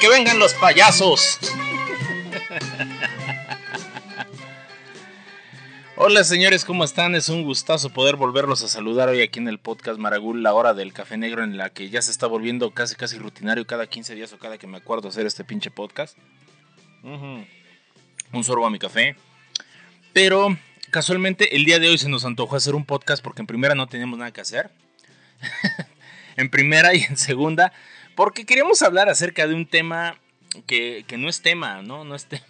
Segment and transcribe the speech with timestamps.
[0.00, 1.38] Que vengan los payasos.
[5.96, 7.16] Hola señores, ¿cómo están?
[7.16, 10.72] Es un gustazo poder volverlos a saludar hoy aquí en el podcast Maragul, la hora
[10.72, 14.14] del café negro en la que ya se está volviendo casi casi rutinario cada 15
[14.14, 16.16] días o cada que me acuerdo hacer este pinche podcast.
[17.02, 19.16] Un sorbo a mi café.
[20.12, 20.56] Pero
[20.90, 23.88] casualmente el día de hoy se nos antojó hacer un podcast porque en primera no
[23.88, 24.70] teníamos nada que hacer.
[26.36, 27.72] en primera y en segunda,
[28.18, 30.18] porque queríamos hablar acerca de un tema
[30.66, 32.02] que, no es tema, ¿no?
[32.02, 32.42] No es tema.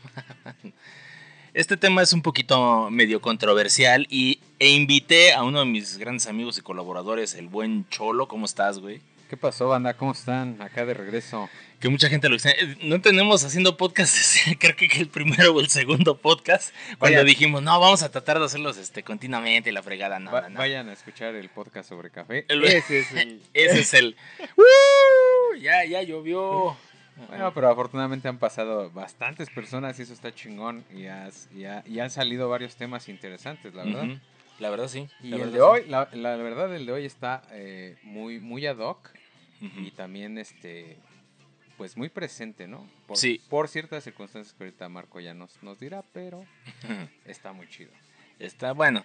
[1.52, 6.26] Este tema es un poquito medio controversial y, e invité a uno de mis grandes
[6.26, 8.28] amigos y colaboradores, el buen Cholo.
[8.28, 9.02] ¿Cómo estás, güey?
[9.28, 9.92] ¿Qué pasó, banda?
[9.92, 10.60] ¿Cómo están?
[10.62, 11.50] Acá de regreso.
[11.80, 12.56] Que mucha gente lo dice.
[12.82, 14.16] No tenemos haciendo podcast,
[14.58, 18.46] creo que el primero o el segundo podcast, cuando dijimos, no, vamos a tratar de
[18.46, 22.46] hacerlos este, continuamente, la fregada, no, Vayan a escuchar el podcast sobre café.
[22.48, 23.42] ese es el...
[23.52, 24.16] ese es el...
[24.56, 25.56] ¡Uh!
[25.56, 26.74] ya, ya llovió.
[27.28, 31.02] Bueno, pero afortunadamente han pasado bastantes personas y eso está chingón y,
[31.54, 34.08] y, han salido varios temas interesantes, la verdad.
[34.58, 35.06] La verdad sí.
[35.22, 39.17] Y el de hoy, la, verdad el de hoy está eh, muy, muy ad hoc
[39.60, 40.98] y también este
[41.78, 42.86] pues muy presente, ¿no?
[43.06, 43.40] Por, sí.
[43.48, 46.44] Por ciertas circunstancias que ahorita Marco ya nos, nos dirá, pero
[47.24, 47.92] está muy chido.
[48.40, 49.04] Está bueno.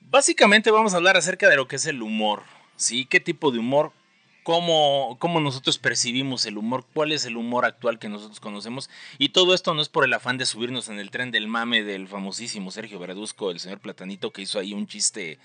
[0.00, 2.44] Básicamente vamos a hablar acerca de lo que es el humor,
[2.76, 3.06] ¿sí?
[3.06, 3.92] ¿Qué tipo de humor?
[4.44, 8.90] Cómo, cómo, nosotros percibimos el humor, cuál es el humor actual que nosotros conocemos.
[9.18, 11.84] Y todo esto no es por el afán de subirnos en el tren del mame
[11.84, 15.38] del famosísimo Sergio Verduzco, el señor Platanito, que hizo ahí un chiste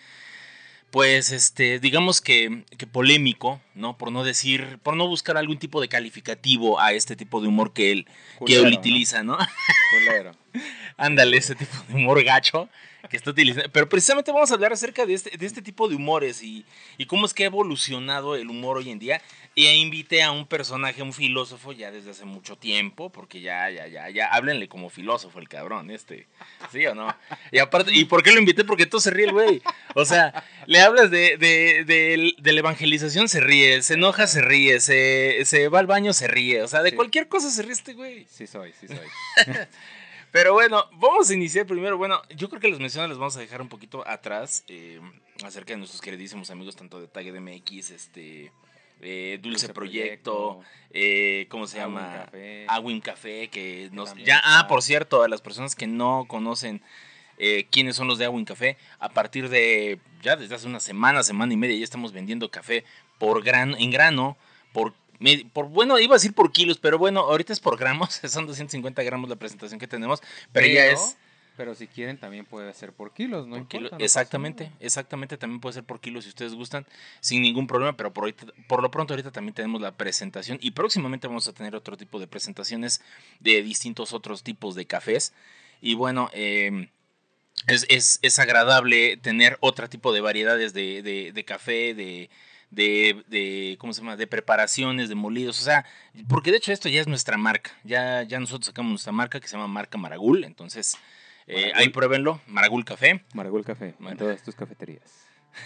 [0.97, 3.99] pues este, digamos que, que, polémico, ¿no?
[3.99, 7.71] Por no decir, por no buscar algún tipo de calificativo a este tipo de humor
[7.71, 8.07] que él,
[8.47, 9.37] que él utiliza, ¿no?
[10.97, 12.67] Ándale, ese tipo de humor gacho
[13.09, 13.69] que está utilizando.
[13.71, 16.65] Pero precisamente vamos a hablar acerca de este, de este tipo de humores y,
[16.97, 19.21] y cómo es que ha evolucionado el humor hoy en día.
[19.55, 23.87] Y invité a un personaje, un filósofo ya desde hace mucho tiempo, porque ya, ya,
[23.87, 26.27] ya, ya, háblenle como filósofo el cabrón, este,
[26.71, 27.07] ¿sí o no?
[27.51, 28.63] Y aparte, ¿y por qué lo invité?
[28.63, 29.63] Porque todo se ríe el güey.
[29.95, 34.79] O sea, le hablas de, de, de, la evangelización, se ríe, se enoja, se ríe,
[34.79, 36.61] se, se va al baño, se ríe.
[36.61, 38.27] O sea, de cualquier cosa se ríe este güey.
[38.29, 38.97] Sí soy, sí soy.
[40.31, 41.97] Pero bueno, vamos a iniciar primero.
[41.97, 44.99] Bueno, yo creo que las menciones las vamos a dejar un poquito atrás eh,
[45.43, 48.51] acerca de nuestros queridísimos amigos, tanto de Tag MX, este,
[49.01, 50.61] eh, Dulce, Proyecto,
[50.91, 52.25] eh, ¿cómo se llama?
[52.25, 52.65] Café.
[53.03, 54.15] Café, que nos...
[54.15, 56.81] ya, ah, por cierto, a las personas que no conocen
[57.37, 61.21] eh, quiénes son los de Awin Café, a partir de, ya desde hace una semana,
[61.21, 62.83] semana y media, ya estamos vendiendo café
[63.19, 64.37] por gran, en grano,
[64.73, 64.93] por
[65.53, 69.03] por bueno, iba a decir por kilos, pero bueno, ahorita es por gramos, son 250
[69.03, 71.17] gramos la presentación que tenemos, pero ya es
[71.57, 73.67] pero si quieren también puede ser por kilos, ¿no?
[73.97, 76.85] exactamente, exactamente, también puede ser por kilos si ustedes gustan,
[77.19, 78.31] sin ningún problema, pero por,
[78.67, 82.19] por lo pronto ahorita también tenemos la presentación y próximamente vamos a tener otro tipo
[82.19, 83.01] de presentaciones
[83.39, 85.33] de distintos otros tipos de cafés.
[85.81, 86.89] Y bueno, em,
[87.65, 92.29] es, es, agradable tener otro tipo de variedades de, de, de café, de,
[92.69, 94.15] de, de, ¿cómo se llama?
[94.15, 95.85] De preparaciones, de molidos, o sea,
[96.27, 99.47] porque de hecho esto ya es nuestra marca, ya, ya nosotros sacamos nuestra marca que
[99.47, 100.97] se llama Marca Maragul, entonces
[101.47, 103.23] eh, ahí pruébenlo, Maragul Café.
[103.33, 105.27] Maragul Café, en todas tus cafeterías.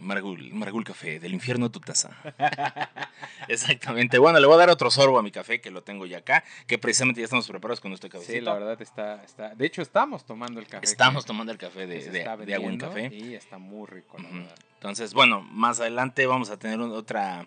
[0.00, 2.10] Maragul, Maragul Café, del infierno tu taza.
[3.48, 4.18] Exactamente.
[4.18, 6.44] Bueno, le voy a dar otro sorbo a mi café, que lo tengo ya acá,
[6.66, 8.24] que precisamente ya estamos preparados con nuestro café.
[8.24, 9.54] Sí, la verdad está, está...
[9.54, 10.84] De hecho, estamos tomando el café.
[10.84, 13.10] Estamos tomando el café de, de, de agua en café.
[13.12, 14.16] Y está muy rico,
[14.74, 17.46] Entonces, bueno, más adelante vamos a tener otra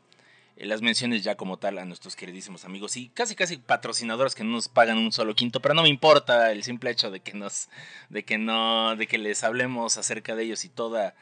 [0.57, 4.44] eh, las menciones ya como tal a nuestros queridísimos amigos y casi casi patrocinadores que
[4.44, 7.34] no nos pagan un solo quinto, pero no me importa el simple hecho de que
[7.34, 7.69] nos
[8.09, 11.13] de que no de que les hablemos acerca de ellos y toda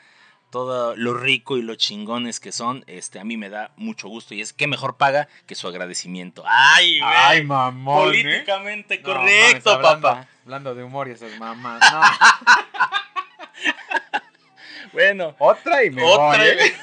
[0.53, 4.36] todo lo rico y lo chingones que son, este a mí me da mucho gusto
[4.36, 6.44] y es que mejor paga que su agradecimiento.
[6.45, 8.13] Ay, Ay, mamón.
[8.13, 8.22] ¿eh?
[8.22, 10.27] Políticamente correcto, papá.
[10.44, 11.81] Hablando de humor y esas mamás.
[14.94, 16.75] bueno, otra y me otra ¿eh?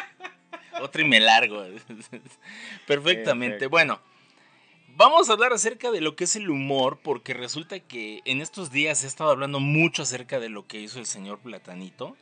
[0.80, 1.66] Otro y me largo.
[2.86, 3.66] Perfectamente.
[3.66, 4.00] Bueno,
[4.88, 8.70] vamos a hablar acerca de lo que es el humor, porque resulta que en estos
[8.70, 12.16] días he estado hablando mucho acerca de lo que hizo el señor Platanito.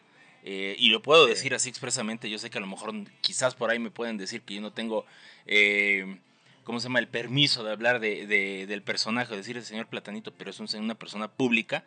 [0.45, 2.31] Eh, y lo puedo decir así expresamente.
[2.31, 4.73] Yo sé que a lo mejor quizás por ahí me pueden decir que yo no
[4.73, 5.07] tengo,
[5.47, 6.19] eh,
[6.65, 8.27] ¿cómo se llama?, el permiso de hablar de,
[8.67, 11.85] del personaje, decir el señor Platanito, pero es una persona pública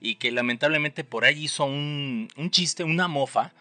[0.00, 3.52] y que lamentablemente por ahí hizo un, un chiste, una mofa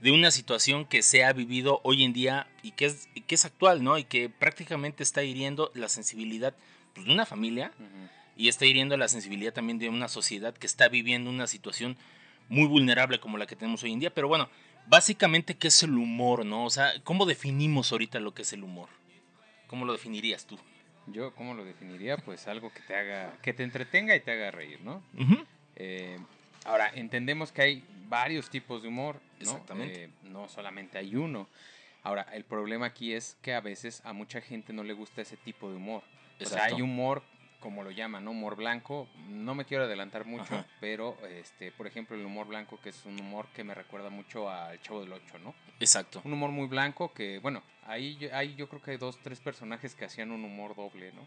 [0.00, 3.44] de una situación que se ha vivido hoy en día y que es, que es
[3.44, 3.98] actual, ¿no?
[3.98, 6.54] Y que prácticamente está hiriendo la sensibilidad
[6.94, 7.72] pues, de una familia
[8.36, 11.98] y está hiriendo la sensibilidad también de una sociedad que está viviendo una situación
[12.50, 14.12] muy vulnerable como la que tenemos hoy en día.
[14.12, 14.50] Pero bueno,
[14.86, 16.66] básicamente, ¿qué es el humor, no?
[16.66, 18.90] O sea, ¿cómo definimos ahorita lo que es el humor?
[19.68, 20.58] ¿Cómo lo definirías tú?
[21.06, 22.18] Yo, ¿cómo lo definiría?
[22.18, 25.02] Pues algo que te haga, que te entretenga y te haga reír, ¿no?
[25.76, 26.18] Eh,
[26.64, 29.52] ahora, entendemos que hay varios tipos de humor, ¿no?
[29.52, 30.04] Exactamente.
[30.04, 31.48] Eh, no solamente hay uno.
[32.02, 35.36] Ahora, el problema aquí es que a veces a mucha gente no le gusta ese
[35.36, 36.02] tipo de humor.
[36.40, 37.22] O sea, hay humor
[37.60, 38.32] como lo llaman, ¿no?
[38.32, 39.08] Humor blanco.
[39.28, 43.20] No me quiero adelantar mucho, pero, este, por ejemplo, el humor blanco, que es un
[43.20, 45.54] humor que me recuerda mucho al Chavo del Ocho, ¿no?
[45.78, 46.20] Exacto.
[46.24, 49.94] Un humor muy blanco que, bueno, ahí, ahí yo creo que hay dos, tres personajes
[49.94, 51.26] que hacían un humor doble, ¿no?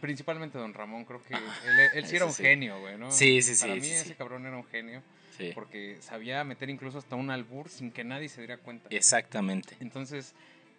[0.00, 1.34] Principalmente Don Ramón, creo que
[1.94, 3.10] él, sí era un genio, güey, ¿no?
[3.10, 3.62] Sí, sí, sí.
[3.66, 5.02] Para mí ese cabrón era un genio.
[5.36, 5.52] Sí.
[5.54, 8.88] Porque sabía meter incluso hasta un albur sin que nadie se diera cuenta.
[8.90, 9.74] Exactamente.
[9.80, 10.34] Entonces,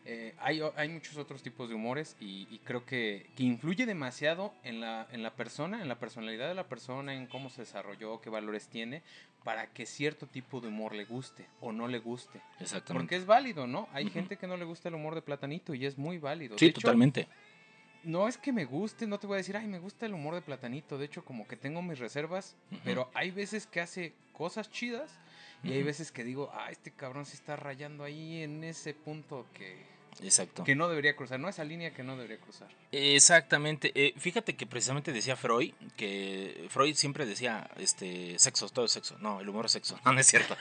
[0.05, 4.79] eh, hay, hay, muchos otros tipos de humores y, creo que, que, influye demasiado en
[4.79, 8.29] la, en la persona, en la personalidad de la persona, en cómo se desarrolló, qué
[8.29, 9.03] valores tiene,
[9.43, 12.41] para que cierto tipo de humor le guste o no le guste.
[12.59, 12.93] Exactamente.
[12.93, 13.87] Porque es válido, ¿no?
[13.93, 16.57] Hay gente que no le gusta el humor de Platanito y es muy válido.
[16.57, 17.27] Sí, totalmente.
[18.03, 20.33] No es que me guste, no te voy a decir, ay, me gusta el humor
[20.33, 20.97] de Platanito.
[20.97, 25.19] De hecho, como que tengo mis reservas, pero hay veces que hace cosas chidas
[25.63, 29.45] y hay veces que digo, ah, este cabrón se está rayando ahí en ese punto
[29.53, 29.90] que
[30.23, 30.63] Exacto.
[30.63, 31.49] Que no debería cruzar, ¿no?
[31.49, 32.67] Esa línea que no debería cruzar.
[32.91, 33.91] Exactamente.
[33.95, 39.17] Eh, fíjate que precisamente decía Freud, que Freud siempre decía, este, sexo, todo es sexo.
[39.19, 39.99] No, el humor es sexo.
[40.05, 40.57] No, no es cierto.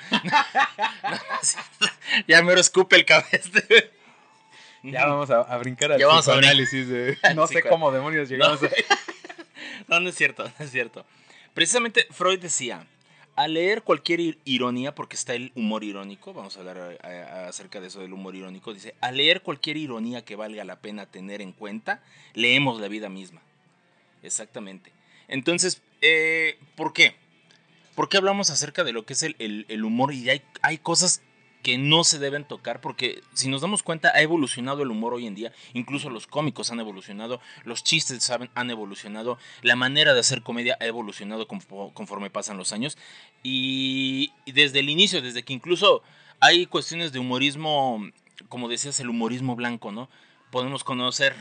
[2.27, 3.61] ya me lo escupe el cabeza.
[4.83, 7.19] ya vamos a, brincar al ya vamos análisis de...
[7.35, 8.69] No sé cómo demonios llegamos a...
[9.89, 11.05] no, no es cierto, no es cierto.
[11.55, 12.87] Precisamente Freud decía
[13.37, 16.99] a leer cualquier ironía, porque está el humor irónico, vamos a hablar
[17.49, 21.07] acerca de eso del humor irónico, dice, a leer cualquier ironía que valga la pena
[21.07, 22.03] tener en cuenta,
[22.35, 23.41] leemos la vida misma.
[24.23, 24.93] Exactamente.
[25.29, 27.15] Entonces, eh, ¿por qué?
[27.95, 30.13] ¿Por qué hablamos acerca de lo que es el, el humor?
[30.13, 31.23] Y hay, hay cosas
[31.63, 35.27] que no se deben tocar porque si nos damos cuenta ha evolucionado el humor hoy
[35.27, 40.21] en día, incluso los cómicos han evolucionado, los chistes saben, han evolucionado, la manera de
[40.21, 42.97] hacer comedia ha evolucionado conforme pasan los años
[43.43, 46.03] y desde el inicio, desde que incluso
[46.41, 48.11] hay cuestiones de humorismo,
[48.49, 50.09] como decías, el humorismo blanco, ¿no?
[50.51, 51.37] Podemos conocer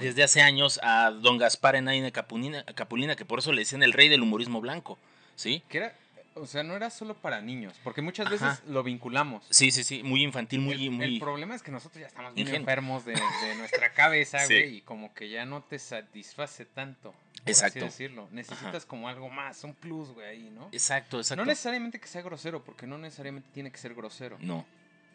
[0.00, 3.92] desde hace años a don Gaspar Enaine Capulina, Capulina, que por eso le decían el
[3.92, 4.98] rey del humorismo blanco,
[5.34, 5.62] ¿sí?
[5.68, 5.98] ¿Qué era?
[6.36, 9.46] O sea, no era solo para niños, porque muchas veces lo vinculamos.
[9.50, 10.72] Sí, sí, sí, muy infantil, muy...
[10.74, 11.04] El, muy...
[11.04, 13.14] el problema es que nosotros ya estamos muy enfermos de,
[13.56, 17.12] nuestra cabeza, güey, y como que ya no te satisface tanto.
[17.12, 17.78] Por exacto.
[17.78, 18.28] Así decirlo.
[18.32, 20.68] Necesitas como algo más, un plus, güey, ahí, ¿no?
[20.72, 21.42] Exacto, exacto.
[21.42, 24.36] No necesariamente que sea grosero, porque no necesariamente tiene que ser grosero.
[24.40, 24.66] No.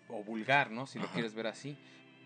[0.08, 0.88] O vulgar, ¿no?
[0.88, 1.78] Si lo quieres ver así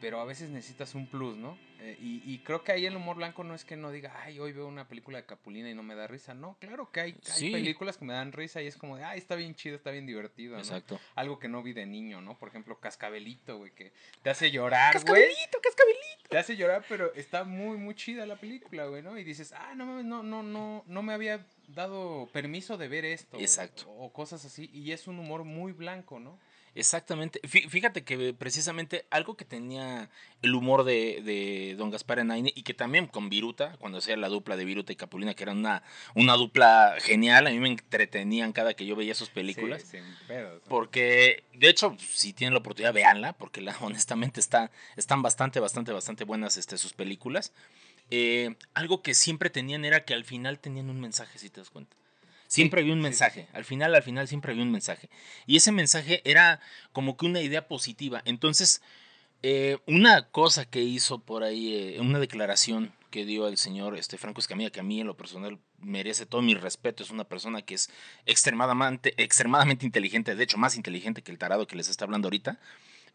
[0.04, 1.58] pero a veces necesitas un plus, ¿no?
[1.80, 4.52] Eh, y, creo que ahí el humor blanco no es que no diga, ay, hoy
[4.52, 6.34] veo una película de Capulina y no me da risa.
[6.34, 9.36] No, claro que hay, películas que me dan risa y es como de, ay, está
[9.36, 10.60] bien chido, está bien divertido, ¿no?
[10.60, 11.00] Exacto.
[11.16, 12.38] Algo que no vi de niño, ¿no?
[12.38, 15.04] Por ejemplo, Cascabelito, güey, que te hace llorar, güey.
[15.06, 16.30] Cascabelito, Cascabelito.
[16.30, 19.18] Te hace llorar, pero está muy, muy chida la película, güey, ¿no?
[19.18, 23.40] Y dices, ah, no, no, no, no, no me había dado permiso de ver esto.
[23.40, 23.90] Exacto.
[23.90, 24.70] o cosas así.
[24.74, 26.40] Y es un humor muy blanco, ¿no?
[26.76, 27.40] Exactamente.
[27.48, 30.10] Fíjate que precisamente algo que tenía
[30.42, 34.28] el humor de, de Don Gaspar Enaine y que también con Viruta, cuando hacía la
[34.28, 35.84] dupla de Viruta y Capulina, que era una,
[36.16, 39.84] una dupla genial, a mí me entretenían cada que yo veía sus películas.
[39.84, 40.00] Sí,
[40.68, 45.92] Porque, de hecho, si tienen la oportunidad, véanla, porque la, honestamente está, están bastante, bastante,
[45.92, 47.54] bastante buenas este, sus películas.
[48.10, 51.70] Eh, algo que siempre tenían era que al final tenían un mensaje, si te das
[51.70, 51.96] cuenta.
[52.54, 53.48] Siempre había un mensaje.
[53.52, 55.10] Al final, al final, siempre había un mensaje.
[55.48, 56.60] Y ese mensaje era
[56.92, 58.22] como que una idea positiva.
[58.26, 58.84] Entonces,
[59.42, 64.20] eh, una cosa que hizo por ahí, eh, una declaración que dio el señor este,
[64.20, 67.64] Franco Escamilla, que a mí en lo personal merece todo mi respeto, es una persona
[67.64, 67.90] que es
[68.28, 72.60] extremadamente, extremadamente inteligente, de hecho más inteligente que el tarado que les está hablando ahorita.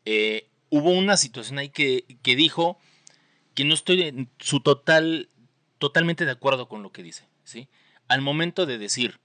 [0.05, 2.77] Eh, hubo una situación ahí que, que dijo
[3.55, 5.29] que no estoy en su total,
[5.79, 7.69] totalmente de acuerdo con lo que dice, ¿sí?
[8.09, 9.21] Al momento de decir,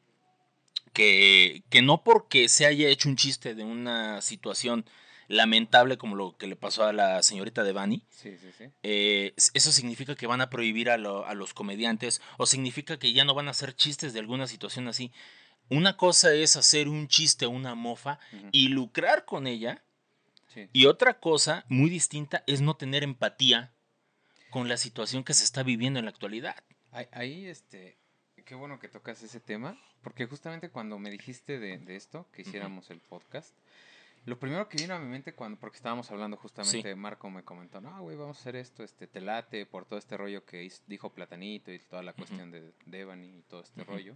[0.93, 4.85] que, que no porque se haya hecho un chiste de una situación
[5.27, 8.65] lamentable como lo que le pasó a la señorita Devani, sí, sí, sí.
[8.83, 13.33] Eh, eso significa que van a prohibir a, los comediantes o significa que ya no
[13.33, 15.11] van a hacer chistes de alguna situación así.
[15.69, 18.19] Una cosa es hacer un chiste, una mofa
[18.51, 19.83] y lucrar con ella.
[20.71, 23.73] Y otra cosa muy distinta es no tener empatía
[24.51, 26.55] con la situación que se está viviendo en la actualidad.
[26.91, 27.97] Ahí, este,
[28.43, 32.89] qué bueno que tocas ese tema, porque justamente cuando me dijiste de, esto, que hiciéramos
[32.89, 33.53] el podcast,
[34.25, 37.81] lo primero que vino a mi mente cuando, porque estábamos hablando justamente, Marco me comentó,
[37.81, 41.13] no, güey, vamos a hacer esto, este, te late por todo este rollo que dijo
[41.13, 44.15] Platanito y toda la cuestión de Devani y todo este rollo.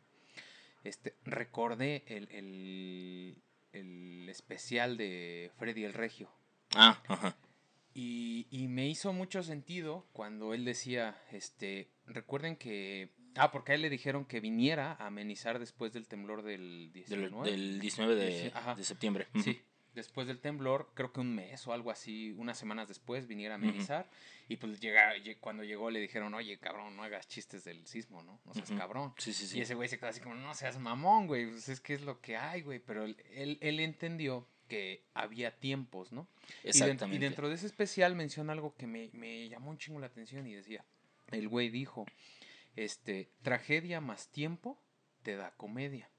[0.84, 3.38] Este, recordé el,
[3.74, 6.30] el especial de Freddy el Regio.
[6.76, 7.36] Ah, ajá.
[7.94, 13.76] Y, y, me hizo mucho sentido cuando él decía, este, recuerden que, ah, porque a
[13.76, 17.50] él le dijeron que viniera a amenizar después del temblor del 19.
[17.50, 19.28] Del, 19 de, de septiembre.
[19.44, 19.62] Sí,
[19.98, 23.58] después del temblor, creo que un mes o algo así, unas semanas después, viniera a
[23.58, 24.10] amenizar.
[24.48, 28.40] Y pues llega, cuando llegó le dijeron, oye, cabrón, no hagas chistes del sismo, ¿no?
[28.46, 29.14] No seas cabrón.
[29.18, 29.58] Sí, sí, sí.
[29.58, 32.02] Y ese güey se quedó así como, no seas mamón, güey, pues es que es
[32.04, 32.80] lo que hay, güey.
[32.80, 33.18] Pero él,
[33.60, 36.28] él entendió que había tiempos, ¿no?
[36.64, 37.18] Exactamente.
[37.18, 40.46] Y, dentro de ese especial menciona algo que me, me llamó un chingo la atención
[40.48, 40.86] y decía,
[41.32, 42.06] el güey dijo,
[42.78, 44.82] este, tragedia más tiempo
[45.24, 46.10] te da comedia.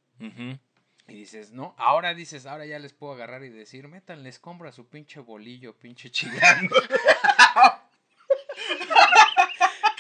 [1.07, 4.87] Y dices, no, ahora dices, ahora ya les puedo agarrar y decir, métanles compra su
[4.89, 6.77] pinche bolillo, pinche chilando.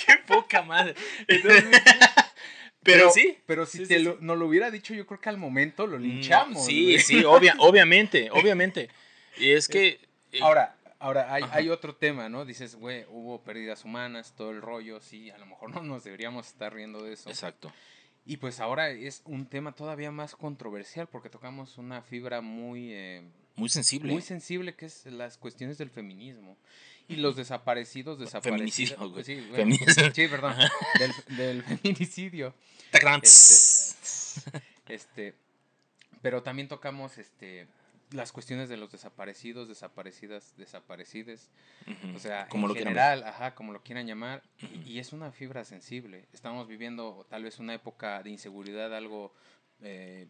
[0.04, 0.94] Qué poca madre.
[2.82, 3.38] pero, sí.
[3.46, 6.66] Pero si te Lo, no lo hubiera dicho, yo creo que al momento lo linchamos.
[6.66, 8.90] sí, sí, obviamente, obviamente.
[9.38, 10.00] Y es que.
[10.32, 12.45] Eh, ahora, ahora hay, hay, otro tema, ¿no?
[12.45, 16.49] Dices, güey, hubo pérdidas humanas, todo el rollo, sí, a lo mejor no nos deberíamos
[16.49, 17.28] estar riendo de eso.
[17.28, 17.73] Exacto.
[18.26, 22.93] Y pues ahora es un tema todavía más controversial porque tocamos una fibra muy...
[22.93, 23.23] Eh,
[23.57, 24.12] muy sensible.
[24.12, 26.57] Muy sensible que es las cuestiones del feminismo.
[27.09, 28.99] Y los desaparecidos, desaparecidos.
[28.99, 30.55] Feminicidio, sí, sí, perdón.
[30.99, 32.55] Del, del feminicidio.
[32.93, 34.45] Este,
[34.88, 35.35] este,
[36.21, 37.67] pero también tocamos este
[38.12, 41.50] las cuestiones de los desaparecidos, desaparecidas, desaparecides,
[42.14, 44.42] o sea, como en lo general, ajá, como lo quieran llamar,
[44.84, 46.26] y, es una fibra sensible.
[46.32, 49.34] Estamos viviendo tal vez una época de inseguridad algo
[49.82, 50.26] eh,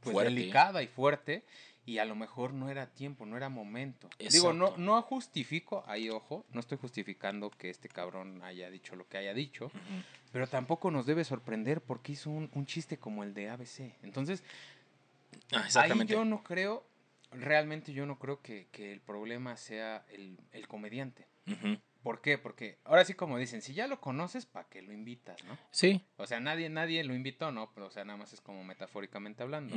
[0.00, 1.44] pues delicada y fuerte,
[1.86, 4.08] y a lo mejor no era tiempo, no era momento.
[4.18, 9.06] Digo, no, no justifico, ahí ojo, no estoy justificando que este cabrón haya dicho lo
[9.06, 9.70] que haya dicho,
[10.32, 13.94] pero tampoco nos debe sorprender porque hizo un, un chiste como el de ABC.
[14.02, 14.42] Entonces,
[15.52, 16.84] ah, ahí yo no creo
[17.34, 21.26] realmente yo no creo que, el problema sea el, comediante.
[22.02, 22.36] ¿Por qué?
[22.36, 25.58] Porque ahora sí como dicen, si ya lo conoces, ¿para qué lo invitas, no?
[25.70, 26.02] Sí.
[26.18, 27.72] O sea, nadie, nadie lo invitó, ¿no?
[27.72, 29.74] Pero, o sea, nada más es como metafóricamente hablando.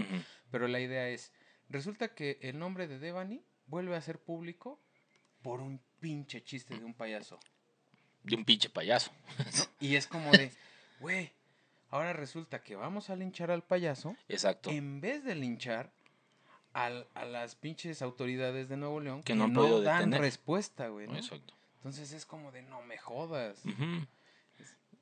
[0.52, 1.32] Pero la idea es,
[1.70, 4.80] resulta que el nombre de Devani vuelve a ser público
[5.42, 7.40] por un pinche chiste de un payaso.
[8.24, 9.12] De un pinche payaso.
[9.80, 10.52] Y es como de,
[11.00, 11.32] güey,
[11.90, 14.18] ahora resulta que vamos a linchar al payaso.
[14.28, 14.70] Exacto.
[14.70, 15.94] En vez de linchar
[16.74, 16.90] a,
[17.26, 21.08] las pinches autoridades de Nuevo León que, no, dan respuesta, güey.
[21.16, 21.54] Exacto.
[21.78, 23.62] Entonces es como de no me jodas.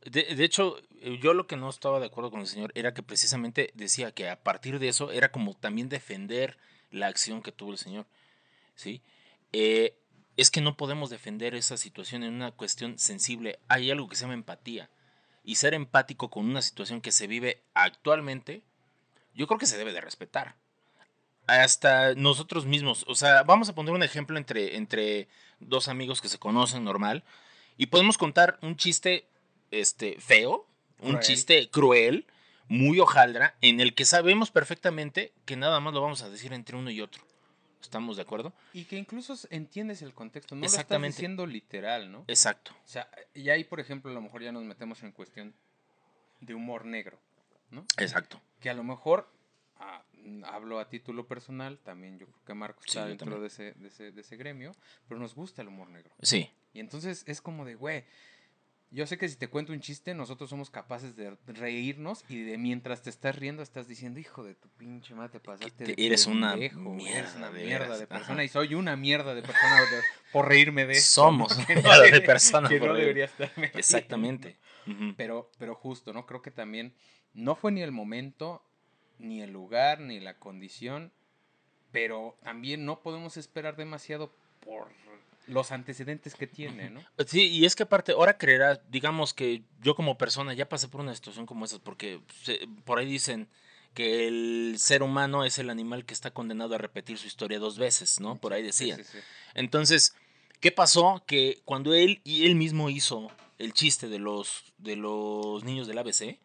[0.04, 0.78] de, hecho,
[1.22, 4.30] yo lo que no estaba de acuerdo con el señor era que precisamente decía que
[4.30, 6.58] a partir de eso era como también defender
[6.92, 8.06] la acción que tuvo el señor.
[8.76, 9.02] ¿Sí?
[9.52, 9.98] Eh,
[10.38, 13.60] es que no podemos defender esa situación en una cuestión sensible.
[13.68, 14.90] Hay algo que se llama empatía.
[15.44, 18.64] Y ser empático con una situación que se vive actualmente,
[19.34, 20.56] yo creo que se debe de respetar
[21.48, 23.06] hasta nosotros mismos.
[23.08, 25.28] O sea, vamos a poner un ejemplo entre, entre
[25.60, 27.24] dos amigos que se conocen normal
[27.78, 29.28] y podemos contar un chiste
[29.72, 30.68] este, feo,
[31.00, 32.26] un chiste cruel,
[32.68, 36.76] muy hojaldra, en el que sabemos perfectamente que nada más lo vamos a decir entre
[36.76, 37.24] uno y otro.
[37.82, 38.52] ¿Estamos de acuerdo?
[38.74, 42.26] Y que incluso entiendes el contexto, no lo estás diciendo literal, ¿no?
[42.28, 42.72] Exacto.
[42.84, 45.54] O sea, y ahí, por ejemplo, a lo mejor ya nos metemos en cuestión
[46.40, 47.20] de humor negro,
[47.70, 47.86] ¿no?
[47.98, 48.42] Exacto.
[48.60, 49.30] Que a lo mejor
[49.78, 50.04] ah,
[50.46, 54.12] hablo a título personal, también yo creo que Marco está dentro de ese, de, ese,
[54.12, 54.72] de ese gremio,
[55.08, 56.14] pero nos gusta el humor negro.
[56.22, 56.50] Sí.
[56.74, 58.06] Y entonces es como de, güey,
[58.92, 62.58] yo sé que si te cuento un chiste, nosotros somos capaces de reírnos y de
[62.58, 66.28] mientras te estás riendo estás diciendo, hijo de tu pinche madre, te pasaste de eres
[66.28, 66.80] una mierda,
[67.10, 69.82] eres una mierda de, persona y soy una mierda de persona
[70.32, 71.24] por reírme de eso.
[71.24, 74.58] Somos una mierda de persona que no debería estar Exactamente.
[75.18, 76.28] Pero, pero justo, ¿no?
[76.28, 76.94] Creo que también
[77.34, 78.64] no fue ni el momento
[79.20, 81.12] ni el lugar, ni la condición,
[81.92, 84.88] pero también no podemos esperar demasiado por
[85.48, 87.02] los antecedentes que tiene, ¿no?
[87.28, 91.02] Sí, y es que aparte, ahora creerás, digamos que yo como persona ya pasé por
[91.02, 92.20] una situación como esa, porque
[92.84, 93.48] por ahí dicen
[93.94, 97.78] que el ser humano es el animal que está condenado a repetir su historia dos
[97.78, 98.36] veces, ¿no?
[98.36, 99.02] Por ahí decían.
[99.54, 100.16] Entonces,
[100.60, 101.24] ¿qué pasó?
[101.26, 105.98] Que cuando él y él mismo hizo el chiste de los, de los niños del
[106.00, 106.38] ABC,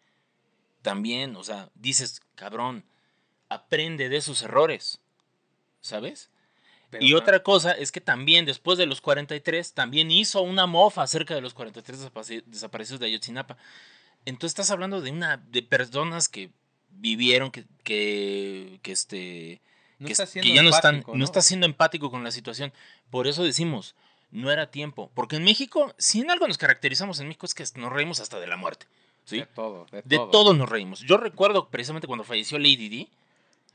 [0.83, 2.85] también, o sea, dices, cabrón,
[3.49, 5.01] aprende de sus errores,
[5.81, 6.31] ¿sabes?
[6.99, 11.35] y otra cosa es que también después de los 43, también hizo una mofa acerca
[11.35, 12.11] de los 43
[12.47, 13.57] desaparecidos de Ayotzinapa.
[14.25, 16.51] Entonces estás hablando de una de personas que
[16.91, 19.61] vivieron, que, que, que este...
[20.01, 21.25] que, ya no están, ¿no?
[21.25, 22.73] está siendo empático con la situación.
[23.11, 23.95] Por eso decimos,
[24.31, 25.11] no era tiempo.
[25.15, 28.41] Porque en México, si en algo nos caracterizamos en México es que nos reímos hasta
[28.41, 28.87] de la muerte.
[29.29, 30.55] De todo, de, todo.
[30.55, 31.01] nos reímos.
[31.01, 33.09] Yo recuerdo precisamente cuando falleció Lady D,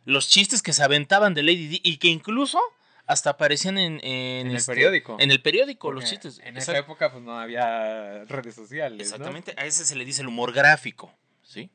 [0.03, 2.59] Los chistes que se aventaban de Lady D y que incluso
[3.07, 5.17] hasta aparecían en, en, el este, periódico.
[5.19, 6.39] En el periódico, los chistes.
[6.43, 8.99] En esa época pues no había redes sociales.
[8.99, 11.69] Exactamente, a ese se le dice el humor gráfico, ¿sí?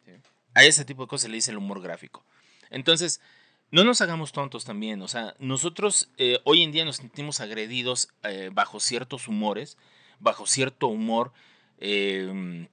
[0.54, 2.24] A ese tipo de cosas se le dice el humor gráfico.
[2.70, 3.20] Entonces,
[3.70, 8.08] no nos hagamos tontos también, o sea, nosotros eh, hoy en día nos sentimos agredidos
[8.24, 9.78] eh, bajo ciertos humores,
[10.18, 11.32] bajo cierto humor
[11.78, 12.66] em,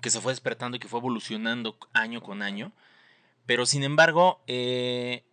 [0.00, 2.72] que se fue despertando y que fue evolucionando año con año,
[3.46, 5.24] pero sin embargo, eh,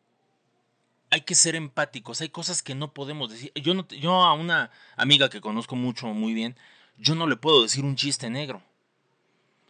[1.10, 3.52] hay que ser empáticos, hay cosas que no podemos decir.
[3.56, 6.56] Yo, no, yo a una amiga que conozco mucho, muy bien,
[6.98, 8.62] yo no le puedo decir un chiste negro.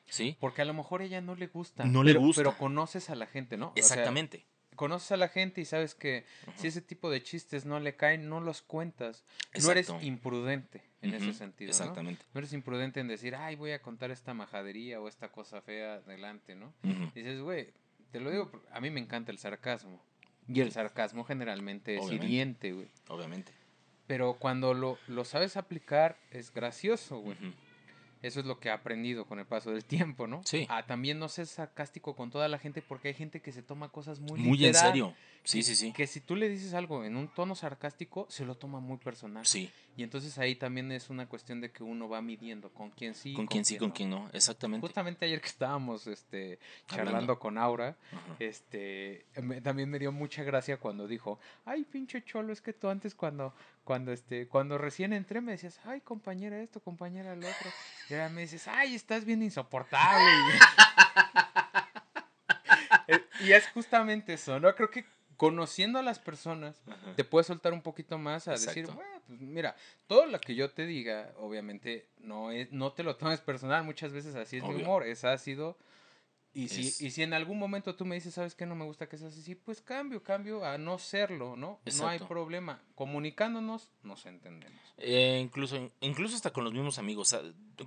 [0.07, 0.35] ¿Sí?
[0.39, 1.85] Porque a lo mejor a ella no le gusta.
[1.85, 2.41] No le gusta.
[2.41, 3.71] Pero conoces a la gente, ¿no?
[3.75, 4.45] Exactamente.
[4.81, 8.27] Conoces a la gente y sabes que si ese tipo de chistes no le caen,
[8.27, 9.23] no los cuentas.
[9.61, 11.69] No eres imprudente en ese sentido.
[11.69, 12.25] Exactamente.
[12.33, 12.39] ¿no?
[12.39, 16.55] eres imprudente en decir, ay, voy a contar esta majadería o esta cosa fea adelante,
[16.55, 16.73] ¿no?
[17.13, 17.67] Dices, güey,
[18.11, 20.01] te lo digo, a mí me encanta el sarcasmo.
[20.47, 22.87] Y el sarcasmo generalmente es hiriente, güey.
[23.07, 23.51] Obviamente.
[24.07, 27.37] Pero cuando lo, lo sabes aplicar, es gracioso, güey.
[28.21, 30.41] Eso es lo que he aprendido con el paso del tiempo, ¿no?
[30.45, 30.67] Sí.
[30.69, 33.89] A también no ser sarcástico con toda la gente porque hay gente que se toma
[33.89, 35.13] cosas muy Muy en serio.
[35.43, 35.91] Sí, sí, sí.
[35.91, 39.45] Que si tú le dices algo en un tono sarcástico, se lo toma muy personal.
[39.45, 39.71] Sí.
[39.97, 43.33] Y entonces ahí también es una cuestión de que uno va midiendo con quién sí.
[43.33, 44.29] Con, quién sí, con quién no.
[44.33, 44.85] Exactamente.
[44.85, 47.97] Justamente ayer que estábamos este, charlando con Aura,
[48.39, 49.25] este,
[49.63, 53.53] también me dio mucha gracia cuando dijo, ay, pinche cholo, es que tú antes cuando,
[53.83, 57.69] cuando, este, cuando recién entré me decías, ay, compañera esto, compañera lo otro.
[58.09, 60.29] Y ahora me dices, ay, estás bien insoportable.
[63.41, 64.73] y es justamente eso, ¿no?
[64.75, 65.05] Creo que
[65.41, 66.79] conociendo a las personas,
[67.15, 70.69] te puedes soltar un poquito más a decir, bueno, pues mira, todo lo que yo
[70.69, 74.75] te diga, obviamente, no es, no te lo tomes personal, muchas veces así es mi
[74.75, 75.79] humor, es ácido,
[76.53, 78.65] y si, y si en algún momento tú me dices, ¿sabes qué?
[78.65, 81.79] No me gusta que seas así, pues cambio, cambio a no serlo, ¿no?
[81.97, 82.81] No hay problema.
[82.95, 84.79] Comunicándonos, nos entendemos.
[84.97, 87.33] Eh, incluso, incluso hasta con los mismos amigos.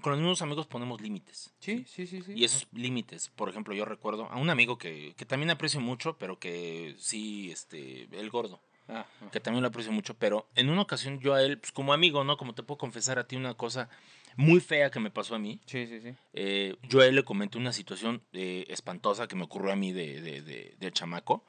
[0.00, 1.52] con los mismos amigos ponemos límites.
[1.60, 2.32] Sí, sí, sí, sí.
[2.34, 6.16] Y esos límites, por ejemplo, yo recuerdo a un amigo que, que también aprecio mucho,
[6.16, 8.60] pero que sí, este, el gordo.
[8.88, 9.30] Ah, ah.
[9.30, 12.22] que también lo aprecio mucho, pero en una ocasión yo a él, pues como amigo,
[12.24, 12.36] ¿no?
[12.36, 13.88] Como te puedo confesar a ti una cosa,
[14.36, 15.60] muy fea que me pasó a mí.
[15.66, 16.14] Sí, sí, sí.
[16.32, 19.92] Eh, yo a él le comenté una situación eh, espantosa que me ocurrió a mí
[19.92, 21.44] de, de, de, chamaco.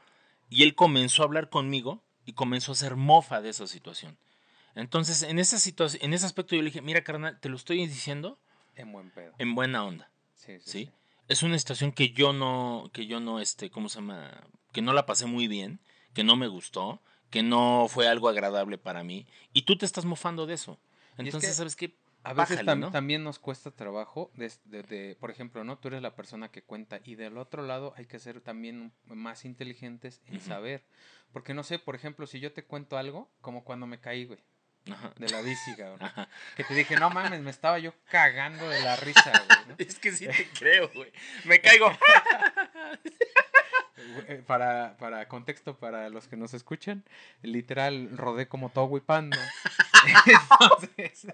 [0.49, 4.17] Y él comenzó a hablar conmigo y comenzó a hacer mofa de esa situación.
[4.75, 7.77] Entonces, en esa situación, en ese aspecto yo le dije, mira, carnal, te lo estoy
[7.87, 8.37] diciendo.
[8.75, 9.33] En buen pedo.
[9.37, 10.09] En buena onda.
[10.35, 10.91] Sí, sí,
[11.27, 14.43] Es una situación que yo no, que yo no, este, ¿cómo se llama?
[14.71, 15.79] Que no la pasé muy bien,
[16.13, 19.25] que no me gustó, que no fue algo agradable para mí.
[19.53, 20.77] Y tú te estás mofando de eso.
[21.17, 21.95] Entonces, ¿sabes qué?
[22.25, 25.77] A veces también nos cuesta trabajo, de, por ejemplo, ¿no?
[25.77, 29.45] Tú eres la persona que cuenta y del otro lado hay que ser también más
[29.45, 30.85] inteligentes en saber.
[31.31, 34.39] Porque no sé, por ejemplo, si yo te cuento algo, como cuando me caí, güey.
[35.17, 35.99] De la bici, cabrón.
[36.55, 39.31] Que te dije, no mames, me estaba yo cagando de la risa,
[39.65, 39.75] güey.
[39.87, 41.11] Es que sí te creo, güey.
[41.45, 41.91] Me caigo.
[44.27, 47.03] Eh, para, para contexto, para los que nos escuchan,
[47.41, 49.37] literal rodé como todo Pando.
[50.25, 51.27] Entonces,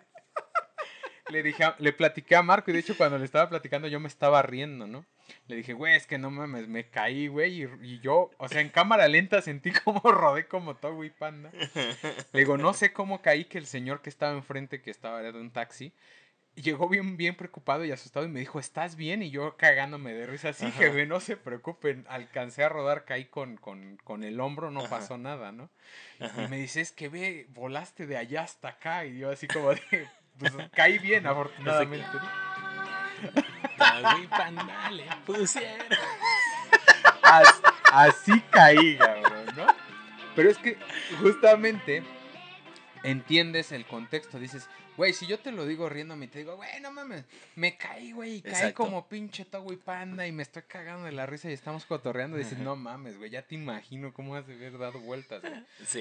[1.32, 4.08] le dije, le platiqué a Marco y de hecho cuando le estaba platicando yo me
[4.08, 5.06] estaba riendo, ¿no?
[5.48, 8.70] Le dije, güey, es que no mames, me caí, güey, y, yo, o sea, en
[8.70, 11.52] cámara lenta sentí como rodé como todo y panda.
[12.34, 15.32] Le digo, no sé cómo caí que el señor que estaba enfrente, que estaba de
[15.32, 15.94] un taxi,
[16.56, 19.24] llegó bien, bien preocupado y asustado y me dijo, ¿estás bien?
[19.24, 23.58] Y yo cagándome de risa, sí, jefe, no se preocupen, alcancé a rodar, caí con,
[23.58, 25.70] con, con el hombro, no pasó nada, ¿no?
[26.20, 29.74] Y me dice, es que ve, volaste de allá hasta acá, y yo así como
[29.74, 30.08] de,
[30.42, 32.18] pues caí bien, afortunadamente.
[37.92, 39.68] Así, caí, cabrón, ¿no?
[40.36, 40.78] Pero es que
[41.22, 42.04] justamente
[43.04, 46.92] entiendes el contexto, dices, güey, si yo te lo digo riéndome, te digo, güey, no
[46.92, 47.26] mames,
[47.56, 51.12] me caí, güey, y caí como pinche Togo y Panda y me estoy cagando de
[51.12, 52.38] la risa y estamos cotorreando.
[52.38, 55.42] dices, no mames, güey, ya te imagino cómo has de haber dado vueltas.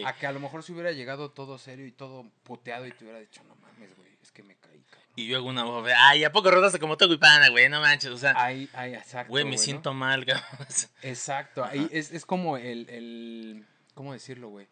[0.05, 3.05] A que a lo mejor se hubiera llegado todo serio y todo puteado y te
[3.05, 4.85] hubiera dicho, no mames, güey, es que me caí,
[5.17, 7.69] Y yo hago una voz, ay, ¿a poco rodaste como Togo y Panda, güey?
[7.69, 8.35] No manches, o sea.
[8.37, 9.31] Ay, ay, exacto.
[9.31, 10.67] Güey, me siento mal, cabrón.
[11.03, 14.69] Exacto, ahí es, es como el, el, ¿cómo decirlo, güey?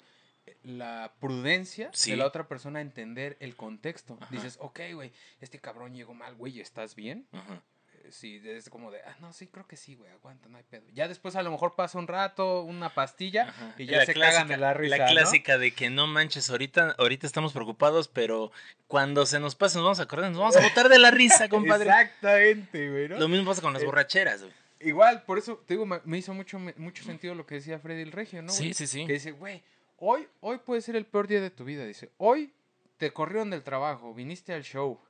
[0.62, 4.18] la prudencia de la otra persona entender el contexto.
[4.30, 7.26] Dices, ok, güey, este cabrón llegó mal, güey, ¿estás bien?
[7.32, 7.62] Ajá.
[8.04, 10.64] Eh, sí, es como de, ah, no, sí, creo que sí, güey, aguanta, no hay
[10.64, 10.84] pedo.
[10.92, 14.56] Ya después a lo mejor pasa un rato, una pastilla y ya se cagan de
[14.56, 14.98] la risa.
[14.98, 18.52] La clásica de que no manches, ahorita, ahorita estamos preocupados, pero
[18.86, 21.48] cuando se nos pase nos vamos a acordar, nos vamos a botar de la risa,
[21.48, 21.88] compadre.
[21.88, 23.08] Exactamente, güey.
[23.08, 24.52] Lo mismo pasa con las eh, borracheras, güey.
[24.80, 28.12] igual, por eso, te digo, me, hizo mucho, mucho sentido lo que decía Freddy el
[28.12, 28.52] Regio, ¿no?
[28.52, 29.06] Sí, sí, sí.
[29.06, 29.62] Que dice, güey,
[29.98, 31.84] hoy, hoy puede ser el peor día de tu vida.
[31.84, 32.52] Dice, hoy
[32.96, 35.00] te corrieron del trabajo, viniste al show.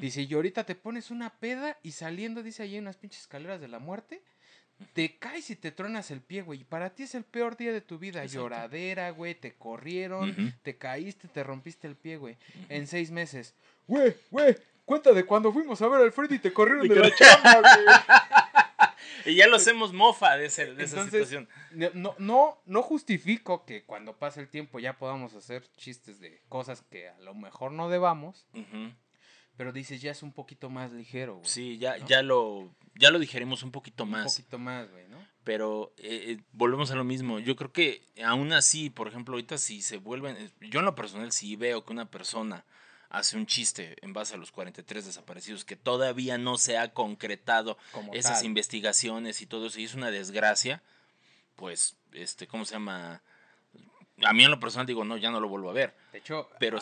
[0.00, 3.60] Dice, y ahorita te pones una peda y saliendo, dice, allí en unas pinches escaleras
[3.60, 4.22] de la muerte,
[4.92, 6.60] te caes y te tronas el pie, güey.
[6.60, 8.24] Y para ti es el peor día de tu vida.
[8.24, 12.36] Lloradera, güey, te corrieron, te caíste, te rompiste el pie, güey.
[12.68, 13.54] En seis meses.
[13.86, 17.14] Güey, güey, cuenta de cuando fuimos a ver al Freddy y te corrieron de la
[17.14, 17.86] chamba, güey.
[19.26, 21.48] y ya lo hacemos mofa de, de esa situación.
[21.94, 26.82] No, no, no justifico que cuando pase el tiempo ya podamos hacer chistes de cosas
[26.82, 28.46] que a lo mejor no debamos.
[29.60, 31.46] Pero dices, ya es un poquito más ligero, güey.
[31.46, 34.24] Sí, ya, ya, lo, ya lo digerimos un poquito más.
[34.24, 35.18] Un poquito más, güey, ¿no?
[35.44, 37.40] Pero eh, eh, volvemos a lo mismo.
[37.40, 40.34] Yo creo que aún así, por ejemplo, ahorita si se vuelven...
[40.38, 42.64] Eh, yo en lo personal sí veo que una persona
[43.10, 47.76] hace un chiste en base a los 43 desaparecidos que todavía no se ha concretado
[48.14, 50.82] esas investigaciones y todo eso y es una desgracia,
[51.56, 53.20] pues, este, ¿cómo se llama?
[54.24, 55.94] A mí en lo personal digo, no, ya no lo vuelvo a ver.
[56.12, 56.78] De hecho, pero,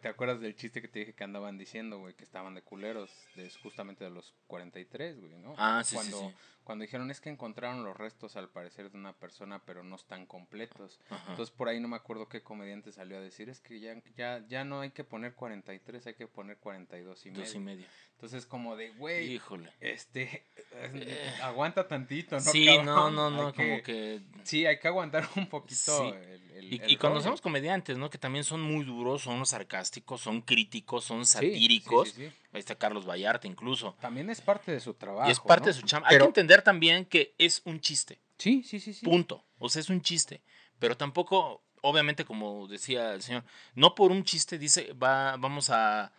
[0.00, 3.10] ¿te acuerdas del chiste que te dije que andaban diciendo, güey, que estaban de culeros,
[3.34, 5.54] de, justamente de los 43, güey, ¿no?
[5.58, 6.34] Ah, sí, cuando, sí,
[6.66, 10.26] Cuando dijeron es que encontraron los restos al parecer de una persona, pero no están
[10.26, 10.98] completos.
[11.28, 14.44] Entonces por ahí no me acuerdo qué comediante salió a decir, es que ya, ya,
[14.48, 17.52] ya no hay que poner 43, hay que poner 42 y medio.
[17.54, 17.86] y medio.
[18.14, 21.34] Entonces como de, güey, híjole, este, eh.
[21.40, 22.40] aguanta tantito, ¿no?
[22.40, 24.22] Sí, no, no, no, como que...
[24.42, 26.16] Sí, hay que aguantar un poquito.
[26.60, 28.10] Y, conocemos comediantes, ¿no?
[28.10, 32.14] Que también son muy duros, son sarcásticos, son críticos, son satíricos.
[32.52, 33.96] Ahí está Carlos Vallarta incluso.
[34.00, 35.28] También es parte de su trabajo.
[35.28, 36.08] Y es parte de su chamba.
[36.08, 38.20] Hay que entender también que es un chiste.
[38.38, 39.04] Sí, sí, sí, sí.
[39.04, 39.44] Punto.
[39.58, 40.42] O sea, es un chiste.
[40.78, 46.12] Pero tampoco, obviamente, como decía el señor, no por un chiste dice, va, vamos a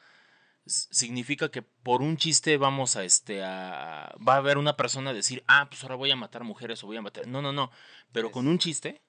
[0.68, 5.44] significa que por un chiste vamos a este a, va a haber una persona decir
[5.48, 7.72] ah pues ahora voy a matar mujeres o voy a matar no no no
[8.12, 9.02] pero con un chiste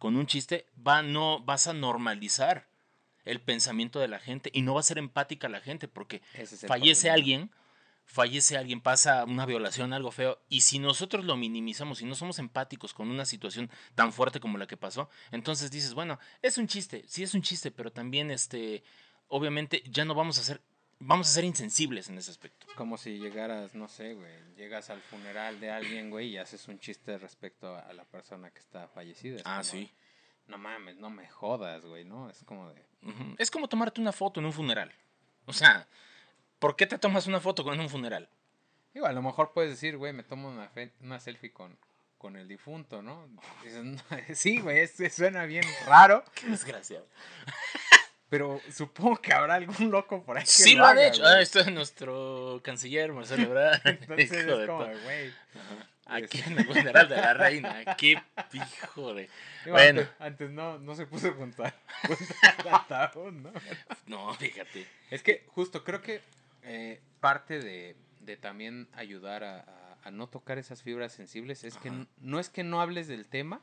[0.00, 2.66] con un chiste va no vas a normalizar
[3.24, 6.22] el pensamiento de la gente y no va a ser empática la gente porque
[6.66, 7.50] fallece alguien,
[8.06, 12.38] fallece alguien, pasa una violación, algo feo, y si nosotros lo minimizamos y no somos
[12.38, 16.66] empáticos con una situación tan fuerte como la que pasó, entonces dices, bueno, es un
[16.66, 18.82] chiste, sí es un chiste, pero también este
[19.28, 20.62] obviamente ya no vamos a ser
[21.00, 22.66] vamos a ser insensibles en ese aspecto.
[22.76, 26.78] Como si llegaras, no sé, güey, llegas al funeral de alguien, güey, y haces un
[26.78, 29.42] chiste respecto a la persona que está fallecida.
[29.44, 29.90] ah, sí
[30.50, 32.28] no mames, no me jodas, güey, ¿no?
[32.28, 32.84] Es como de...
[33.38, 34.92] Es como tomarte una foto en un funeral.
[35.46, 35.86] O sea,
[36.58, 38.28] ¿por qué te tomas una foto con un funeral?
[38.92, 41.78] Digo, a lo mejor puedes decir, güey, me tomo una, una selfie con,
[42.18, 43.28] con el difunto, ¿no?
[44.34, 46.24] sí, güey, suena bien raro.
[46.34, 47.06] Qué desgraciado.
[48.30, 50.44] Pero supongo que habrá algún loco por ahí.
[50.44, 51.26] Que sí, lo, han hecho.
[51.26, 53.80] Ah, esto es nuestro canciller, Marcelo Ebrard.
[53.84, 55.32] Entonces es como, güey.
[56.06, 57.84] Aquí en el funeral de la reina.
[57.96, 59.28] Qué pijo de.
[59.66, 60.02] bueno.
[60.20, 61.74] Antes, no, no se puso juntar.
[63.32, 63.52] ¿no?
[64.06, 64.86] No, fíjate.
[65.10, 66.22] Es que justo creo que
[66.62, 69.64] eh, parte de, de, también ayudar a,
[70.04, 71.90] a, no tocar esas fibras sensibles es que
[72.20, 73.60] no es que no hables del tema,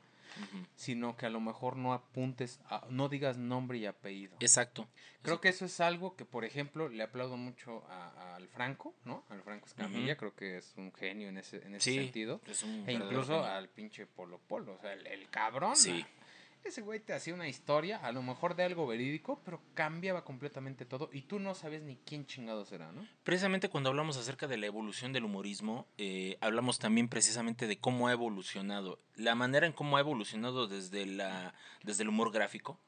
[0.75, 2.59] sino que a lo mejor no apuntes,
[2.89, 4.35] no digas nombre y apellido.
[4.39, 4.87] Exacto.
[5.21, 9.25] Creo que eso es algo que, por ejemplo, le aplaudo mucho al Franco, ¿no?
[9.29, 12.41] Al Franco Escamilla, creo que es un genio en ese, en ese sentido.
[12.85, 15.75] e incluso al pinche Polo Polo, o sea, el, cabrón.
[15.75, 16.05] Sí
[16.67, 20.85] ese güey te hacía una historia, a lo mejor de algo verídico, pero cambiaba completamente
[20.85, 23.07] todo y tú no sabes ni quién chingado será, ¿no?
[23.23, 28.07] Precisamente cuando hablamos acerca de la evolución del humorismo, eh, hablamos también precisamente de cómo
[28.07, 31.53] ha evolucionado, la manera en cómo ha evolucionado desde, la,
[31.83, 32.79] desde el humor gráfico,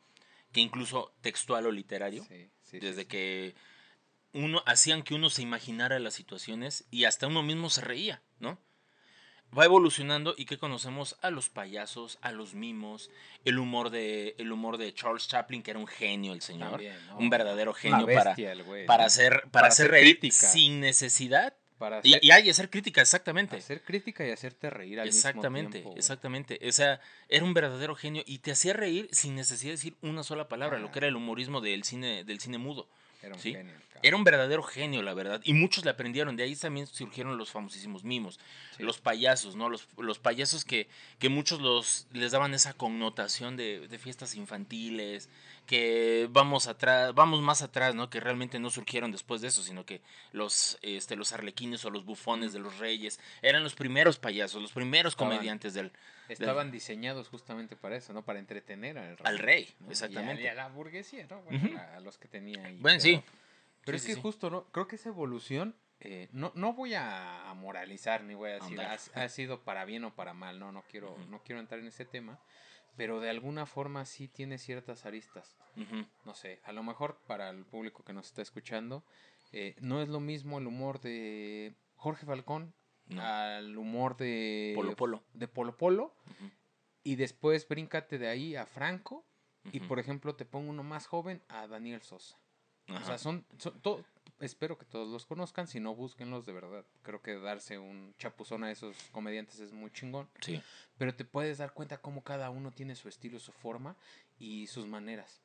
[0.51, 2.25] que incluso textual o literario,
[2.71, 3.55] desde que
[4.33, 8.59] uno hacían que uno se imaginara las situaciones y hasta uno mismo se reía, ¿no?
[9.57, 13.09] Va evolucionando y que conocemos a los payasos, a los mimos,
[13.45, 16.81] el humor de el humor de Charles Chaplin que era un genio el señor,
[17.17, 18.35] un verdadero genio para,
[18.85, 21.53] para hacer para, hacer, reír sin necesidad.
[21.77, 23.55] Para y, y hay hacer crítica, exactamente.
[23.55, 25.97] Hacer crítica y hacerte reír al exactamente, mismo tiempo.
[25.97, 29.95] Exactamente, O sea, era un verdadero genio y te hacía reír sin necesidad de decir
[30.01, 32.89] una sola palabra, lo que era el humorismo del cine, del cine mudo.
[33.21, 33.73] Era un genio.
[34.01, 35.41] Era un verdadero genio, la verdad.
[35.43, 36.37] Y muchos le aprendieron.
[36.37, 38.39] De ahí también surgieron los famosísimos mimos.
[38.77, 39.67] Los payasos, ¿no?
[39.67, 40.87] Los, los payasos que,
[41.19, 45.27] que muchos los, les daban esa connotación de, de, fiestas infantiles,
[45.69, 48.09] que vamos atrás, vamos más atrás, ¿no?
[48.09, 50.01] Que realmente no surgieron después de eso, sino que
[50.31, 54.71] los, este, los arlequines o los bufones de los reyes eran los primeros payasos, los
[54.71, 55.91] primeros comediantes del...
[56.27, 58.25] Estaban diseñados justamente para eso, ¿no?
[58.25, 59.25] Para entretener al rey.
[59.25, 60.41] Al rey, exactamente.
[60.41, 61.43] Y a, la burguesía, ¿no?
[61.77, 62.77] a, los que tenían ahí.
[62.79, 63.21] Bueno, sí.
[63.85, 64.63] Pero es que justo, ¿no?
[64.71, 69.29] Creo que esa evolución eh, no, no voy a, moralizar ni voy a decir ha,
[69.29, 72.39] sido para bien o para mal, no, no quiero, no quiero entrar en ese tema,
[72.95, 75.57] pero de alguna forma sí tiene ciertas aristas.
[76.25, 79.03] No sé, a lo mejor para el público que nos está escuchando,
[79.51, 82.73] eh, no es lo mismo el humor de Jorge Falcón
[83.17, 85.23] al humor de Polo Polo.
[85.33, 86.15] De Polo Polo.
[87.03, 89.25] Y después bríncate de ahí a Franco.
[89.71, 92.39] Y por ejemplo, te pongo uno más joven a Daniel Sosa.
[92.87, 94.05] O sea, son, son
[94.39, 96.85] espero que todos los conozcan, si no, búsquenlos de verdad.
[97.01, 100.29] Creo que darse un chapuzón a esos comediantes es muy chingón.
[100.41, 100.61] Sí.
[100.97, 103.95] Pero te puedes dar cuenta cómo cada uno tiene su estilo, su forma
[104.37, 105.41] y sus maneras.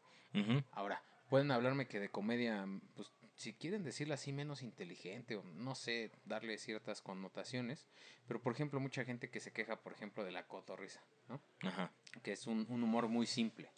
[0.73, 5.75] Ahora, pueden hablarme que de comedia, pues si quieren decirlo así, menos inteligente o no
[5.75, 7.89] sé, darle ciertas connotaciones.
[8.27, 11.41] Pero por ejemplo, mucha gente que se queja, por ejemplo, de la cotorrisa, ¿no?
[11.63, 11.93] Ajá.
[12.23, 13.71] Que es un, un humor muy simple.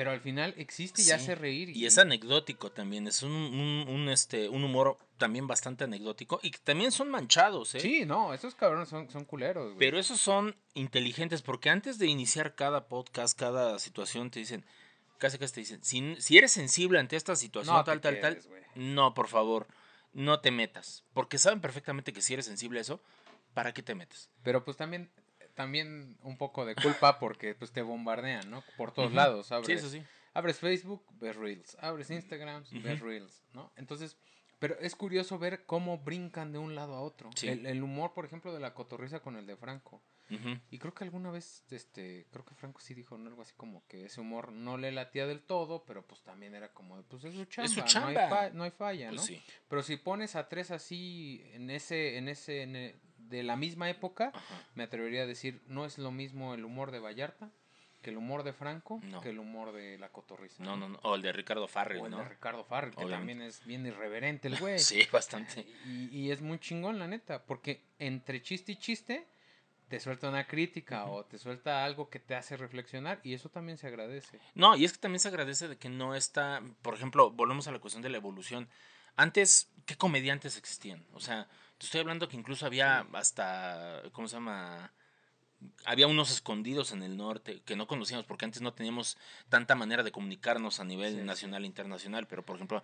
[0.00, 1.76] Pero al final existe y hace reír.
[1.76, 1.84] Y...
[1.84, 6.90] es anecdótico también, es un, un, este, un humor también bastante anecdótico y que también
[6.90, 7.80] son manchados, ¿eh?
[7.80, 9.74] Sí, no, esos cabrones son, son culeros.
[9.74, 9.78] Güey.
[9.78, 14.64] Pero esos son inteligentes porque antes de iniciar cada podcast, cada situación, te dicen,
[15.18, 18.40] casi casi te dicen, si, si eres sensible ante esta situación, tal, tal, tal,
[18.76, 19.66] no, por favor,
[20.14, 21.04] no te metas.
[21.12, 23.02] Porque saben perfectamente que si eres sensible a eso,
[23.52, 24.30] ¿para qué te metes?
[24.44, 25.10] Pero pues también
[25.60, 28.64] también un poco de culpa porque pues te bombardean, ¿no?
[28.78, 29.52] Por todos lados.
[29.52, 30.02] Abres, sí, sí.
[30.32, 31.76] Abres Facebook, ves Reels.
[31.80, 33.70] Abres Instagram, ves Reels, ¿no?
[33.76, 34.16] Entonces,
[34.58, 37.28] pero es curioso ver cómo brincan de un lado a otro.
[37.42, 40.02] El, humor, por ejemplo, de la cotorriza con el de Franco.
[40.70, 44.06] Y creo que alguna vez, este, creo que Franco sí dijo algo así como que
[44.06, 47.44] ese humor no le latía del todo, pero pues también era como, pues es su
[47.82, 49.36] chamba, No, hay falla, pues ¿no?
[49.68, 54.32] Pero si pones a tres así en ese, en ese, en de la misma época,
[54.74, 57.50] me atrevería a decir, no es lo mismo el humor de Vallarta
[58.02, 60.62] que el humor de Franco que el humor de la cotorriza.
[60.64, 63.42] No, no, no, o el de Ricardo Farrell, o el de Ricardo Farrell, que también
[63.42, 64.78] es bien irreverente el güey.
[64.78, 65.66] sí, bastante.
[65.86, 69.26] Y, es muy chingón, la neta, porque entre chiste y chiste
[69.88, 73.76] te suelta una crítica o te suelta algo que te hace reflexionar y eso también
[73.76, 74.38] se agradece.
[74.54, 77.72] No, y es que también se agradece de que no está, por ejemplo, volvemos a
[77.72, 78.68] la cuestión de la evolución.
[79.16, 81.04] Antes, ¿qué comediantes existían?
[81.12, 81.48] O sea,
[81.80, 84.92] estoy hablando que incluso había hasta, ¿cómo se llama?
[85.84, 89.18] Había unos escondidos en el norte que no conocíamos porque antes no teníamos
[89.50, 92.82] tanta manera de comunicarnos a nivel nacional e internacional, pero por ejemplo...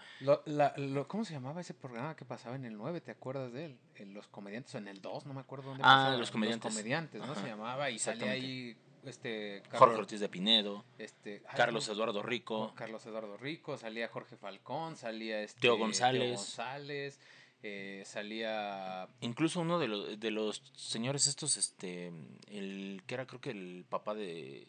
[1.09, 3.01] ¿Cómo se llamaba ese programa que pasaba en el 9?
[3.01, 3.79] ¿Te acuerdas de él?
[3.95, 5.85] En los comediantes o en el 2, no me acuerdo dónde.
[5.87, 6.67] Ah, los comediantes.
[6.67, 7.35] Los comediantes, ¿no?
[7.35, 13.07] se llamaba y salía ahí este Jorge Ortiz de Pinedo, este, Carlos Eduardo Rico, Carlos
[13.07, 17.21] Eduardo Rico, salía Jorge Falcón, salía este Teo González, Teo González
[17.63, 19.09] eh, salía...
[19.21, 22.13] Incluso uno de los, de los señores estos, este,
[22.49, 24.69] el que era creo que el papá de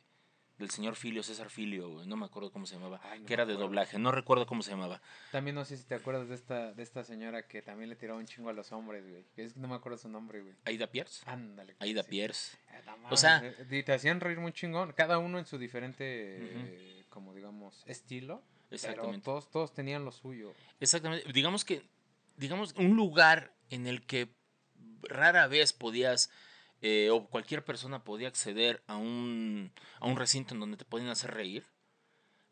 [0.58, 4.00] del señor Filio, César Filio, no me acuerdo cómo se llamaba, que era de doblaje,
[4.00, 5.02] no recuerdo cómo se llamaba.
[5.32, 8.18] También no sé si te acuerdas de esta, de esta señora que también le tiraba
[8.18, 9.24] un chingo a los hombres, güey.
[9.36, 10.56] Es no me acuerdo su nombre, güey.
[10.66, 11.24] Aida Pierce.
[11.26, 11.76] Ándale.
[11.80, 12.58] Aida Pierce.
[12.72, 17.34] Eh, o sea, eh, te hacían reír muy chingón, cada uno en su diferente, como
[17.34, 18.42] digamos, estilo.
[18.72, 19.20] Exactamente.
[19.20, 20.54] Pero todos, todos tenían lo suyo.
[20.80, 21.32] Exactamente.
[21.32, 21.84] Digamos que
[22.38, 24.34] digamos, un lugar en el que
[25.04, 26.30] rara vez podías,
[26.82, 31.10] eh, o cualquier persona podía acceder a un, a un recinto en donde te podían
[31.10, 31.66] hacer reír.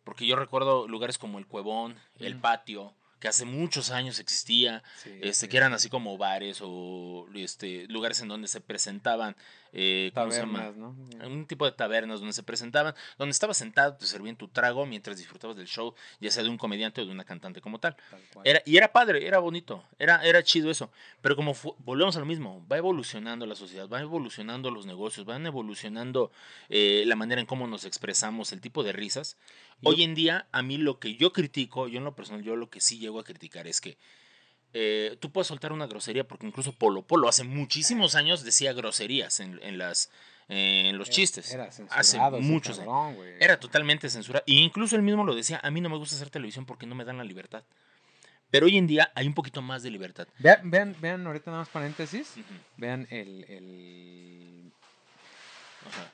[0.04, 2.96] Porque yo recuerdo lugares como el Cuevón, el Patio,
[3.26, 4.84] que hace muchos años existía,
[5.20, 9.36] este, que eran así como bares o este, lugares en donde se presentaban
[9.74, 10.96] eh, tabernas, ¿no?
[11.26, 15.18] Un tipo de tabernas donde se presentaban, donde estabas sentado, te servían tu trago mientras
[15.18, 17.98] disfrutabas del show, ya sea de un comediante o de una cantante como tal.
[18.44, 20.92] era, y era padre, era bonito, era, era chido eso.
[21.22, 25.48] Pero como volvemos a lo mismo, va evolucionando la sociedad, va evolucionando los negocios, van
[25.48, 26.32] evolucionando
[26.70, 29.36] eh, la manera en cómo nos expresamos, el tipo de risas.
[29.84, 32.70] Hoy en día, a mí lo que yo critico, yo en lo personal, yo lo
[32.70, 33.98] que sí llego a criticar es que
[34.74, 39.40] eh, tú puedes soltar una grosería porque incluso Polo Polo hace muchísimos años decía groserías
[39.40, 40.10] en, en las
[40.48, 41.52] en los chistes.
[41.52, 43.18] Era hace muchos años.
[43.40, 44.44] Era totalmente censurado.
[44.48, 46.94] E incluso él mismo lo decía, a mí no me gusta hacer televisión porque no
[46.94, 47.64] me dan la libertad.
[48.52, 50.28] Pero hoy en día hay un poquito más de libertad.
[50.40, 52.34] Vean, vean, vean ahorita nada más paréntesis.
[52.78, 53.44] Vean el...
[53.46, 54.72] el...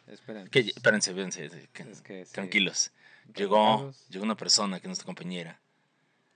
[0.07, 0.49] Esperen.
[0.53, 2.25] espérense, espérense.
[2.31, 2.91] tranquilos.
[3.35, 5.61] Llegó, llegó una persona que es nuestra compañera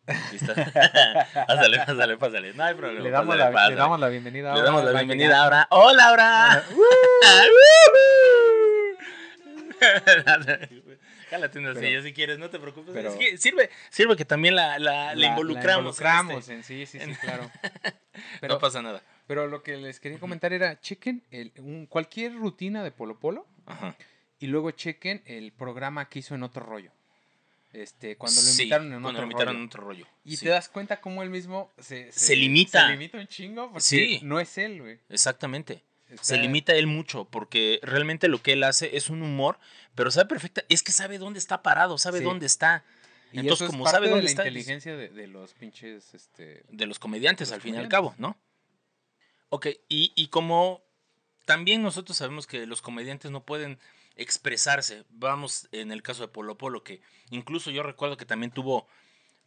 [1.47, 2.53] pásale, pásale, pásale.
[2.53, 3.03] No hay problema.
[3.03, 4.61] Le damos, la, Le damos la bienvenida ahora.
[4.61, 5.67] Le damos la bienvenida ahora.
[5.71, 6.63] ¡Hola,
[11.55, 12.95] una silla si quieres, no te preocupes.
[12.95, 15.99] es que sirve, sirve que también la, la, la involucramos.
[15.99, 17.49] La involucramos en, sí, sí, sí, claro.
[18.41, 19.01] Pero, no pasa nada.
[19.27, 23.47] Pero lo que les quería comentar era, chequen el, un, cualquier rutina de Polo Polo
[23.65, 23.95] Ajá.
[24.39, 26.91] Y luego chequen el programa que hizo en otro rollo.
[27.73, 29.49] Este, cuando lo invitaron en, otro, rollo.
[29.51, 30.07] en otro rollo.
[30.23, 32.87] Y te das cuenta cómo él mismo se, se, limita.
[32.87, 34.99] Se limita un chingo porque no es él, güey.
[35.09, 35.83] Exactamente.
[36.21, 39.59] Se limita él mucho porque realmente lo que él hace es un humor,
[39.95, 42.85] pero sabe perfecta, es que sabe dónde está parado, sabe dónde está.
[43.33, 46.99] Y Entonces, como sabe dónde de la está, inteligencia de, los pinches este de los
[46.99, 48.37] comediantes al fin y al cabo, ¿no?
[49.49, 50.85] Ok, y, y como
[51.45, 53.79] también nosotros sabemos que los comediantes no pueden
[54.15, 55.05] expresarse.
[55.09, 58.87] Vamos en el caso de Polo Polo, que incluso yo recuerdo que también tuvo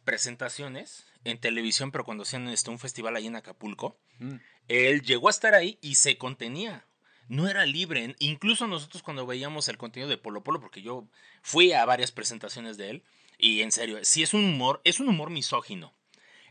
[0.03, 4.35] presentaciones en televisión, pero cuando hacían este, un festival ahí en Acapulco, mm.
[4.67, 6.85] él llegó a estar ahí y se contenía.
[7.27, 8.15] No era libre.
[8.19, 11.07] Incluso nosotros cuando veíamos el contenido de Polo Polo, porque yo
[11.43, 13.03] fui a varias presentaciones de él,
[13.37, 15.93] y en serio, sí es un humor, es un humor misógino.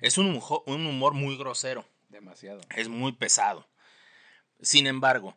[0.00, 1.84] Es un humor, un humor muy grosero.
[2.08, 2.60] Demasiado.
[2.76, 3.68] Es muy pesado.
[4.60, 5.36] Sin embargo,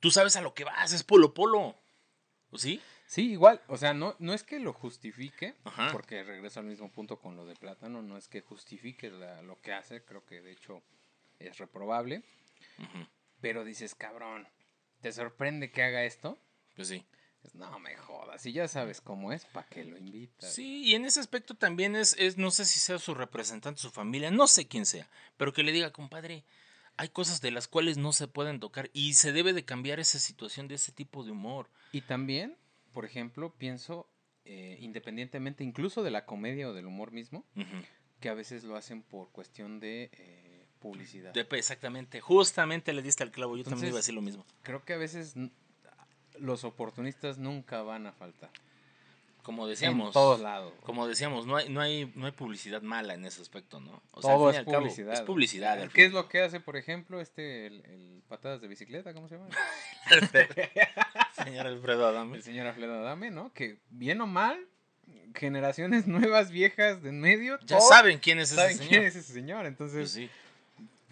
[0.00, 1.81] tú sabes a lo que vas, es Polo Polo.
[2.56, 2.80] ¿Sí?
[3.06, 5.54] Sí, igual, o sea, no, no es que lo justifique,
[5.92, 9.72] porque regreso al mismo punto con lo de plátano, no es que justifique lo que
[9.72, 10.82] hace, creo que de hecho
[11.38, 12.22] es reprobable,
[13.40, 14.48] pero dices, cabrón,
[15.00, 16.38] ¿te sorprende que haga esto?
[16.74, 17.04] Pues sí.
[17.54, 20.54] no me jodas, si ya sabes cómo es, ¿para qué lo invitas?
[20.54, 23.90] Sí, y en ese aspecto también es, es, no sé si sea su representante, su
[23.90, 26.44] familia, no sé quién sea, pero que le diga, compadre,
[26.96, 30.18] hay cosas de las cuales no se pueden tocar y se debe de cambiar esa
[30.18, 31.68] situación de ese tipo de humor.
[31.92, 32.56] Y también,
[32.92, 34.08] por ejemplo, pienso,
[34.44, 37.44] eh, independientemente incluso de la comedia o del humor mismo,
[38.20, 41.32] que a veces lo hacen por cuestión de eh, publicidad.
[41.32, 44.44] De, exactamente, justamente le diste al clavo, yo también iba a decir lo mismo.
[44.62, 45.34] Creo que a veces
[46.38, 48.50] los oportunistas nunca van a faltar
[49.42, 50.72] como decíamos, en todos lados.
[50.82, 54.02] Como decíamos, no hay, no hay, no hay publicidad mala en ese aspecto, ¿no?
[54.12, 55.14] O Todo es publicidad.
[55.14, 55.88] es publicidad.
[55.92, 59.48] ¿Qué es lo que hace, por ejemplo, este, el, patadas de bicicleta, ¿cómo se llama?
[61.44, 62.36] señor Alfredo Adame.
[62.36, 63.52] El señor Alfredo Adame, ¿no?
[63.52, 64.66] Que bien o mal,
[65.34, 67.58] generaciones nuevas, viejas, de en medio.
[67.66, 68.88] Ya saben quién es ese señor.
[68.88, 69.98] quién es ese señor, entonces.
[69.98, 70.30] Pues sí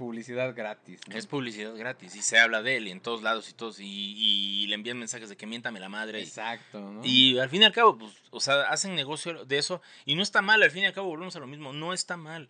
[0.01, 0.99] publicidad gratis.
[1.13, 4.67] Es publicidad gratis y se habla de él y en todos lados y todos y,
[4.67, 6.23] le envían mensajes de que miéntame la madre.
[6.23, 6.81] Exacto.
[6.81, 7.05] ¿no?
[7.05, 10.23] Y al fin y al cabo, pues, o sea, hacen negocio de eso y no
[10.23, 12.49] está mal, al fin y al cabo volvemos a lo mismo, no está mal.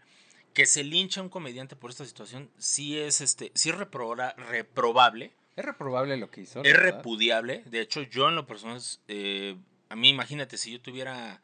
[0.54, 5.32] Que se lincha un comediante por esta situación sí es, este, sí es reprobable.
[5.56, 6.62] Es reprobable lo que hizo.
[6.62, 7.64] Es repudiable.
[7.66, 9.56] De hecho, yo en lo personal, eh,
[9.88, 11.42] a mí imagínate, si yo tuviera,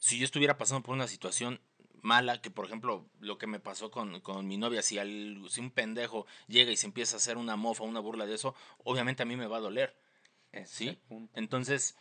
[0.00, 1.60] si yo estuviera pasando por una situación
[2.04, 4.98] mala, que por ejemplo lo que me pasó con, mi novia, si,
[5.48, 8.54] si un pendejo llega y se empieza a hacer una mofa, una burla de eso,
[8.84, 9.96] obviamente a mí me va a doler.
[10.66, 10.98] ¿Sí?
[11.34, 11.96] Entonces...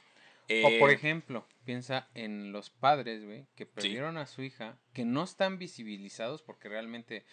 [0.63, 5.05] o por eh, ejemplo, piensa en los padres, güey, que perdieron a su hija, que
[5.05, 7.25] no están visibilizados porque realmente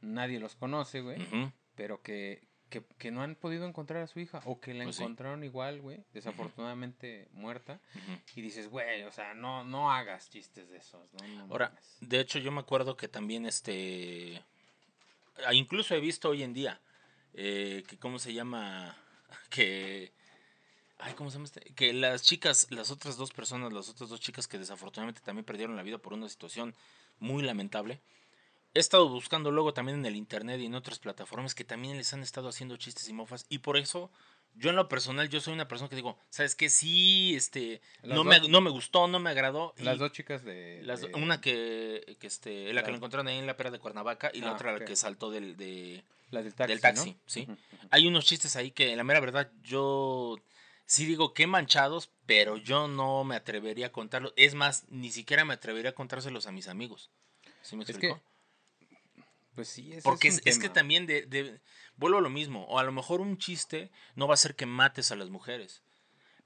[0.00, 1.18] nadie los conoce, güey,
[1.74, 5.42] pero que, que, no han podido encontrar a su hija o que la pues encontraron
[5.44, 7.80] igual, güey, desafortunadamente muerta.
[8.34, 11.46] Y dices, güey, o sea, no, no hagas chistes de esos, ¿no?
[11.50, 14.42] Ahora, de hecho, yo me acuerdo que también este.
[15.46, 16.80] Ah, incluso he visto hoy en día
[17.34, 18.96] eh, que, ¿cómo se llama?
[19.50, 20.12] Que.
[20.98, 21.60] Ay, ¿cómo se llama este?
[21.74, 25.76] Que las chicas, las otras dos personas, las otras dos chicas que desafortunadamente también perdieron
[25.76, 26.74] la vida por una situación
[27.20, 28.00] muy lamentable
[28.74, 32.12] he estado buscando luego también en el internet y en otras plataformas que también les
[32.12, 34.10] han estado haciendo chistes y mofas y por eso
[34.54, 36.68] yo en lo personal yo soy una persona que digo, ¿sabes qué?
[36.68, 39.72] Sí, este no me, no me gustó, no me agradó.
[39.78, 43.46] Las dos chicas de, las, una que, que este la, que lo encontraron ahí en
[43.46, 46.02] la pera de Cuernavaca y la ah, otra la que saltó del de
[46.32, 47.48] del taxi, del taxi ¿sí?
[47.90, 50.38] Hay unos chistes ahí que la mera verdad yo
[50.88, 54.32] sí digo que manchados, pero yo no me atrevería a contarlos.
[54.36, 57.10] Es más, ni siquiera me atrevería a contárselos a mis amigos.
[57.62, 58.20] ¿Sí me explico?
[59.58, 61.60] Pues sí, Porque es, es, que también de,
[61.96, 62.64] vuelvo a lo mismo.
[62.66, 65.82] O a lo mejor un chiste no va a ser que mates a las mujeres.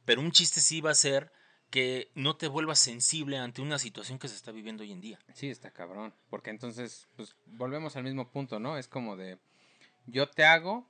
[0.06, 1.30] Pero un chiste sí va a ser
[1.68, 5.18] que no te vuelvas sensible ante una situación que se está viviendo hoy en día.
[5.34, 6.14] Sí, está cabrón.
[6.30, 8.78] Porque entonces, pues volvemos al mismo punto, ¿no?
[8.78, 9.38] Es como de
[10.06, 10.88] yo te hago,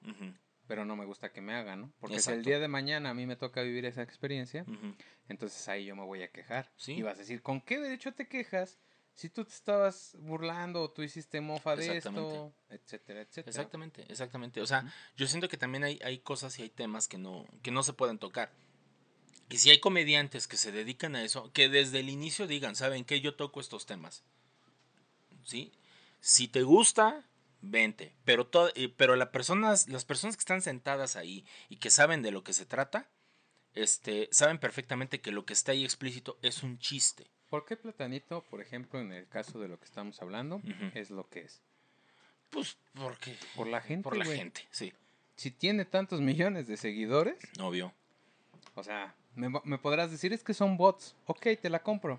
[0.69, 1.93] pero no me gusta que me hagan, ¿no?
[1.99, 4.65] Porque si el día de mañana a mí me toca vivir esa experiencia,
[5.29, 6.71] entonces ahí yo me voy a quejar.
[6.87, 8.79] Y vas a decir, ¿con qué derecho te quejas?
[9.15, 13.51] Si tú te estabas burlando o tú hiciste mofa de esto, etcétera, etcétera.
[13.51, 14.61] Exactamente, exactamente.
[14.61, 17.71] O sea, yo siento que también hay, hay cosas y hay temas que no, que
[17.71, 18.53] no se pueden tocar.
[19.49, 23.05] Y si hay comediantes que se dedican a eso, que desde el inicio digan, ¿saben
[23.05, 23.21] qué?
[23.21, 24.25] Yo toco estos temas.
[25.45, 25.73] ¿Sí?
[26.21, 27.27] Si te gusta,
[27.61, 28.15] vente.
[28.25, 32.31] Pero, eh, pero las personas, las personas que están sentadas ahí y que saben de
[32.31, 33.11] lo que se trata,
[33.75, 37.31] este, saben perfectamente que lo que está ahí explícito es un chiste.
[37.53, 40.63] ¿Por qué Platanito, por ejemplo, en el caso de lo que estamos hablando,
[40.95, 41.61] es lo que es?
[42.49, 44.05] Pues porque por la gente.
[44.05, 44.91] Por la gente, sí.
[45.37, 47.37] Si tiene tantos millones de seguidores.
[47.61, 47.93] Obvio.
[48.75, 51.15] O sea, me, podrás decir es que son bots.
[51.27, 52.19] Ok, te la compro.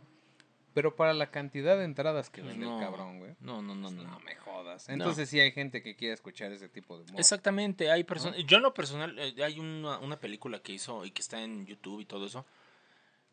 [0.76, 2.78] Pero para la cantidad de entradas que vende No.
[2.78, 3.32] el cabrón, güey.
[3.40, 4.20] No, no, no, No, no.
[4.20, 4.88] me jodas.
[4.88, 7.20] Entonces sí hay gente que quiere escuchar ese tipo de humor.
[7.20, 8.38] Exactamente, hay personas.
[8.46, 11.66] Yo en lo personal, eh, hay una, una película que hizo y que está en
[11.66, 12.46] YouTube y todo eso.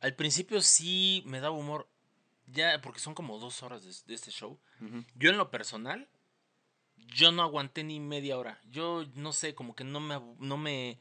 [0.00, 1.88] Al principio sí me daba humor,
[2.46, 4.58] ya porque son como dos horas de, de este show.
[5.14, 6.08] Yo en lo personal,
[7.14, 8.60] yo no aguanté ni media hora.
[8.70, 10.98] Yo no sé, como que no me, no me,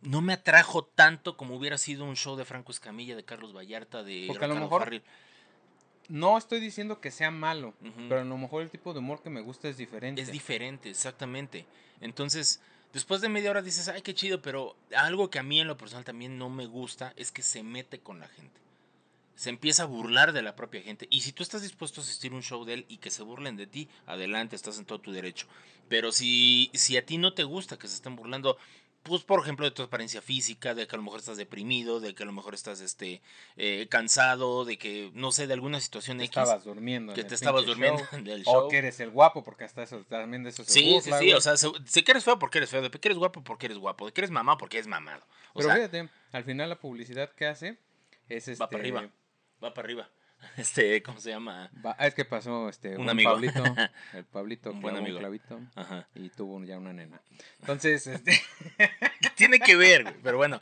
[0.00, 4.02] no me atrajo tanto como hubiera sido un show de Franco Escamilla, de Carlos Vallarta,
[4.02, 5.02] de Porque a lo mejor Farril.
[6.08, 7.74] No estoy diciendo que sea malo,
[8.08, 10.20] pero a lo mejor el tipo de humor que me gusta es diferente.
[10.20, 11.64] Es diferente, exactamente.
[12.00, 12.60] Entonces,
[12.94, 15.76] después de media hora dices, ay, qué chido, pero algo que a mí en lo
[15.76, 18.60] personal también no me gusta es que se mete con la gente.
[19.34, 21.08] Se empieza a burlar de la propia gente.
[21.10, 23.24] Y si tú estás dispuesto a asistir a un show de él y que se
[23.24, 25.48] burlen de ti, adelante, estás en todo tu derecho.
[25.88, 28.56] Pero si, si a ti no te gusta que se estén burlando,
[29.04, 32.14] pues por ejemplo de tu apariencia física, de que a lo mejor estás deprimido, de
[32.14, 33.22] que a lo mejor estás este,
[33.56, 36.36] eh, cansado, de que, no sé, de alguna situación Te X.
[36.38, 37.12] estabas durmiendo.
[37.12, 38.68] en que te estabas durmiendo show, en el O show.
[38.68, 41.10] que eres el guapo, porque hasta eso, también de eso se Sí, burla, sí, sí,
[41.10, 41.32] güey.
[41.34, 43.66] o sea, se- de que eres feo porque eres feo, de que eres guapo porque
[43.66, 45.24] eres guapo, de que eres mamá porque eres mamado.
[45.52, 47.78] O Pero sea, fíjate, al final la publicidad que hace
[48.28, 48.62] es este...
[48.62, 49.08] va para arriba,
[49.62, 50.08] va para arriba.
[50.56, 51.70] Este, ¿cómo se llama?
[51.84, 53.32] va- ah, es que pasó este, Un un amigo.
[53.32, 53.62] Pablito,
[54.14, 55.18] el Pablito Un un buen amigo.
[55.18, 56.06] clavito Ajá.
[56.14, 57.20] y tuvo ya una nena.
[57.60, 58.40] Entonces, este,
[58.76, 60.14] ¿Qué tiene que ver?
[60.22, 60.60] Pero bueno.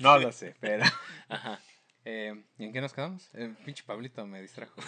[0.00, 0.84] no lo sé, pero...
[1.28, 1.58] Ajá.
[2.04, 3.28] Eh, ¿Y en qué nos quedamos?
[3.34, 4.80] El pinche Pablito me distrajo.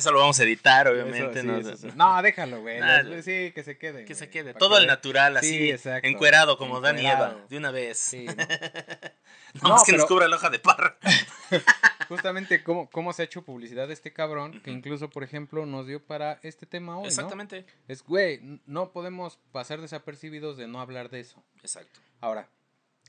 [0.00, 1.40] Eso lo vamos a editar, Eso, obviamente.
[1.42, 1.56] sí, ¿no?
[1.58, 1.88] eso sí.
[1.94, 2.80] No, déjalo, güey.
[3.04, 4.06] Los- Sí, que se quede.
[4.06, 4.54] Que se quede.
[4.54, 4.86] Todo que vea.
[4.94, 5.48] natural, así.
[5.58, 6.08] Sí, exacto.
[6.08, 7.12] Encuerado, como Dan y Eva.
[7.12, 7.46] Encuerado.
[7.50, 7.98] De una vez.
[7.98, 8.24] Sí,
[9.54, 9.62] ¿no?
[9.62, 10.96] No, más que pero- nos cubra la hoja de parra.
[12.08, 15.86] Justamente cómo, cómo se ha hecho publicidad de este cabrón, que incluso, por ejemplo, nos
[15.86, 17.08] dio para este tema hoy, ¿no?
[17.08, 17.66] Exactamente.
[17.88, 21.42] Es, güey, no podemos pasar desapercibidos de no hablar de eso.
[21.60, 22.00] Exacto.
[22.20, 22.48] Ahora,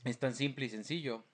[0.04, 1.24] es tan simple y sencillo.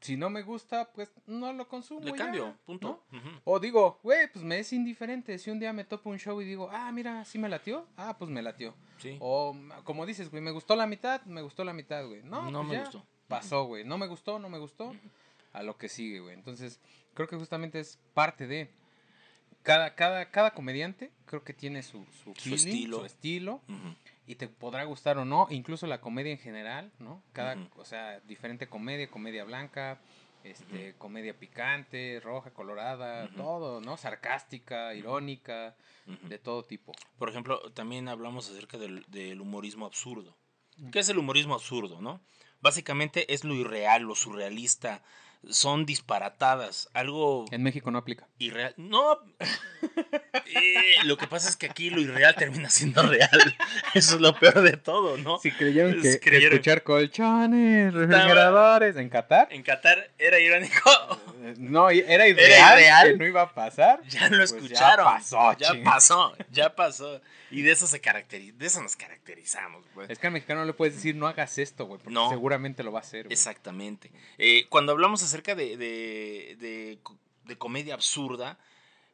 [0.00, 2.00] Si no me gusta, pues no lo consumo.
[2.00, 3.04] Le ya, cambio, punto.
[3.44, 5.38] O digo, güey, pues me es indiferente.
[5.38, 8.16] Si un día me topo un show y digo, ah, mira, sí me latió, ah,
[8.18, 8.74] pues me latió.
[8.98, 9.16] Sí.
[9.20, 12.22] O como dices, güey, me gustó la mitad, me gustó la mitad, güey.
[12.24, 13.06] No, No pues me ya, gustó.
[13.28, 13.84] Pasó, güey.
[13.84, 14.94] No me gustó, no me gustó.
[15.52, 16.34] A lo que sigue, güey.
[16.34, 16.80] Entonces,
[17.14, 18.70] creo que justamente es parte de.
[19.62, 22.98] Cada, cada, cada comediante creo que tiene su, su, feeling, estilo.
[22.98, 23.60] su estilo.
[24.26, 25.46] Y te podrá gustar o no.
[25.50, 27.22] Incluso la comedia en general, ¿no?
[27.32, 30.00] Cada, o sea, diferente comedia, comedia blanca,
[30.44, 33.96] este, comedia picante, roja, colorada, todo, ¿no?
[33.96, 36.92] Sarcástica, irónica, de todo tipo.
[37.18, 40.36] Por ejemplo, también hablamos acerca del, del humorismo absurdo.
[40.90, 42.20] ¿Qué es el humorismo absurdo, no?
[42.60, 45.02] Básicamente es lo irreal, lo surrealista.
[45.50, 48.28] Son disparatadas, algo En México no aplica.
[48.38, 48.74] irreal.
[48.76, 49.18] No.
[50.54, 53.28] Eh, lo que pasa es que aquí lo irreal termina siendo real.
[53.94, 55.38] Eso es lo peor de todo, ¿no?
[55.38, 60.90] Si creyeron que- creyeron- escuchar colchones, refrigeradores en Qatar, En Qatar era irónico.
[61.42, 63.08] eh, no, era ideal, irreal.
[63.12, 64.02] que no iba a pasar.
[64.08, 65.06] Ya lo Pues escucharon.
[65.06, 65.84] ya pasó, ya ching.
[65.84, 67.20] pasó, ya pasó.
[67.50, 70.08] Y de eso se caracteriza, de eso nos caracterizamos, pues.
[70.08, 72.30] Es que al mexicano no le puedes decir no hagas esto, güey, porque No.
[72.30, 73.24] seguramente lo va a hacer.
[73.24, 73.32] güey.
[73.34, 74.10] Exactamente.
[74.38, 78.58] Eh, cuando hablamos acerca de, de, de co- de comedia absurda,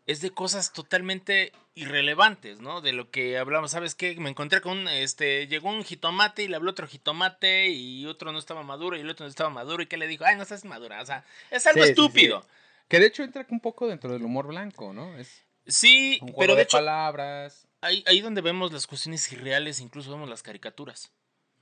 [0.06, 2.80] es de cosas totalmente irrelevantes, ¿no?
[2.80, 4.16] De lo que hablamos, ¿sabes qué?
[4.16, 8.32] Me encontré con, un, este, llegó un jitomate y le habló otro jitomate y otro
[8.32, 10.42] no estaba maduro y el otro no estaba maduro y que le dijo, ay, no
[10.42, 12.46] estás madura, o sea, es algo Sí, sí, estúpido.
[12.88, 15.16] Que de hecho entra un poco dentro del humor blanco, ¿no?
[15.18, 19.30] Es Sí, un juego pero de, de hecho, palabras, ahí, ahí donde vemos las cuestiones
[19.30, 21.12] irreales, incluso vemos las caricaturas.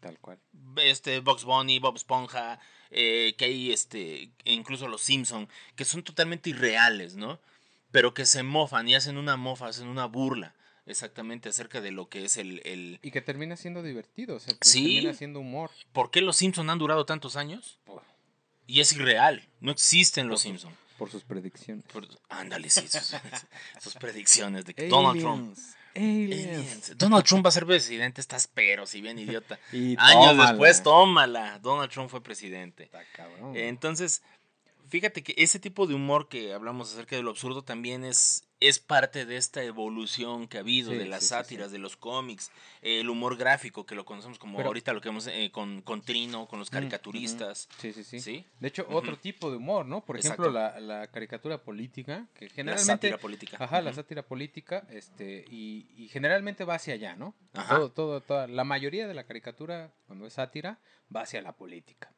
[0.01, 0.38] Tal cual.
[0.76, 2.59] este Box Bunny, Bob Esponja,
[2.90, 7.40] eh, que hay este, incluso los Simpson, que son totalmente irreales, ¿no?
[7.90, 10.55] Pero que se mofan y hacen una mofa, hacen una burla,
[10.86, 12.99] exactamente acerca de lo que es el, el...
[13.03, 14.94] Y que termina siendo divertido, o sea, que Sí.
[14.97, 15.70] termina siendo humor.
[15.92, 17.78] ¿Por qué los Simpson han durado tantos años?
[17.84, 18.03] Por,
[18.66, 20.72] Y es irreal, no existen los Por Simpson.
[20.99, 21.84] por sus predicciones.
[21.92, 23.14] Por- ándale, sí, sus,
[23.80, 25.57] sus predicciones de que Donald Trump...
[25.97, 26.47] Aliens.
[26.47, 26.99] Aliens.
[26.99, 29.59] Donald Trump va a ser presidente, estás pero, si bien idiota.
[29.72, 30.51] Y Años tómala.
[30.51, 31.59] después, tómala.
[31.61, 32.84] Donald Trump fue presidente.
[32.84, 33.57] Está cabrón.
[33.57, 34.22] Entonces,
[34.88, 38.78] fíjate que ese tipo de humor que hablamos acerca de lo absurdo también es, es
[38.78, 41.96] parte de esta evolución que ha habido, Sí, de las sí, sí, sátiras, de los
[41.96, 42.50] cómics,
[42.80, 46.00] el humor gráfico que lo conocemos como Pero- ahorita lo que vemos eh, con, con
[46.00, 47.68] Trino, con los caricaturistas.
[47.78, 48.20] Sí, sí, sí.
[48.20, 48.44] ¿Sí?
[48.61, 50.04] De hecho, otro tipo de humor, ¿no?
[50.04, 52.86] Por ejemplo, la, la caricatura política, que La generalmente...
[52.92, 53.57] sátira política.
[53.61, 57.34] Ajá, la sátira política, este, y, y generalmente va hacia allá, ¿no?
[57.52, 57.76] Ajá.
[57.76, 60.78] Todo, todo, toda, la mayoría de la caricatura, cuando es sátira,
[61.14, 62.11] va hacia la política.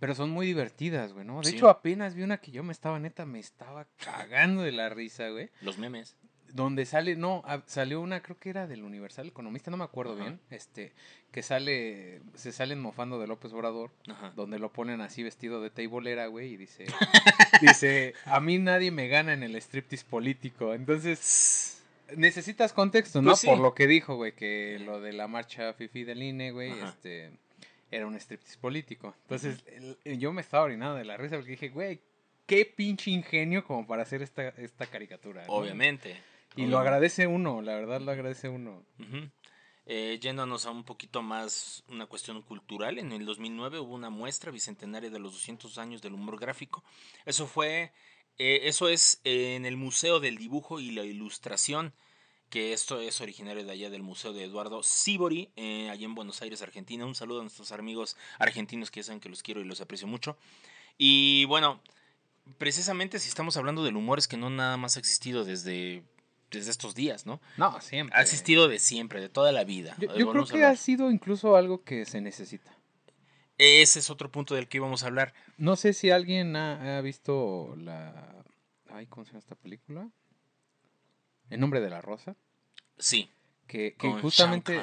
[0.00, 1.40] Pero son muy divertidas, güey, ¿no?
[1.40, 1.56] De Sí.
[1.56, 5.28] hecho, apenas vi una que yo me estaba, neta, me estaba cagando de la risa,
[5.30, 5.50] güey.
[5.62, 6.16] Los memes.
[6.52, 10.38] donde sale, no, salió una, creo que era del Universal Economista, no me acuerdo bien,
[10.50, 10.92] este,
[11.32, 13.90] que sale, se salen mofando de López Obrador,
[14.36, 16.84] donde lo ponen así vestido de teibolera, güey, y dice,
[17.60, 21.82] dice, a mí nadie me gana en el striptease político, entonces
[22.16, 23.30] necesitas contexto, ¿no?
[23.32, 26.70] Pues Por lo que dijo, güey, que lo de la marcha FIFI del INE, güey,
[26.70, 27.32] este,
[27.94, 29.64] era un striptease político, entonces
[30.04, 32.00] yo me estaba orinando de la risa porque dije, güey,
[32.46, 35.44] qué pinche ingenio como para hacer esta, esta caricatura.
[35.48, 36.16] Obviamente.
[36.56, 38.84] Y lo agradece uno, la verdad lo agradece uno.
[39.86, 44.50] Eh, yéndonos a un poquito más una cuestión cultural, en el 2009 hubo una muestra
[44.50, 46.82] bicentenaria de los 200 años del humor gráfico.
[47.26, 47.92] Eso fue,
[48.38, 51.92] eh, eso es en el Museo del Dibujo y la Ilustración,
[52.54, 56.40] que esto es originario de allá del Museo de Eduardo Sibori, eh, allá en Buenos
[56.40, 57.04] Aires, Argentina.
[57.04, 60.06] Un saludo a nuestros amigos argentinos que ya saben que los quiero y los aprecio
[60.06, 60.36] mucho.
[60.96, 61.80] Y bueno,
[62.56, 66.04] precisamente si estamos hablando del humor es que no nada más ha existido desde
[66.52, 67.40] desde estos días, ¿no?
[67.56, 68.16] No, siempre.
[68.16, 69.96] Ha existido de siempre, de toda la vida.
[69.98, 72.70] Yo, creo que ha sido incluso algo que se necesita.
[73.58, 75.34] Ese es otro punto del que íbamos a hablar.
[75.58, 78.44] No sé si alguien ha, visto la...
[78.90, 80.08] Ay, ¿cómo se llama esta película?
[81.50, 82.36] El nombre de la rosa.
[82.98, 83.30] Sí.
[83.66, 84.80] Que, justamente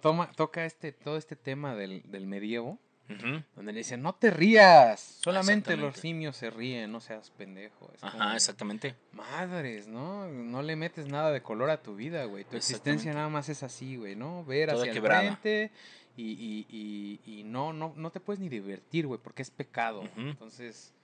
[0.00, 5.18] toma, toca este, todo este tema del, del medievo donde le dicen, no te rías,
[5.22, 7.90] solamente los simios se ríen, no seas pendejo.
[8.00, 8.96] Ajá, exactamente.
[9.12, 10.26] Madres, ¿no?
[10.28, 12.44] No le metes nada de color a tu vida, güey.
[12.44, 14.44] Tu existencia nada más es así, güey, ¿no?
[14.44, 15.70] Ver hacia el frente
[16.16, 20.08] y, y, y, y, no, no, no te puedes ni divertir, güey, porque es pecado.
[20.16, 20.94] Entonces,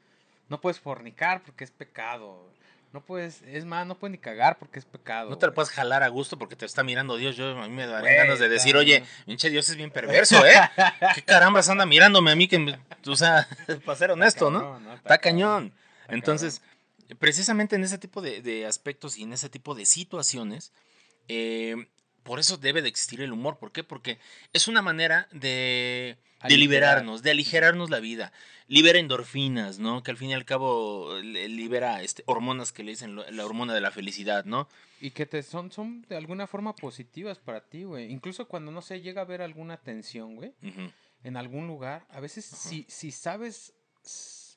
[0.49, 2.51] no puedes fornicar porque es pecado.
[2.93, 5.30] No puedes, es más, no puedes ni cagar porque es pecado.
[5.30, 7.36] No te lo puedes jalar a gusto porque te está mirando Dios.
[7.36, 10.55] Yo a mí me daría ganas de decir, oye, pinche Dios es bien perverso, ¿eh?
[11.14, 12.76] ¿Qué carambas anda mirándome a mí que,
[13.07, 13.47] o sea,
[13.84, 14.80] para ser honesto, ¿no?
[14.97, 15.72] Está, cañón.
[16.09, 16.62] Entonces,
[17.20, 20.72] precisamente en ese tipo de, aspectos y en ese tipo de situaciones,
[21.28, 21.76] eh,
[22.24, 23.59] por eso debe de existir el humor.
[23.59, 23.84] ¿Por qué?
[23.84, 24.18] Porque
[24.53, 26.18] es una manera de
[26.49, 28.32] de liberarnos, de aligerarnos la vida.
[28.66, 30.03] Libera endorfinas, ¿no?
[30.03, 33.80] Que al fin y al cabo libera este, hormonas que le dicen la hormona de
[33.80, 34.68] la felicidad, ¿no?
[35.01, 38.11] Y que te son, son de alguna forma positivas para ti, güey.
[38.12, 40.53] Incluso cuando, no sé, llega a haber alguna tensión, güey,
[41.24, 43.72] en algún lugar, a veces si, si sabes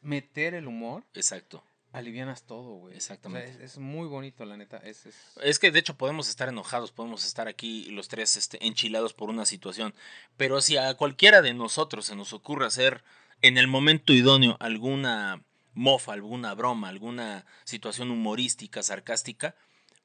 [0.01, 1.03] meter el humor.
[1.13, 1.63] Exacto
[1.93, 2.95] alivianas todo, güey.
[2.95, 3.63] Exactamente.
[3.63, 4.77] es, muy bonito, la neta.
[4.77, 5.05] Es,
[5.41, 5.59] es...
[5.59, 9.45] que de hecho podemos estar enojados, podemos estar aquí los tres este, enchilados por una
[9.45, 9.93] situación,
[10.35, 13.03] pero si a cualquiera de nosotros se nos ocurre hacer
[13.41, 19.55] en el momento idóneo alguna mofa, alguna broma, alguna situación humorística, sarcástica,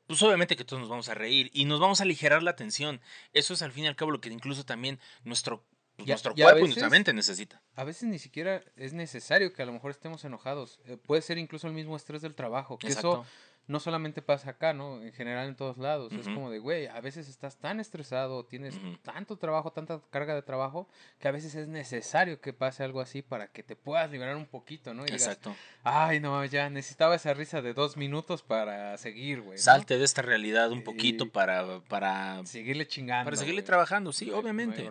[0.07, 3.01] pues obviamente que todos nos vamos a reír y nos vamos a aligerar la tensión.
[3.32, 5.64] Eso es al fin y al cabo lo que incluso también nuestro
[5.99, 7.61] pues, nuestro cuerpo y nuestra mente necesita.
[7.74, 10.78] A veces ni siquiera es necesario que a lo mejor estemos enojados.
[10.84, 12.78] Eh, puede ser incluso el mismo estrés del trabajo.
[12.78, 13.26] Que eso
[13.69, 15.03] no solamente pasa acá, ¿no?
[15.03, 16.12] En general en todos lados.
[16.14, 20.41] Es como de, güey, a veces estás tan estresado, tienes tanto trabajo, tanta carga de
[20.41, 20.89] trabajo,
[21.19, 24.47] que a veces es necesario que pase algo así para que te puedas liberar un
[24.47, 25.05] poquito, ¿no?
[25.05, 25.55] Exacto.
[25.85, 29.59] Ay, no, ya necesitaba esa risa de dos minutos para seguir, güey.
[29.59, 32.45] Salte de esta realidad un poquito para, para...
[32.47, 33.27] Seguirle chingando.
[33.27, 34.89] Para seguirle trabajando, sí, obviamente.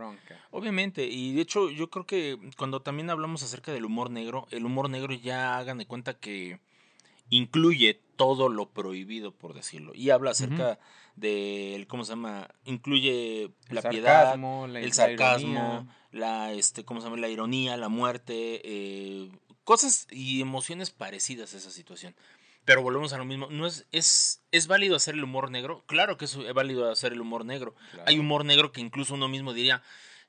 [0.52, 1.04] obviamente.
[1.04, 4.88] Y de hecho, yo creo que cuando también hablamos acerca del humor negro, el humor
[4.92, 6.60] negro ya hagan de cuenta que
[7.30, 9.94] incluye todo lo prohibido, por decirlo.
[9.96, 10.80] Y habla acerca
[11.16, 12.50] de, ¿cómo se llama?
[12.66, 14.38] Incluye la piedad,
[14.76, 17.18] el sarcasmo, la, este, ¿cómo se llama?
[17.18, 19.30] La ironía, la muerte, eh,
[19.64, 22.16] cosas y emociones parecidas a esa situación.
[22.66, 23.48] Pero volvemos a lo mismo.
[23.50, 25.86] No es, es, es válido hacer el humor negro.
[25.86, 27.76] Claro que es válido hacer el humor negro.
[28.06, 29.82] Hay humor negro que incluso uno mismo diría,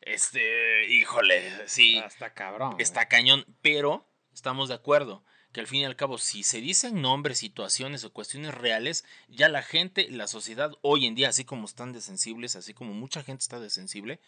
[0.03, 1.99] este, híjole, sí.
[1.99, 2.77] Ah, está cabrón.
[2.79, 3.45] Está cañón.
[3.61, 8.05] Pero estamos de acuerdo que al fin y al cabo, si se dicen nombres, situaciones
[8.05, 12.57] o cuestiones reales, ya la gente, la sociedad hoy en día, así como están desensibles,
[12.57, 14.21] así como mucha gente está desensible,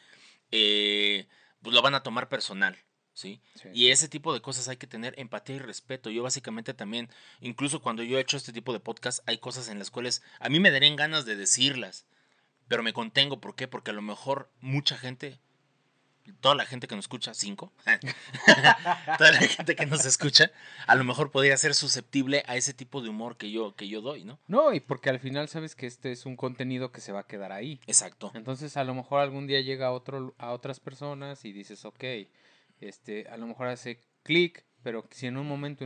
[0.50, 1.26] eh,
[1.62, 2.76] pues lo van a tomar personal.
[3.12, 3.42] ¿Sí?
[3.74, 6.08] Y ese tipo de cosas hay que tener empatía y respeto.
[6.08, 7.10] Yo básicamente también,
[7.40, 10.48] incluso cuando yo he hecho este tipo de podcast, hay cosas en las cuales a
[10.48, 12.06] mí me darían ganas de decirlas,
[12.68, 13.38] pero me contengo.
[13.38, 13.68] ¿Por qué?
[13.68, 15.38] Porque a lo mejor mucha gente
[16.40, 17.72] toda la gente que nos escucha, cinco,
[19.18, 20.50] toda la gente que nos escucha,
[20.86, 24.00] a lo mejor podría ser susceptible a ese tipo de humor que yo, que yo
[24.00, 24.38] doy, ¿no?
[24.48, 27.26] No, y porque al final sabes que este es un contenido que se va a
[27.26, 27.80] quedar ahí.
[27.86, 28.30] Exacto.
[28.34, 32.04] Entonces a lo mejor algún día llega a, otro, a otras personas y dices, ok,
[32.80, 35.84] este, a lo mejor hace clic, pero si en un momento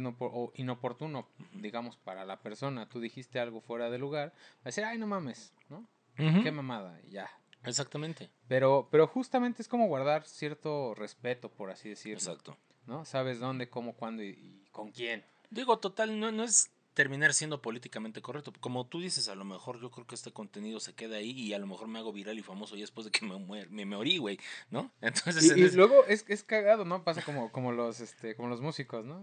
[0.55, 4.99] inoportuno, digamos, para la persona, tú dijiste algo fuera de lugar, va a decir, ay,
[4.99, 5.89] no mames, ¿no?
[6.17, 7.29] Qué mamada, ya,
[7.65, 8.31] Exactamente.
[8.49, 12.19] Pero, pero justamente es como guardar cierto respeto, por así decirlo.
[12.19, 12.57] Exacto.
[12.87, 13.05] ¿No?
[13.05, 15.25] Sabes dónde, cómo, cuándo y, con quién.
[15.51, 18.53] Digo, total, no, no es terminar siendo políticamente correcto.
[18.61, 21.53] Como tú dices, a lo mejor yo creo que este contenido se queda ahí y
[21.53, 23.85] a lo mejor me hago viral y famoso y después de que me muer, me
[23.85, 24.39] morí, güey,
[24.71, 24.91] ¿no?
[25.01, 25.57] Entonces...
[25.57, 27.03] Y, luego es, es cagado, ¿no?
[27.03, 29.23] Pasa como, como, los, este, como los músicos, ¿no?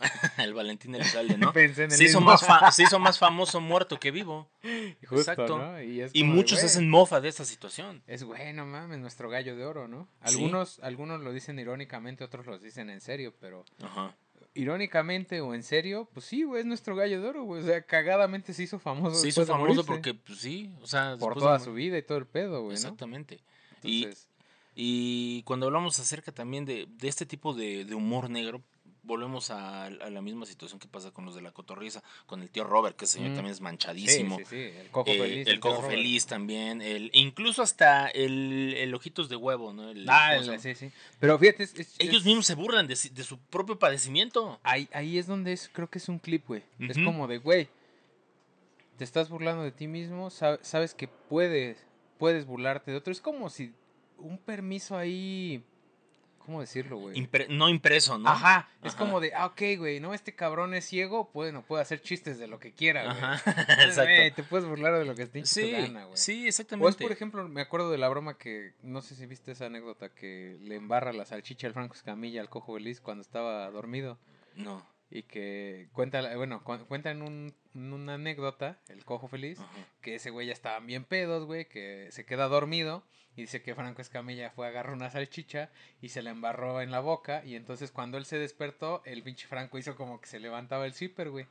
[0.38, 1.52] el Valentín Elizalde, ¿no?
[1.90, 2.40] se, hizo más
[2.74, 4.48] se, hizo más famoso muerto que vivo.
[4.62, 5.80] Exacto.
[6.12, 8.02] Y, muchos hacen mofa de esta situación.
[8.06, 10.08] Es bueno, mames, nuestro gallo de oro, ¿no?
[10.20, 14.14] Algunos, algunos lo dicen irónicamente, otros lo dicen en serio, pero Ajá.
[14.54, 17.62] irónicamente o en serio, pues sí, güey, es nuestro gallo de oro, güey.
[17.62, 19.16] O sea, cagadamente se hizo famoso.
[19.16, 22.26] Se hizo famoso porque, pues sí, o sea, por toda su vida y todo el
[22.26, 22.74] pedo, güey.
[22.74, 23.40] Exactamente.
[23.82, 24.28] Entonces...
[24.28, 24.34] Y,
[24.76, 28.60] y cuando hablamos acerca también de, de este tipo de humor negro,
[29.04, 32.64] volvemos a, la misma situación que pasa con los de la cotorriza, con el tío
[32.64, 33.34] Robert, que ese señor mm.
[33.34, 34.38] también es manchadísimo.
[34.38, 34.78] Sí, sí, sí.
[34.78, 35.46] El cojo eh, feliz.
[35.46, 36.82] El, cojo feliz también.
[36.82, 39.92] El, incluso hasta el, el, ojitos de huevo, ¿no?
[40.08, 40.90] ah, sí, sí.
[41.20, 44.58] Pero fíjate, ellos mismos se burlan de, de, su propio padecimiento.
[44.62, 46.62] Ahí, ahí es donde es, creo que es un clip, güey.
[46.80, 47.68] Es como de, güey,
[48.96, 51.84] te estás burlando de ti mismo, sabes que puedes,
[52.18, 53.12] puedes burlarte de otro.
[53.12, 53.72] Es como si
[54.18, 55.64] un permiso ahí
[56.44, 57.28] ¿Cómo decirlo, güey?
[57.48, 58.28] no impreso, ¿no?
[58.28, 58.68] Ajá.
[58.82, 60.12] Es como de, ah, ok, güey, ¿no?
[60.12, 63.16] Este cabrón es ciego, bueno, puede hacer chistes de lo que quiera, güey.
[63.16, 63.42] Ajá.
[63.84, 64.34] Exacto.
[64.36, 66.16] te puedes burlar de lo que esté sí, gana, güey.
[66.18, 66.86] Sí, exactamente.
[66.86, 69.66] O es, por ejemplo, me acuerdo de la broma que, no sé si viste esa
[69.66, 74.18] anécdota, que le embarra la salchicha al Franco Escamilla al cojo feliz cuando estaba dormido.
[74.54, 74.86] No.
[75.10, 79.60] Y que cuenta, bueno, cuenta en, un, una anécdota, el cojo feliz,
[80.00, 83.04] que ese güey ya estaba bien pedos, güey, que se queda dormido
[83.36, 85.70] y dice que Franco Escamilla fue a agarrar una salchicha
[86.00, 87.42] y se la embarró en la boca.
[87.44, 90.94] Y entonces cuando él se despertó, el pinche Franco hizo como que se levantaba el
[90.94, 91.46] zipper, güey.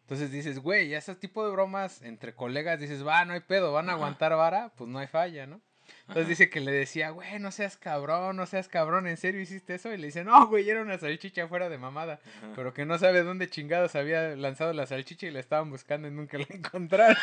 [0.00, 3.72] Entonces dices, güey, ya ese tipo de bromas entre colegas, dices, va, no hay pedo,
[3.72, 5.60] van a aguantar vara, pues no hay falla, ¿no?
[6.08, 9.74] Entonces dice que le decía, güey, no seas cabrón, no seas cabrón, ¿en serio hiciste
[9.74, 9.92] eso?
[9.92, 12.20] Y le dice, no, güey, era una salchicha fuera de mamada.
[12.54, 16.10] Pero que no sabe dónde chingados había lanzado la salchicha y la estaban buscando y
[16.10, 17.16] nunca la encontraron.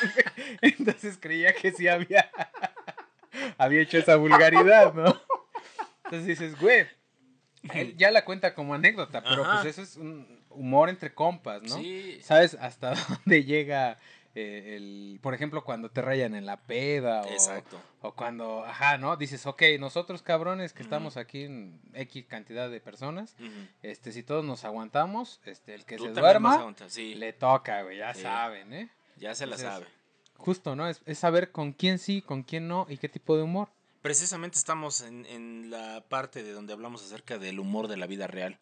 [0.61, 2.29] Entonces creía que sí había
[3.57, 5.19] había hecho esa vulgaridad, ¿no?
[6.05, 6.85] Entonces dices, güey,
[7.73, 11.77] él ya la cuenta como anécdota, pero pues eso es un humor entre compas, ¿no?
[11.77, 12.19] Sí.
[12.21, 13.99] ¿Sabes hasta dónde llega
[14.35, 17.79] eh, el, por ejemplo, cuando te rayan en la peda o, Exacto.
[18.01, 19.15] o cuando, ajá, ¿no?
[19.15, 23.35] Dices, ok, nosotros cabrones que estamos aquí en X cantidad de personas,
[23.83, 28.73] este, si todos nos aguantamos, este, el que se duerma, le toca, güey, ya saben,
[28.73, 28.89] ¿eh?
[29.17, 29.85] Ya se la sabe.
[30.37, 30.89] Justo, ¿no?
[30.89, 33.69] Es, saber con quién sí, con quién no y qué tipo de humor.
[34.01, 38.25] Precisamente estamos en, en la parte de donde hablamos acerca del humor de la vida
[38.27, 38.57] real.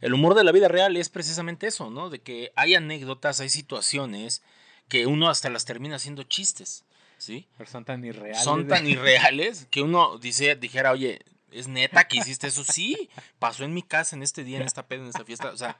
[0.00, 2.10] El humor de la vida real es precisamente eso, ¿no?
[2.10, 4.42] De que hay anécdotas, hay situaciones
[4.88, 6.84] que uno hasta las termina haciendo chistes,
[7.18, 7.46] ¿sí?
[7.56, 8.42] Pero son tan irreales.
[8.42, 11.20] Son tan irreales que uno dice, dijera, oye,
[11.50, 12.64] ¿es neta que hiciste eso?
[12.64, 15.50] Sí, pasó en mi casa en este día, en esta peda, en esta fiesta.
[15.50, 15.78] O sea,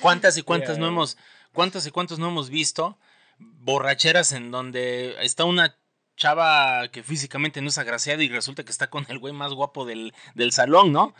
[0.00, 1.16] ¿cuántas y cuántas no hemos,
[1.52, 2.98] cuántas y cuántos no hemos visto
[3.40, 5.76] borracheras en donde está una
[6.16, 9.86] chava que físicamente no es agraciada y resulta que está con el güey más guapo
[9.86, 11.14] del, del salón, ¿no?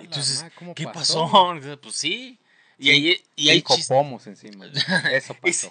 [0.00, 0.44] Entonces,
[0.74, 1.54] ¿qué pasó?
[1.80, 2.40] Pues sí.
[2.76, 4.66] Y ahí, y hay copomos encima.
[5.12, 5.70] Eso pasó.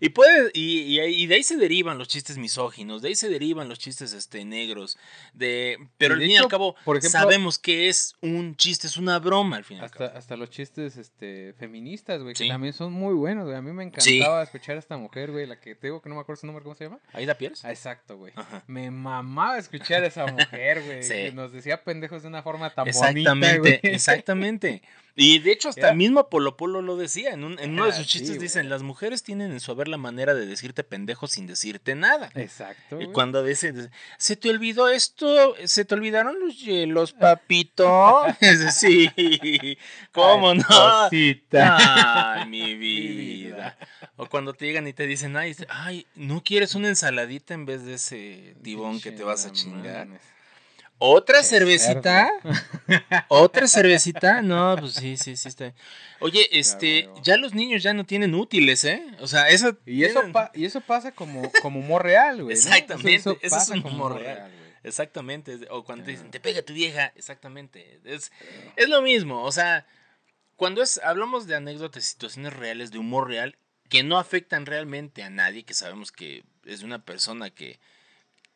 [0.00, 3.68] Y, puede, y, y, de ahí se derivan los chistes misóginos, de ahí se derivan
[3.68, 4.98] los chistes este, negros.
[5.32, 9.56] De, pero al fin y al cabo, sabemos que es un chiste, es una broma
[9.56, 9.84] al final.
[9.84, 13.56] Hasta, hasta los chistes este, feministas, güey, que también son muy buenos, güey.
[13.56, 16.16] A mí me encantaba escuchar a esta mujer, güey, la que te digo que no
[16.16, 17.00] me acuerdo su nombre, ¿cómo se llama?
[17.12, 17.66] Aida Pierce.
[17.66, 18.32] Ah, exacto, güey.
[18.66, 21.02] Me mamaba escuchar a esa mujer, güey.
[21.22, 24.82] Que nos decía pendejos de una forma tan exactamente, bonita, Exactamente.
[25.14, 27.34] Y de hecho, hasta mismo Polo Polo lo decía.
[27.34, 30.46] En, uno de sus chistes dicen: Las mujeres tienen en su haber la manera de
[30.46, 32.30] decirte pendejo sin decirte nada.
[32.34, 33.00] Exacto.
[33.00, 38.24] Y cuando dicen: Se te olvidó esto, se te olvidaron los hielos, papito.
[38.72, 39.10] sí.
[40.12, 40.64] ¿Cómo no?
[40.68, 43.76] Ay, mi vida.
[44.16, 47.84] O cuando te llegan y te dicen: Ay, ay, ¿no quieres una ensaladita en vez
[47.84, 50.08] de ese tibón que te vas a chingar?
[51.04, 52.30] ¿Otra cervecita?
[53.26, 54.40] ¿Otra cervecita?
[54.40, 55.74] No, pues sí, sí, sí está.
[56.20, 59.04] Oye, este, ya los niños ya no tienen útiles, ¿eh?
[59.18, 60.22] O sea, eso y eso
[60.54, 62.54] y eso pasa como como humor real, güey.
[62.54, 64.52] Exactamente, eso, es un humor real.
[64.84, 68.00] exactamente, o cuando te dicen, "Te pega tu vieja", exactamente.
[68.04, 68.30] Es
[68.76, 69.86] es lo mismo, o sea,
[70.54, 73.56] cuando es hablamos de anécdotas, situaciones reales de humor real
[73.88, 77.80] que no afectan realmente a nadie, que sabemos que es una persona que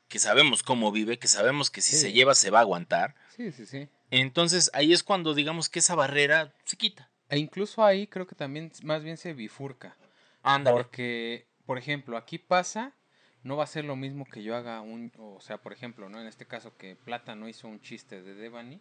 [0.09, 3.15] que sabemos cómo vive, que sabemos que si se lleva se va a aguantar.
[3.37, 3.89] Sí, sí, sí.
[4.11, 7.11] Entonces ahí es cuando digamos que esa barrera se quita.
[7.29, 9.97] E incluso ahí creo que también más bien se bifurca.
[10.43, 10.77] Ándale.
[10.77, 12.95] Porque, por ejemplo, aquí pasa,
[13.43, 16.21] no va a ser lo mismo que yo haga un, o sea, por ejemplo, ¿no?
[16.21, 18.81] En este caso que Plata no hizo un chiste de Devani,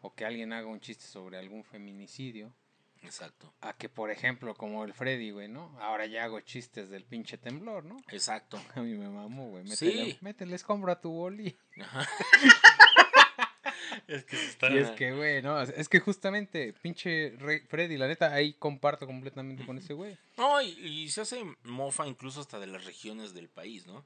[0.00, 2.52] o que alguien haga un chiste sobre algún feminicidio,
[3.02, 3.52] Exacto.
[3.60, 5.76] A que, por ejemplo, como el Freddy, güey, ¿no?
[5.80, 7.96] Ahora ya hago chistes del pinche temblor, ¿no?
[8.10, 8.58] Exacto.
[8.74, 9.64] A mí me mamo, güey.
[9.64, 10.18] Métele, sí.
[10.20, 11.56] métele escombro a tu boli.
[14.08, 14.70] es que está...
[14.70, 17.36] Y es que, güey, no, es que justamente, pinche
[17.68, 20.16] Freddy, la neta, ahí comparto completamente con ese güey.
[20.36, 24.04] No, y, y, se hace mofa incluso hasta de las regiones del país, ¿no?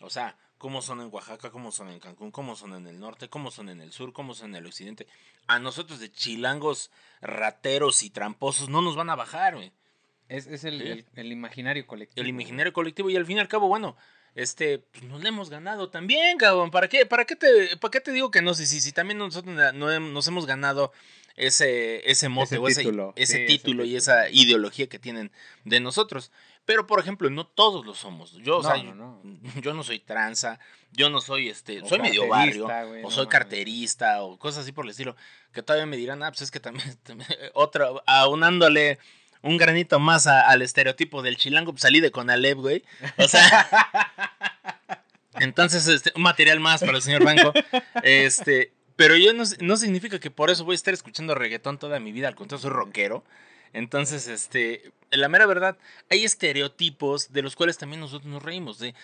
[0.00, 3.28] O sea, cómo son en Oaxaca, cómo son en Cancún, cómo son en el norte,
[3.28, 5.06] cómo son en el sur, cómo son en el occidente.
[5.46, 6.90] A nosotros de chilangos,
[7.20, 9.72] rateros y tramposos no nos van a bajar, güey.
[10.28, 12.22] Es, es el, el, imaginario colectivo.
[12.22, 13.96] El imaginario colectivo y al fin y al cabo, bueno,
[14.34, 16.70] este, pues nos le hemos ganado también, cabrón.
[16.70, 18.54] ¿Para qué, para qué, te, para qué te digo que no?
[18.54, 20.92] Si, si, si también nosotros no, nos hemos ganado
[21.36, 25.30] ese, ese mote ese título, ese, título y esa ideología que tienen
[25.64, 26.32] de nosotros.
[26.66, 28.32] Pero, por ejemplo, no todos lo somos.
[28.32, 29.20] Yo, no,
[29.60, 30.58] yo no soy tranza,
[30.92, 32.68] yo no soy, este, soy medio barrio,
[33.02, 35.14] o soy carterista, o cosas así por el estilo,
[35.52, 36.96] que todavía me dirán, ah, pues es que también,
[37.54, 38.98] otra, aunándole
[39.42, 42.82] un granito más al estereotipo del chilango, pues salí de Conalep, güey.
[43.18, 43.68] O sea,
[45.34, 47.52] entonces, este, un material más para el señor Banco.
[48.02, 52.00] Este, pero yo no, no significa que por eso voy a estar escuchando reggaetón toda
[52.00, 53.22] mi vida, al contrario, soy rockero.
[53.74, 55.76] Entonces, este, la mera verdad,
[56.08, 58.94] hay estereotipos de los cuales también nosotros nos reímos, de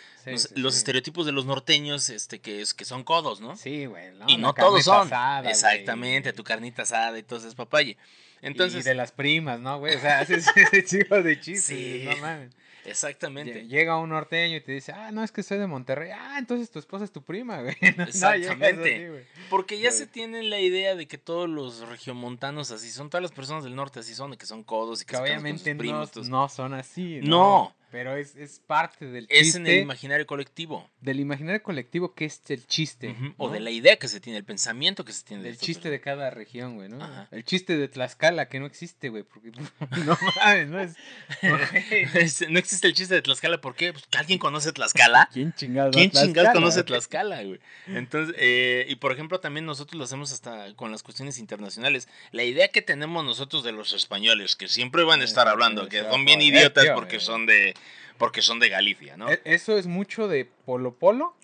[0.55, 3.57] los, estereotipos de los norteños, este, que es, que son codos, ¿no?
[3.57, 4.13] Sí, güey.
[4.29, 5.11] y no todos son.
[5.45, 7.99] Exactamente, tu carnita asada y todo eso es papaye.
[8.43, 9.97] Entonces, y de las primas, ¿no, güey?
[9.97, 12.05] O sea, haces ese chico de chiste, sí.
[12.07, 12.51] no mames.
[12.85, 13.67] Exactamente.
[13.67, 16.11] Llega un norteño y te dice, ah, no, es que soy de Monterrey.
[16.13, 17.77] Ah, entonces tu esposa es tu prima, güey.
[17.81, 19.27] Exactamente.
[19.49, 23.33] Porque ya se tiene la idea de que todos los regiomontanos así son, todas las
[23.33, 26.75] personas del norte así son, de que son codos y que, obviamente no, no, son
[26.75, 27.21] así.
[27.23, 27.75] no.
[27.91, 29.41] Pero es, es parte del chiste.
[29.41, 30.89] Es en el imaginario colectivo.
[31.01, 33.17] Del imaginario colectivo que es el chiste.
[33.39, 35.43] O de la idea que se tiene, el pensamiento que se tiene.
[35.43, 36.99] Del chiste de cada región, güey, ¿no?
[37.31, 39.23] El chiste de Tlaxcala, que no existe, güey.
[39.23, 39.51] Porque
[40.05, 40.81] no mames, no
[42.19, 42.49] es.
[42.49, 43.93] no existe el chiste de Tlaxcala, ¿por qué?
[43.93, 45.29] Pues, ¿Alguien conoce Tlaxcala?
[45.33, 45.91] ¿Quién chingado?
[45.91, 47.61] ¿Quién chingado conoce Tlaxcala, güey?
[47.87, 52.09] Entonces, eh, y por ejemplo, también nosotros lo hacemos hasta con las cuestiones internacionales.
[52.33, 56.03] La idea que tenemos nosotros de los españoles, que siempre van a estar hablando, que
[56.03, 57.75] son bien idiotas porque son de
[58.21, 59.31] porque son de Galicia, ¿no?
[59.31, 61.35] E, eso es mucho de Polo Polo.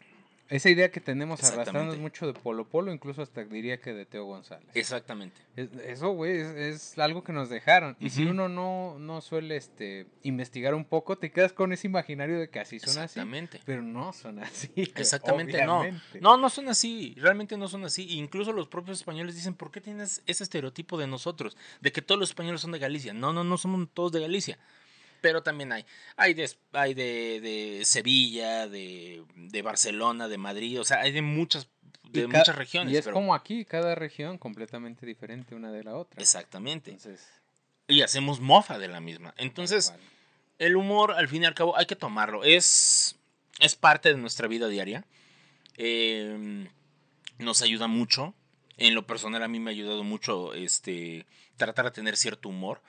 [0.51, 4.05] Esa idea que tenemos arrastrando es mucho de Polo Polo, incluso hasta diría que de
[4.05, 4.69] Teo González.
[4.75, 5.41] Exactamente.
[5.57, 7.97] eso, güey, es, algo que nos dejaron.
[7.99, 12.39] Y si uno no, no suele este, investigar un poco, te quedas con ese imaginario
[12.39, 13.59] de que así son Exactamente.
[13.65, 14.71] Pero no son así.
[14.77, 15.83] Exactamente, no.
[16.21, 17.15] No, no son así.
[17.17, 18.07] Realmente no son así.
[18.19, 21.57] Incluso los propios españoles dicen, ¿por qué tienes ese estereotipo de nosotros?
[21.81, 23.15] De que todos los españoles son de Galicia.
[23.15, 24.59] No, no, no somos todos de Galicia
[25.27, 25.85] pero también hay.
[26.17, 29.25] Hay de, hay de, Sevilla, de,
[29.65, 31.67] Barcelona, de Madrid, o sea, hay de muchas,
[32.05, 32.95] de muchas regiones.
[32.95, 36.23] Y es como aquí, cada región completamente diferente una de la otra.
[36.23, 36.97] Exactamente.
[37.89, 39.35] y hacemos mofa de la misma.
[39.37, 39.95] Entonces,
[40.61, 42.45] el humor, al fin y al cabo, hay que tomarlo.
[42.45, 43.17] Es,
[43.59, 45.05] es parte de nuestra vida diaria.
[45.77, 46.69] Em,
[47.39, 48.33] nos ayuda mucho.
[48.77, 52.81] En lo personal, a mí me ha ayudado mucho este, tratar de tener cierto humor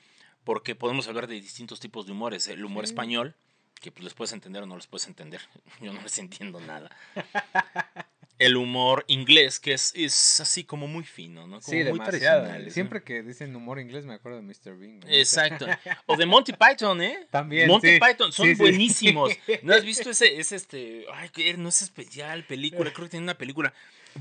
[0.47, 2.47] porque podemos hablar de distintos tipos de humores.
[2.47, 3.35] El humor español,
[3.81, 5.41] que pues les puedes entender o no les puedes entender,
[5.81, 6.89] yo no les entiendo nada.
[8.39, 11.59] El humor inglés, que es, es así como muy fino, ¿no?
[11.59, 12.71] sí, muy tradicional.
[12.71, 14.77] Siempre que dicen humor inglés me acuerdo de Mr.
[14.77, 15.01] Bean.
[15.07, 15.65] Exacto.
[16.05, 17.27] O de Monty Python, ¿eh?
[17.29, 17.67] También.
[17.67, 19.33] Monty Python, son buenísimos.
[19.63, 23.37] ¿No has visto ese, ese este, ay, no es especial, película, creo que tiene una
[23.37, 23.73] película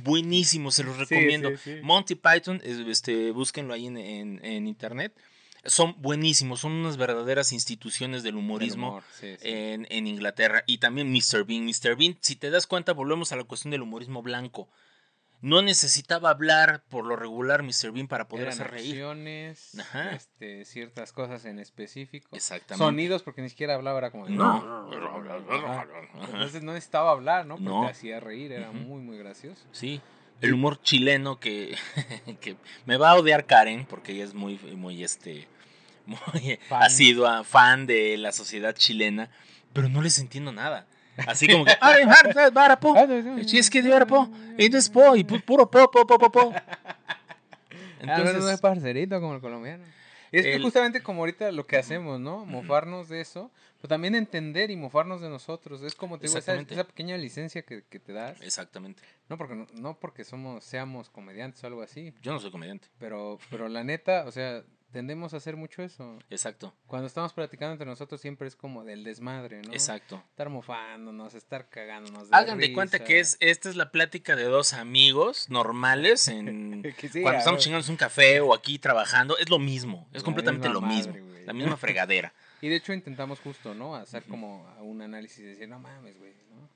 [0.02, 1.52] buenísimo, se los recomiendo.
[1.82, 5.14] Monty Python, este, búsquenlo ahí en, en, en internet
[5.68, 10.62] son buenísimos, son unas verdaderas instituciones del humorismo En, Inglaterra.
[10.66, 11.44] Y también Mr.
[11.44, 11.64] Bean.
[11.64, 11.96] Mr.
[11.96, 14.68] Bean, si te das cuenta, volvemos a la cuestión del humorismo blanco.
[15.42, 17.92] No necesitaba hablar por lo regular Mr.
[17.92, 19.04] Bean para poder hacer reír.
[20.12, 22.34] Este, ciertas cosas en específico.
[22.34, 22.84] Exactamente.
[22.84, 24.28] Sonidos, porque ni siquiera hablaba, era como...
[24.28, 24.90] No.
[26.32, 27.56] Entonces no necesitaba hablar, ¿no?
[27.56, 29.66] Porque hacía reír, era muy, muy gracioso.
[29.72, 30.00] Sí
[30.40, 31.76] el humor chileno que,
[32.40, 35.48] que, me va a odiar Karen porque ella es muy muy este
[36.06, 39.30] muy ha sido fan de la sociedad chilena,
[39.72, 40.86] pero no les entiendo nada.
[41.26, 41.72] Así como que,
[43.58, 46.54] es que de barapo, y puro po, po, po, po,
[48.00, 49.84] Entonces, no es parcerito como el colombiano.
[50.32, 52.44] Es que justamente como ahorita lo que hacemos, ¿no?
[52.44, 53.50] Mofarnos de eso,
[53.80, 55.82] pero también entender y mofarnos de nosotros.
[55.82, 58.40] Es como te digo, esa, esa, pequeña licencia que, que, te das.
[58.42, 59.02] Exactamente.
[59.28, 62.12] No porque, no, porque somos, seamos comediantes o algo así.
[62.22, 62.88] Yo no soy comediante.
[62.98, 64.62] Pero, pero la neta, o sea,
[64.96, 66.18] tendemos a hacer mucho eso.
[66.30, 66.74] Exacto.
[66.86, 69.74] Cuando estamos platicando entre nosotros siempre es como del desmadre, ¿no?
[69.74, 70.24] Exacto.
[70.30, 72.30] Estar mofándonos, estar cagándonos.
[72.30, 76.82] De Hagan de cuenta que es esta es la plática de dos amigos normales en
[77.20, 81.14] cuando estamos chingando un café o aquí trabajando, es lo mismo, es completamente lo mismo,
[81.44, 82.32] la misma fregadera.
[82.62, 83.96] Y de hecho intentamos justo, ¿no?
[83.96, 86.70] Hacer como un análisis y decir, no mames, güey, ¿no?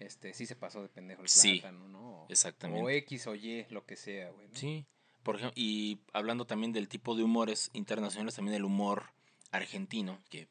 [0.00, 2.24] Este, sí se pasó de pendejo el plátano, ¿no?
[2.30, 2.82] Exactamente.
[2.82, 4.48] O X o Y, lo que sea, güey.
[4.54, 4.86] Sí.
[5.22, 9.10] Por ejemplo, y hablando también del tipo de humores internacionales, también el humor
[9.50, 10.48] argentino, que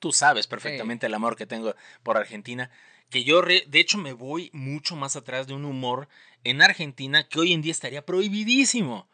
[0.00, 2.70] tú sabes perfectamente el amor que tengo por Argentina,
[3.10, 6.08] que yo de hecho me voy mucho más atrás de un humor
[6.44, 9.08] en Argentina que hoy en día estaría prohibidísimo,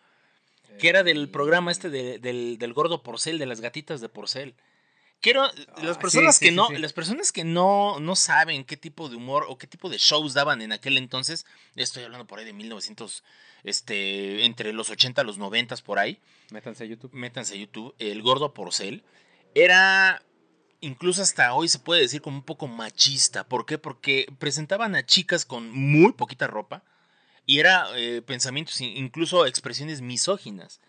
[0.78, 4.54] que era del programa este del, del gordo porcel, de las gatitas de porcel.
[5.20, 5.42] Quiero,
[5.82, 9.46] las ah, personas que no, las personas que no, no saben qué tipo de humor
[9.48, 11.46] o qué tipo de shows daban en aquel entonces,
[11.76, 13.24] estoy hablando por ahí de 1900,
[13.64, 16.20] este, entre los 80 y los 90 por ahí.
[16.50, 17.12] Métanse a YouTube.
[17.14, 17.94] Métanse a YouTube.
[17.98, 19.02] El gordo porcel
[19.54, 20.22] era
[20.84, 23.48] incluso hasta hoy se puede decir como un poco machista.
[23.48, 23.78] ¿Por qué?
[23.78, 26.82] Porque presentaban a chicas con muy poquita ropa
[27.46, 30.80] y era eh, pensamientos, incluso expresiones misóginas.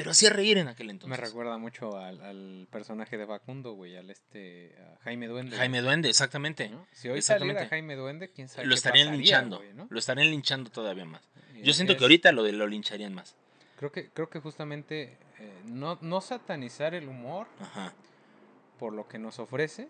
[0.00, 1.18] Pero hacía reír en aquel entonces.
[1.18, 5.56] Me recuerda mucho al, personaje de Facundo, güey, al este Jaime Duende.
[5.56, 6.70] Jaime Duende, exactamente.
[6.92, 11.22] Si hoy saliera Jaime Duende, quién sabe Lo estarían linchando, lo estarían linchando todavía más.
[11.62, 13.34] Yo siento que ahorita lo, de, lo lincharían más.
[13.76, 17.46] Creo que, creo que justamente eh, no, no satanizar el humor
[18.78, 19.88] por lo que nos ofrece,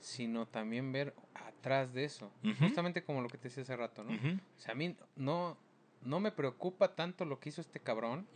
[0.00, 2.30] sino también ver atrás de eso.
[2.58, 4.12] Justamente como lo que te decía hace rato, ¿no?
[4.12, 5.56] O sea, a mí no,
[6.02, 8.26] no me preocupa tanto lo que hizo este cabrón,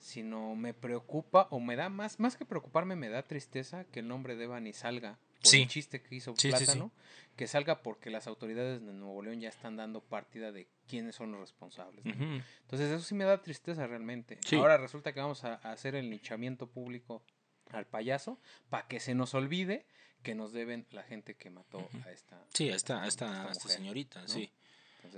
[0.00, 4.08] sino me preocupa o me da más, más que preocuparme, me da tristeza que el
[4.08, 6.90] nombre de Evany salga por el chiste que hizo Plátano,
[7.36, 11.32] que salga porque las autoridades de Nuevo León ya están dando partida de quiénes son
[11.32, 12.04] los responsables.
[12.04, 14.38] Entonces eso sí me da tristeza realmente.
[14.52, 17.22] Ahora resulta que vamos a, hacer el linchamiento público
[17.70, 18.38] al payaso
[18.68, 19.86] para que se nos olvide
[20.22, 24.50] que nos deben la gente que mató a esta sí a esta, esta, señorita sí.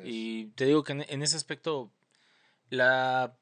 [0.04, 1.90] Y te digo que en ese aspecto
[2.68, 3.36] la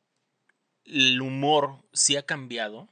[0.84, 2.88] el humor sí ha cambiado.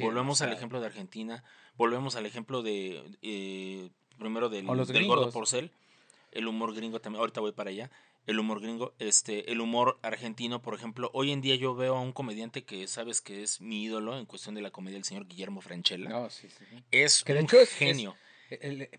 [0.00, 1.44] volvemos al ejemplo de Argentina,
[1.76, 5.72] volvemos al ejemplo de, eh, primero del, del gordo porcel,
[6.32, 7.90] el humor gringo también, ahorita voy para allá,
[8.26, 12.00] el humor gringo, este, el humor argentino, por ejemplo, hoy en día yo veo a
[12.00, 15.26] un comediante que sabes que es mi ídolo en cuestión de la comedia, el señor
[15.26, 16.08] Guillermo Franchella.
[16.90, 18.16] Es un genio.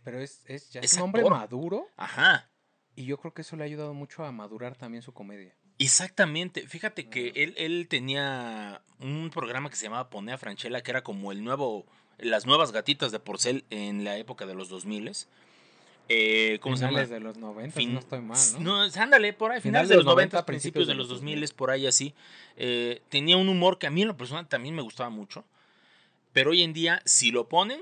[0.03, 1.87] pero es, ya es un hombre maduro.
[1.97, 2.49] Ajá.
[2.95, 5.55] Y yo creo que eso le ha ayudado mucho a madurar también su comedia.
[5.81, 6.67] Exactamente.
[6.67, 11.31] Fíjate que él, él tenía un programa que se llamaba Ponea Franchella, que era como
[11.31, 11.85] el nuevo,
[12.19, 15.11] las nuevas gatitas de porcel en la época de los 2000
[16.13, 17.05] eh, ¿Cómo se llama?
[17.05, 18.85] de los 90, no estoy mal, ¿no?
[18.85, 22.13] No, ándale, por ahí, finales de los 90, principios de los 2000, por ahí así.
[22.57, 25.45] Eh, tenía un humor que a mí en lo personal también me gustaba mucho.
[26.33, 27.79] Pero hoy en día, si lo ponen,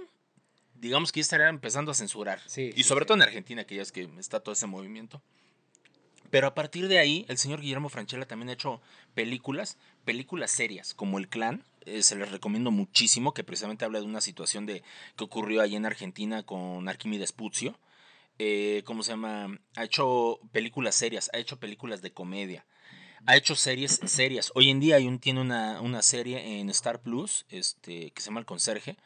[0.75, 2.39] digamos que ya estaría empezando a censurar.
[2.55, 5.23] y sobre todo en Argentina, que ya es que está todo ese movimiento.
[6.29, 8.81] Pero a partir de ahí, el señor Guillermo Franchella también ha hecho
[9.13, 11.63] películas, películas serias, como El Clan.
[11.85, 14.83] Eh, se les recomiendo muchísimo, que precisamente habla de una situación de,
[15.15, 17.79] que ocurrió allí en Argentina con Arquímedes Puzio.
[18.37, 19.59] Eh, ¿Cómo se llama?
[19.75, 22.65] Ha hecho películas serias, ha hecho películas de comedia.
[23.25, 24.51] Ha hecho series serias.
[24.55, 28.27] Hoy en día hay un, tiene una, una serie en Star Plus este, que se
[28.27, 28.97] llama El Conserje,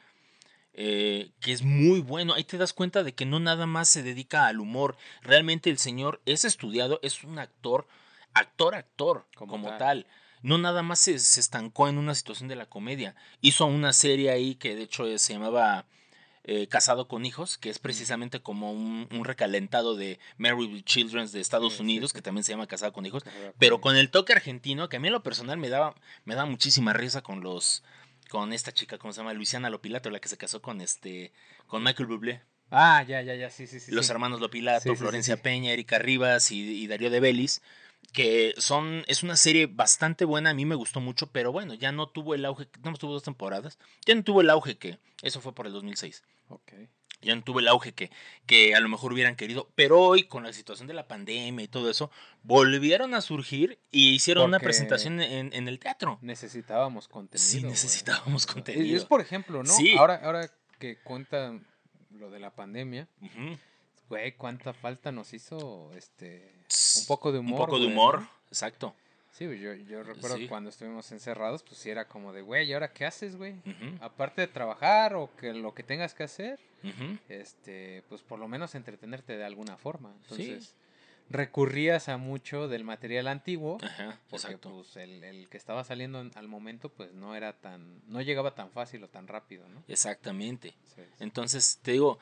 [0.76, 2.34] eh, que es muy bueno.
[2.34, 4.98] Ahí te das cuenta de que no nada más se dedica al humor.
[5.22, 7.88] Realmente el señor es estudiado, es un actor,
[8.34, 10.08] actor, actor, como, tal.
[10.42, 13.16] No nada más se, estancó en una situación de la comedia.
[13.42, 15.86] Hizo una serie ahí que de hecho se llamaba
[16.44, 21.80] eh, Casado con Hijos, que es precisamente como un, recalentado de Mary Children de Estados
[21.80, 23.24] Unidos, que también se llama Casado con Hijos,
[23.60, 25.96] pero con el toque argentino, que a mí en lo personal me daba,
[26.26, 27.84] me daba muchísima risa con los
[28.34, 29.32] con esta chica, ¿cómo se llama?
[29.32, 31.32] Luisiana Lopilato, la que se casó con este,
[31.68, 32.42] con Michael Bublé.
[32.72, 33.92] Ah, ya, ya, ya, sí, sí, sí.
[33.92, 37.62] Los hermanos Lopilato, Florencia Peña, Erika Rivas y, Darío de Belis,
[38.14, 41.92] que son, es una serie bastante buena, a mí me gustó mucho, pero bueno, ya
[41.92, 45.42] no tuvo el auge, no tuvo dos temporadas, ya no tuvo el auge que, eso
[45.42, 46.24] fue por el 2006.
[46.50, 46.74] Ok
[47.24, 48.12] ya no tuvo el auge que,
[48.46, 51.68] que a lo mejor hubieran querido, pero hoy con la situación de la pandemia y
[51.68, 52.12] todo eso,
[52.44, 56.20] volvieron a surgir y hicieron una presentación en, el teatro.
[56.22, 57.50] Necesitábamos contenido.
[57.50, 58.98] Sí, necesitábos contenido.
[58.98, 59.74] Es por ejemplo, ¿no?
[59.74, 59.96] Sí.
[59.98, 61.66] Ahora, ahora que cuentan
[62.12, 63.08] lo de la pandemia,
[64.14, 66.52] güey, cuánta falta nos hizo este
[67.00, 67.60] un poco de humor.
[67.62, 68.96] Un poco de humor, exacto.
[69.32, 72.94] Sí, yo, yo recuerdo cuando estuvimos encerrados, pues sí era como de, güey, ¿y ahora
[72.94, 73.56] qué haces, güey?
[74.00, 76.60] Aparte de trabajar o que lo que tengas que hacer,
[77.30, 80.14] este, pues por lo menos entretenerte de alguna forma.
[80.22, 80.76] Entonces,
[81.32, 83.78] recurrías a mucho del material antiguo.
[83.82, 84.72] Ajá, porque, exacto.
[84.72, 88.02] Pues, el, el que estaba saliendo en- al momento, pues no era tan.
[88.08, 89.84] No llegaba tan fácil o tan rápido, ¿no?
[89.88, 90.76] Exactamente.
[90.96, 91.02] Sí.
[91.20, 92.20] Entonces, te digo,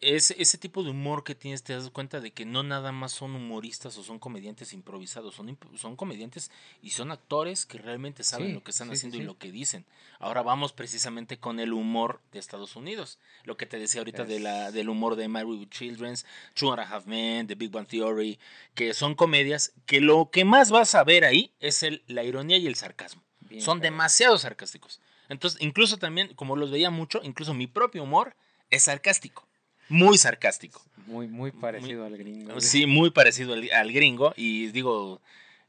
[0.00, 3.12] ese, ese tipo de humor que tienes, te das cuenta de que no nada más
[3.12, 6.50] son humoristas o son comediantes improvisados, son, son comediantes
[6.82, 9.38] y son actores que realmente saben Sí, lo que están sí, sí, haciendo y lo
[9.38, 9.86] que dicen.
[10.18, 13.18] Ahora vamos precisamente con el humor de Estados Unidos.
[13.44, 16.72] Lo que te decía ahorita de la, Es- del humor de Married with Children's, Two
[16.72, 18.38] and a Half Men, The Big Bang Theory,
[18.74, 22.58] que son comedias que lo que más vas a ver ahí es el, la ironía
[22.58, 23.22] y el sarcasmo.
[23.40, 25.00] Bien son demasiado sarcásticos.
[25.28, 28.36] Entonces, incluso también, como los veía mucho, incluso mi propio humor
[28.70, 29.46] es sarcástico.
[29.88, 30.82] Muy sarcástico.
[31.06, 32.60] Muy, muy parecido al gringo.
[32.60, 34.34] Sí, muy parecido al, al gringo.
[34.36, 35.20] Y digo,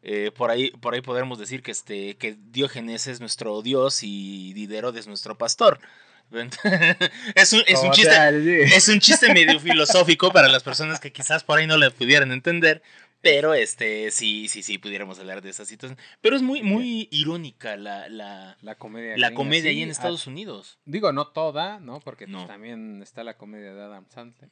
[0.03, 4.53] eh, por ahí, por ahí podremos decir que este, que Diógenes es nuestro dios y
[4.53, 5.79] Diderot es nuestro pastor.
[7.35, 8.63] es un, es un chiste.
[8.75, 12.31] Es un chiste medio filosófico para las personas que quizás por ahí no le pudieran
[12.31, 12.81] entender.
[13.21, 15.99] Pero este, sí, sí, sí, pudiéramos hablar de esa situación.
[16.21, 19.17] Pero es muy, muy irónica la, la, La comedia.
[19.17, 20.79] la comedia ahí en ah, Estados Unidos.
[20.85, 21.99] Digo, no toda, ¿no?
[21.99, 24.49] Porque pues, también está la comedia de Adam Sandler.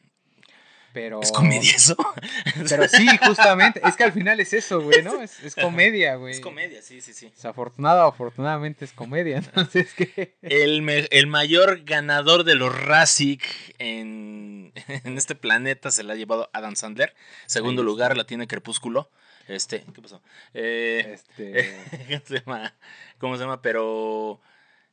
[0.96, 1.20] Pero.
[1.22, 1.98] ¿Es comedia eso?
[2.70, 3.82] Pero sí, justamente.
[3.86, 5.22] Es que al final es eso, güey, ¿no?
[5.22, 6.34] Es, es comedia, güey.
[6.36, 7.30] Es comedia, sí, sí, sí.
[7.36, 9.36] Desafortunada o afortunadamente es comedia.
[9.40, 10.36] Entonces, que.
[10.42, 13.44] El, me- el mayor ganador de los Razzic
[13.78, 17.14] en, en este planeta se la ha llevado Adam Sandler.
[17.46, 19.12] Segundo lugar la tiene Crepúsculo.
[19.50, 20.22] Este, ¿qué pasó?
[20.54, 21.78] Eh, Este.
[22.08, 22.74] ¿Cómo se llama?
[23.20, 23.62] ¿Cómo se llama?
[23.62, 24.40] Pero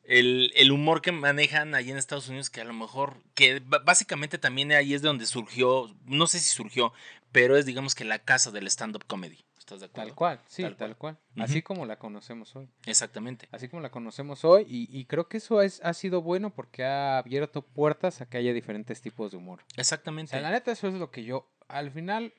[0.05, 4.39] el, el humor que manejan ahí en Estados Unidos, que a lo mejor, que básicamente
[4.39, 6.93] también ahí es de donde surgió, no sé si surgió,
[7.31, 9.39] pero es digamos que la casa del stand-up comedy.
[9.59, 10.09] ¿Estás de acuerdo?
[10.09, 11.17] Tal cual, sí, Tal tal, cual.
[11.35, 11.45] cual.
[11.45, 12.69] Así como la conocemos hoy.
[12.85, 13.49] Exactamente.
[13.53, 14.67] Así como la conocemos hoy.
[14.69, 18.39] Y, y creo que eso es, ha sido bueno porque ha abierto puertas a que
[18.39, 19.61] haya diferentes tipos de humor.
[19.61, 20.31] O Exactamente.
[20.33, 21.49] sea, la neta, eso es lo que yo.
[21.69, 22.35] Al final,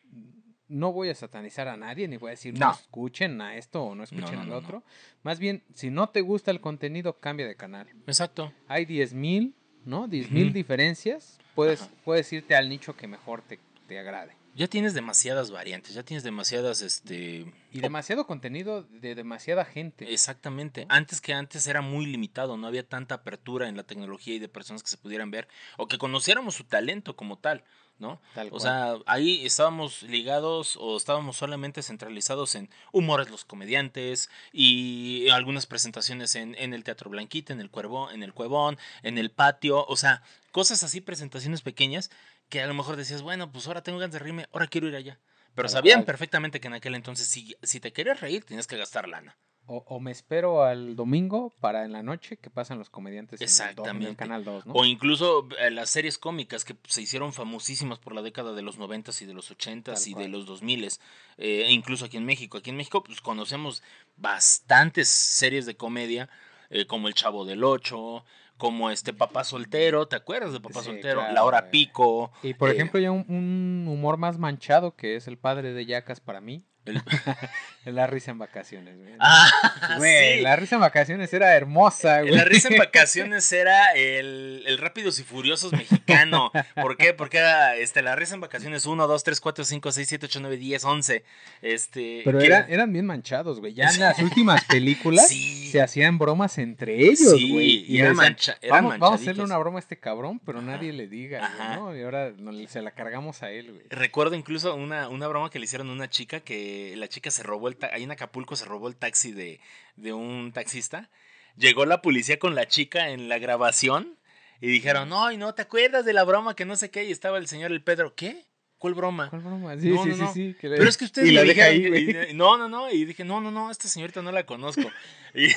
[0.68, 2.68] no voy a satanizar a nadie, ni voy a decir No.
[2.68, 4.84] no, escuchen a esto o no escuchen no, al no, otro.
[5.24, 7.88] Más bien, si no te gusta el contenido, cambia de canal.
[8.08, 8.54] Exacto.
[8.68, 9.54] Hay 10.000,
[9.86, 10.08] ¿no?
[10.08, 10.54] 10.000 Ujú.
[10.54, 11.40] diferencias.
[11.56, 11.92] Puedes, Ajá.
[12.04, 14.36] puedes irte al nicho que mejor te, te agrade.
[14.56, 17.52] Ya tienes demasiadas variantes, ya tienes demasiadas, este...
[17.72, 20.14] Y demasiado contenido de demasiada gente.
[20.14, 20.86] Exactamente.
[20.90, 24.50] Antes que antes era muy limitado, no había tanta apertura en la tecnología y de
[24.50, 25.48] personas que se pudieran ver
[25.78, 27.64] o que conociéramos su talento como tal,
[28.00, 28.22] ¿no?
[28.34, 35.30] Tal O sea, ahí estábamos ligados o estábamos solamente centralizados en humores los comediantes y
[35.30, 39.32] algunas presentaciones en, en el Teatro Blanquita, en el Cuervo, en el Cuevón, en el
[39.32, 40.22] patio, o sea,
[40.52, 42.10] cosas así, presentaciones pequeñas
[42.50, 44.96] que a lo mejor decías, bueno, pues ahora tengo ganas de reírme, ahora quiero ir
[44.96, 45.20] allá.
[45.56, 46.04] Pero Tal sabían cual.
[46.04, 49.38] perfectamente que en aquel entonces si, si te querías reír tienes que gastar lana.
[49.66, 54.02] O, o me espero al domingo para en la noche que pasan los comediantes en
[54.02, 54.74] el en canal 2, ¿no?
[54.74, 58.78] O incluso eh, las series cómicas que se hicieron famosísimas por la década de los
[58.78, 60.98] 90 y de los 80 Tal y de los 2000 eh,
[61.38, 62.58] e incluso aquí en México.
[62.58, 63.84] Aquí en México pues conocemos
[64.18, 66.30] bastantes series de comedia
[66.70, 68.26] eh, como El Chavo del Ocho,
[68.58, 71.20] como este Papá Soltero, ¿te acuerdas de Papá Sí, Soltero?
[71.20, 71.72] claro, La Hora güey.
[71.72, 72.32] Pico.
[72.42, 75.86] Y por eh, ejemplo, ya un, un humor más manchado que es el padre de
[75.86, 76.66] Yacas para mí.
[76.86, 77.02] El-
[77.96, 79.14] la risa en vacaciones, güey.
[79.20, 79.50] Ah,
[79.98, 80.42] Güey, sí.
[80.42, 82.34] la risa en vacaciones era hermosa, güey.
[82.36, 86.52] La risa en vacaciones era el, el Rápidos y Furiosos mexicano.
[86.76, 87.14] ¿Por qué?
[87.14, 90.40] Porque era este, la risa en vacaciones 1, 2, 3, 4, 5, 6, 7, 8,
[90.42, 91.24] 9, 10, 11.
[91.62, 93.74] Este, Pero que- era- eran bien manchados, güey.
[93.74, 95.70] Ya en las últimas películas Sí.
[95.72, 97.86] se hacían bromas entre ellos, Sí, güey.
[97.88, 99.46] y le eran mancha- eran vamos, vamos a hacerle manchaditos".
[99.50, 100.68] una broma a este cabrón, pero Ajá.
[100.68, 101.78] nadie le diga, güey.
[101.78, 101.96] ¿no?
[101.98, 102.32] Y ahora
[102.68, 103.84] se la cargamos a él, güey.
[103.90, 107.44] Recuerdo incluso una, una broma que le hicieron a una chica que la chica se
[107.44, 109.60] robó el ahí en Acapulco se robó el taxi de,
[109.96, 111.10] de un taxista.
[111.56, 114.18] Llegó la policía con la chica en la grabación
[114.62, 117.04] y dijeron, no, y no, ¿te acuerdas de la broma que no sé qué?
[117.04, 118.46] Y estaba el señor el Pedro, ¿qué?
[118.80, 119.30] ¿Cuál broma?
[119.30, 119.78] ¿Cuál broma?
[119.80, 122.32] Sí, No, sí, no, sí, que Pero es que ustedes y la deja dijeron- ahí,
[122.32, 122.92] y- no, no, no.
[122.92, 124.82] Y dije, no, no, no, esta señorita no la conozco.
[125.36, 125.48] Y,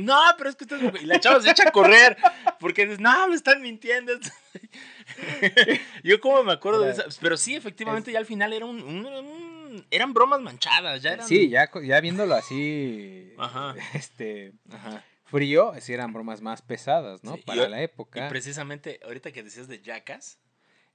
[0.00, 0.92] no, pero es que ustedes.
[0.94, 1.00] me-".
[1.02, 2.16] Y la chava se echa a correr.
[2.58, 4.12] Porque dices, no, me están mintiendo.
[6.02, 7.02] Yo como me acuerdo de eso.
[7.20, 9.55] Pero sí, efectivamente, ya al final era un, un- un-
[9.90, 11.02] eran bromas manchadas.
[11.02, 13.74] Ya eran, Sí, ya, ya viéndolo así, Ajá.
[13.94, 15.04] este, Ajá.
[15.24, 17.34] frío, sí eran bromas más pesadas, ¿no?
[17.34, 18.28] Sí, y Para la Y época.
[18.28, 20.38] precisamente, ahorita que decías de Jackas,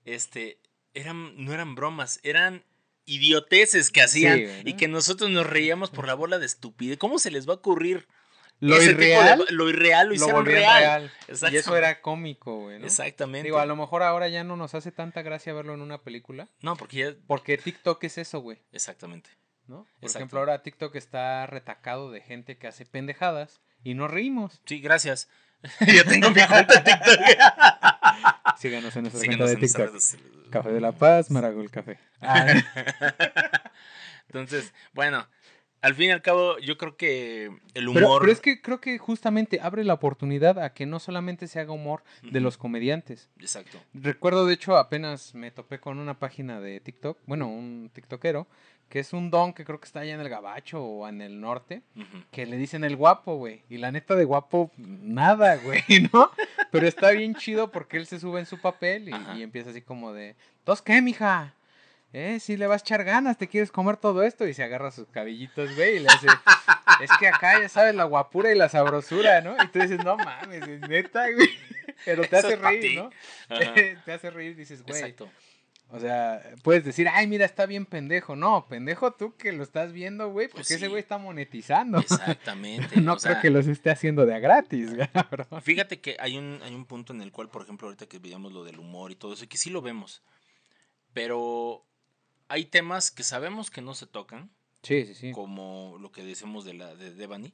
[0.05, 0.59] este,
[0.93, 2.63] eran, no eran bromas, eran
[3.05, 6.97] idioteces que hacían y que nosotros nos reíamos por la bola de estupidez.
[6.97, 8.07] ¿Cómo se les va a ocurrir
[8.62, 11.12] Lo ese tipo de- irreal lo irreal lo hicieron real?
[11.28, 11.51] real.
[11.53, 12.86] Y eso era cómico, güey, ¿no?
[12.86, 13.43] Exactamente.
[13.47, 16.47] Digo, a lo mejor ahora ya no nos hace tanta gracia verlo en una película.
[16.62, 17.14] No, porque ya.
[17.28, 19.30] Porque TikTok es eso, güey, Exactamente.
[19.68, 19.84] ¿no?
[19.84, 20.18] Por Exacto.
[20.20, 24.62] ejemplo, ahora TikTok está retacado de gente que hace pendejadas y nos reímos.
[24.66, 25.28] Sí, gracias.
[25.88, 27.20] Yo tengo mi cuenta de TikTok.
[28.59, 30.49] Síganos en nuestra Síganos cuenta de nuestras TikTok.
[30.51, 31.97] Café de la Paz, Maragol Café.
[32.22, 32.45] Ah,
[34.28, 35.28] Entonces, bueno,
[35.82, 38.21] al fin y al cabo, yo creo que el humor.
[38.21, 41.71] Pero, es que creo que justamente abre la oportunidad a que no solamente se haga
[41.71, 43.29] humor de los comediantes.
[43.39, 43.79] Exacto.
[43.93, 48.47] Recuerdo, de hecho, apenas me topé con una página de TikTok, bueno, un TikTokero,
[48.89, 51.39] que es un don que creo que está allá en el Gabacho o en el
[51.39, 51.82] norte,
[52.29, 53.63] que le dicen el guapo, güey.
[53.69, 55.82] Y la neta de guapo, nada, güey,
[56.13, 56.29] ¿no?
[56.71, 59.82] Pero está bien chido porque él se sube en su papel y, y empieza así
[59.82, 61.55] como de, ¿dos qué, mija?
[62.14, 64.47] Eh, si le vas a echar ganas, te quieres comer todo esto.
[64.47, 66.28] Y se agarra sus cabellitos, güey, y le hace,
[67.01, 69.55] es que acá ya sabes la guapura y la sabrosura, ¿no?
[69.64, 71.49] Y tú dices, no mames, es neta, güey.
[72.05, 73.09] Pero te hace reír, ¿no?
[74.05, 74.99] te hace reír, dices, güey.
[74.99, 75.30] Exacto.
[75.93, 78.38] O sea, puedes decir, ay, mira, está bien pendejo.
[78.38, 81.99] No, pendejo tú que lo estás viendo, güey, porque pues ese güey está monetizando.
[81.99, 82.95] Exactamente.
[83.01, 85.62] no creo que los esté haciendo de a gratis, cabrón.
[85.62, 88.53] Fíjate que hay un, hay un punto en el cual, por ejemplo, ahorita que veíamos
[88.53, 90.24] lo del humor y todo eso, que sí lo vemos.
[91.12, 91.86] Pero
[92.52, 94.52] hay temas que sabemos que no se tocan.
[94.84, 95.32] Sí, sí, sí.
[95.32, 97.54] Como lo que decimos de la de Devani.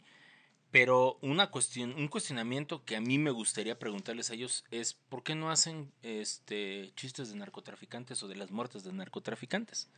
[0.72, 5.24] Pero una cuestión, un cuestionamiento que a mí me gustaría preguntarles a ellos es ¿por
[5.24, 9.90] qué no hacen este chistes de narcotraficantes o de las muertes de narcotraficantes?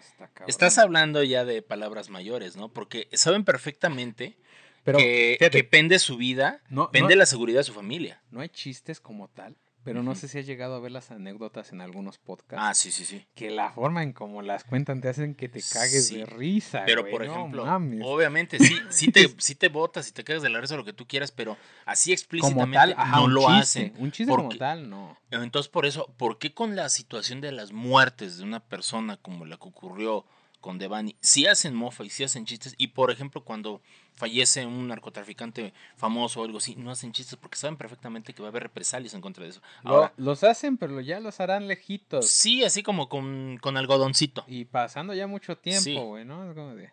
[0.00, 2.72] está Estás hablando ya de palabras mayores, ¿no?
[2.72, 4.38] Porque saben perfectamente
[4.84, 8.22] que, que, pende su vida, no, pende la seguridad de su familia.
[8.30, 11.72] No hay chistes como tal, pero no sé si has llegado a ver las anécdotas
[11.72, 12.64] en algunos podcasts.
[12.66, 13.26] Ah, sí, sí, sí.
[13.34, 16.82] Que la forma en cómo las cuentan te hacen que te cagues de risa.
[16.86, 17.64] Pero por ejemplo,
[18.04, 20.92] obviamente sí, sí te, sí te botas y te cagas de la risa lo que
[20.92, 21.56] tú quieras, pero
[21.86, 23.94] así explícitamente no lo hacen.
[23.98, 25.16] Un chiste como tal, no.
[25.30, 29.44] Entonces, por eso, ¿por qué con la situación de las muertes de una persona como
[29.44, 30.24] la que ocurrió
[30.60, 32.74] con Devani, si hacen mofa y si hacen chistes.
[32.78, 33.80] Y por ejemplo, cuando
[34.14, 38.48] fallece un narcotraficante famoso o algo así, no hacen chistes porque saben perfectamente que va
[38.48, 39.62] a haber represalias en contra de eso.
[39.82, 42.28] Ahora, los hacen, pero ya los harán lejitos.
[42.28, 44.44] Sí, así como con, con algodoncito.
[44.46, 46.48] Y pasando ya mucho tiempo, güey, ¿no?
[46.48, 46.90] Es como de...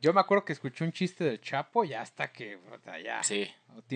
[0.00, 3.22] Yo me acuerdo que escuché un chiste del Chapo ya hasta que, o sea, ya.
[3.22, 3.48] Sí.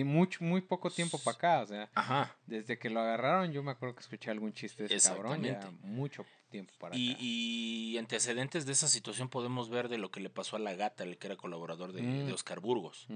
[0.03, 1.89] Mucho, muy poco tiempo para acá, o sea.
[1.95, 2.35] Ajá.
[2.45, 5.59] Desde que lo agarraron, yo me acuerdo que escuché algún chiste de ese cabrón, ya
[5.81, 7.19] mucho tiempo para y, acá.
[7.21, 11.03] Y antecedentes de esa situación podemos ver de lo que le pasó a la gata,
[11.03, 12.33] el que era colaborador de, de mm.
[12.33, 13.07] Oscar Burgos.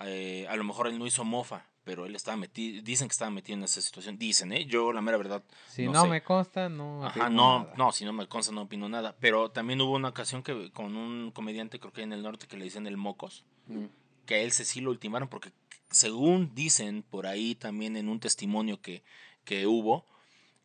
[0.00, 3.30] Eh, a lo mejor él no hizo mofa, pero él estaba metido, dicen que estaba
[3.30, 4.64] metido en esa situación, dicen, ¿eh?
[4.66, 5.42] Yo la mera verdad.
[5.68, 7.04] Si no, me consta, no.
[7.04, 9.16] Ajá, no, no, si no me consta, no opino nada.
[9.20, 12.56] Pero también hubo una ocasión que con un comediante, creo que en el norte, que
[12.56, 13.86] le dicen el Mocos, mm.
[14.26, 15.52] que a él se sí lo ultimaron, porque
[15.90, 19.02] según dicen por ahí también en un testimonio que,
[19.44, 20.06] que hubo,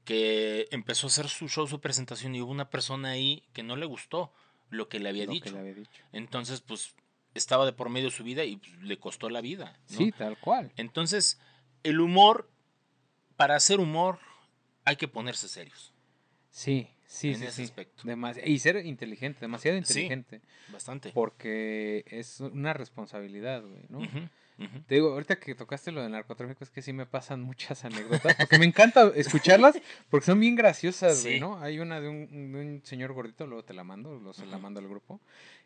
[0.05, 3.75] que empezó a hacer su show, su presentación, y hubo una persona ahí que no
[3.75, 4.31] le gustó
[4.69, 5.51] lo que le había, dicho.
[5.51, 6.01] Le había dicho.
[6.11, 6.95] Entonces, pues
[7.37, 9.79] estaba de por medio su vida y pues, le costó la vida.
[9.85, 10.71] Sí, tal cual.
[10.77, 11.39] Entonces,
[11.83, 12.49] el humor,
[13.35, 14.19] para hacer humor,
[14.85, 15.93] hay que ponerse serios.
[16.49, 18.03] Sí, sí, en ese aspecto.
[18.45, 20.41] y ser inteligente, demasiado inteligente.
[20.69, 21.11] bastante.
[21.13, 23.99] Porque es una responsabilidad, güey, ¿no?
[24.87, 28.35] Te digo, ahorita que tocaste lo del narcotráfico, es que sí me pasan muchas anécdotas,
[28.35, 29.79] porque me encanta escucharlas,
[30.09, 31.59] porque son bien graciosas, güey, ¿no?
[31.61, 34.87] Hay una de un, señor gordito, luego te la mando, luego se la mando al
[34.87, 35.21] grupo,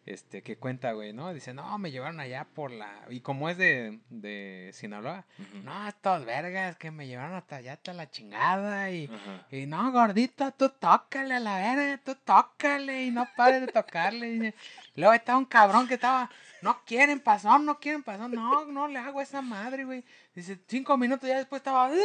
[0.05, 1.31] este, que cuenta, güey, ¿no?
[1.33, 3.05] Dice, no, me llevaron allá por la...
[3.09, 5.25] Y como es de, de Sinaloa,
[5.63, 8.89] no, estos vergas que me llevaron hasta allá, hasta la chingada.
[8.91, 9.09] Y,
[9.51, 14.27] y no, gordito, tú tócale a la verga, tú tócale y no pares de tocarle.
[14.33, 14.53] Y
[14.99, 16.29] luego estaba un cabrón que estaba,
[16.61, 20.03] no quieren pasar, no quieren pasar, no, no le hago esa madre, güey.
[20.33, 21.91] Dice, cinco minutos ya después estaba...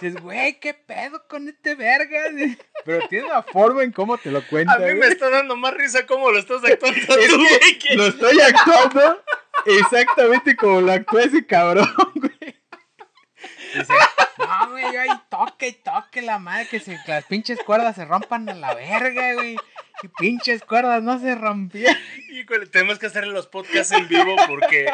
[0.00, 2.20] Dices, güey, ¿qué pedo con este verga?
[2.84, 4.74] Pero tiene una forma en cómo te lo cuenta.
[4.74, 7.44] A mí me está dando más risa cómo lo estás actuando tú,
[7.94, 9.22] Lo estoy actuando
[9.66, 12.34] exactamente como lo actúa ese cabrón, güey.
[13.74, 13.92] Dice,
[14.38, 18.04] no, güey, yo ahí toque y toque la madre, que, si las pinches cuerdas se
[18.04, 19.56] rompan a la verga, güey.
[20.02, 21.96] Y pinches cuerdas no se rompían.
[22.70, 24.92] Tenemos que hacer los podcasts en vivo porque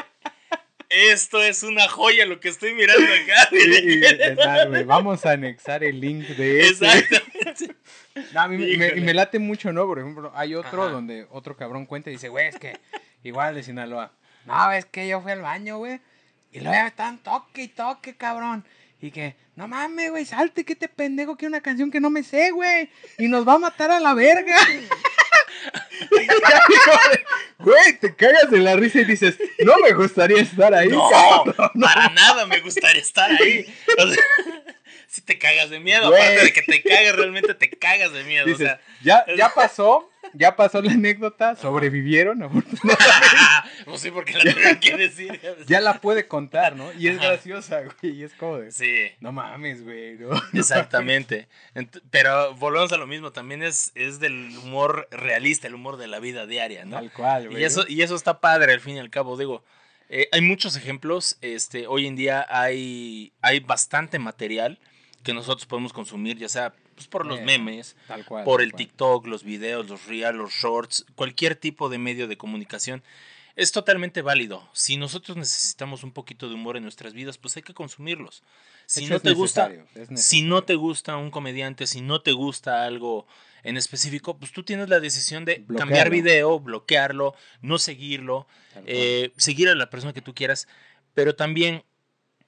[0.90, 4.82] esto es una joya lo que estoy mirando acá.
[4.86, 6.84] vamos a anexar el link de eso.
[6.84, 7.76] Exactamente.
[8.34, 9.86] No, a mí me, me, late mucho, ¿no?
[9.86, 12.76] Por ejemplo, hay otro donde otro cabrón cuenta y dice, güey, es que
[13.22, 14.12] igual de Sinaloa.
[14.46, 16.00] No, es que yo fui al baño, güey.
[16.50, 18.64] Y luego están toque y toque, cabrón.
[19.00, 22.24] Y que, no mames, güey, salte, que te pendejo que una canción que no me
[22.24, 22.90] sé, güey.
[23.16, 24.56] Y nos va a matar a la verga.
[27.62, 30.88] Güey, te cagas de la risa y dices, no me gustaría estar ahí.
[30.88, 31.10] No,
[31.80, 33.72] para nada me gustaría estar ahí.
[35.08, 38.46] si te cagas de miedo, aparte de que te cagas, realmente te cagas de miedo.
[39.02, 42.40] ya, ya pasó, ya pasó la anécdota, sobrevivieron,
[43.84, 45.40] pues sí, porque la tengo que decir.
[45.66, 46.92] ya la puede contar, ¿no?
[46.92, 48.70] Y es graciosa, güey, y es como de...
[48.70, 49.10] Sí.
[49.20, 50.18] No mames, güey.
[50.54, 51.48] Exactamente.
[52.10, 56.20] Pero volvemos a lo mismo, también es, es del humor realista, el humor de la
[56.20, 56.96] vida diaria, ¿no?
[56.96, 57.62] Tal cual, güey.
[57.62, 59.64] Y eso, y eso está padre, al fin y al cabo, digo.
[60.12, 64.80] Eh, hay muchos ejemplos, este, hoy en día hay, hay bastante material
[65.22, 66.74] que nosotros podemos consumir, ya sea
[67.06, 67.96] pues, por los memes,
[68.44, 73.02] por el TikTok, los videos, los reels, los shorts, cualquier tipo de medio de comunicación.
[73.56, 74.66] Es totalmente válido.
[74.72, 78.42] Si nosotros necesitamos un poquito de humor en nuestras vidas, pues hay que consumirlos.
[78.86, 79.70] Si no te gusta,
[80.14, 83.26] si no te gusta un comediante, si no te gusta algo
[83.62, 88.46] en específico, pues tú tienes la decisión de cambiar video, bloquearlo, no seguirlo,
[88.86, 90.68] eh, seguir a la persona que tú quieras,
[91.14, 91.84] pero también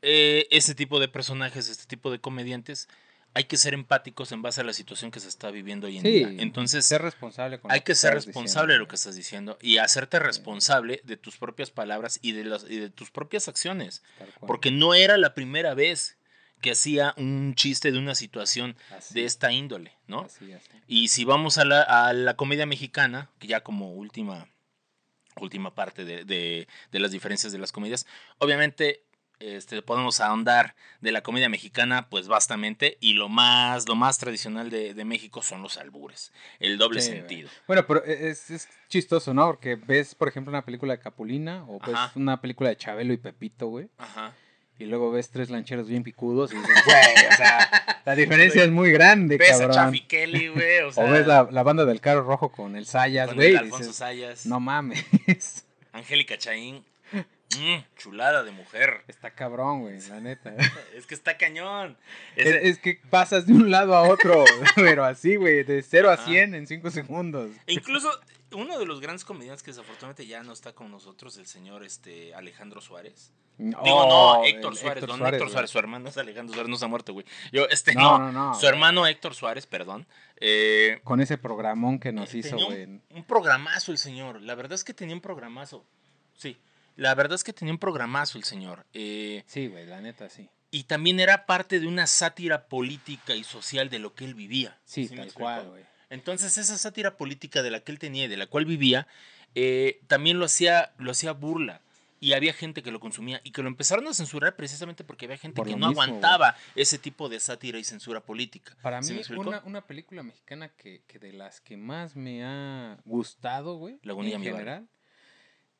[0.02, 2.88] eh, ese tipo de personajes, este tipo de comediantes,
[3.34, 6.02] hay que ser empáticos en base a la situación que se está viviendo hoy en
[6.02, 6.28] día.
[6.38, 11.00] Entonces, ser responsable hay que, ser responsable de lo que estás diciendo y hacerte responsable
[11.04, 14.02] de tus propias palabras y de, las, y de tus propias acciones.
[14.46, 16.18] Porque no era la primera vez
[16.60, 18.76] que hacía un chiste de una situación
[19.10, 20.28] de esta índole, ¿no?
[20.86, 24.48] Y si vamos a la, a la, comedia mexicana, que ya como última,
[25.40, 28.06] última parte de, de, de las diferencias de las comedias,
[28.38, 29.02] obviamente
[29.42, 34.70] este, podemos ahondar de la comedia mexicana, pues bastante, y lo más, lo más tradicional
[34.70, 37.50] de, México son los albures, el doble sentido.
[37.66, 39.46] Bueno, pero e, es, chistoso, ¿no?
[39.46, 43.16] Porque ves, por ejemplo, una película de Capulina, o ves una película de Chabelo y
[43.16, 43.88] Pepito, güey.
[43.98, 44.32] Ajá.
[44.78, 48.70] Y luego ves tres lancheros bien picudos y dices, güey, o sea, la diferencia es
[48.70, 49.94] muy grande, ves cabrón.
[49.94, 53.34] A Kelly, güey, o, sea, o ves la, banda del carro rojo con el Sayas,
[53.34, 53.54] güey.
[53.54, 54.46] Alfonso Sayas.
[54.46, 55.04] No mames.
[55.92, 56.84] Angélica Chaín.
[57.58, 59.04] Mm, chulada de mujer.
[59.08, 60.54] Está cabrón, güey, la neta.
[60.96, 61.96] es que está cañón.
[62.36, 64.44] Es, que pasas de un lado a otro,
[64.76, 67.50] pero así, güey, de 0 a 100 en 5 segundos.
[67.66, 68.10] E incluso
[68.52, 72.34] uno de los grandes comediantes que desafortunadamente ya no está con nosotros, el señor este
[72.34, 73.32] Alejandro Suárez.
[73.58, 76.88] Digo, no, Héctor Suárez, don Héctor Suárez, su hermano es Alejandro Suárez, no se ha
[76.88, 77.26] muerto, güey.
[77.52, 80.06] Yo, este, no, no, no su hermano Héctor Suárez, perdón.
[80.40, 82.84] Eh, con ese programón que nos hizo, güey.
[82.84, 85.84] un programazo el señor, la verdad es que tenía un programazo,
[86.34, 86.58] sí.
[86.96, 88.86] La verdad es que tenía un programazo el señor.
[88.92, 90.48] Eh, sí, güey, la neta, sí.
[90.70, 94.78] Y también era parte de una sátira política y social de lo que él vivía.
[94.84, 95.84] Sí, tal cual, güey.
[96.08, 99.06] Entonces, esa sátira política de la que él tenía y de la cual vivía,
[99.54, 101.80] eh, también lo hacía, lo hacía burla.
[102.20, 105.38] Y había gente que lo consumía y que lo empezaron a censurar precisamente porque había
[105.38, 108.76] gente que no aguantaba ese tipo de sátira y censura política.
[108.80, 113.76] Para mí, una, una, película mexicana que, que, de las que más me ha gustado,
[113.76, 114.88] güey, en general,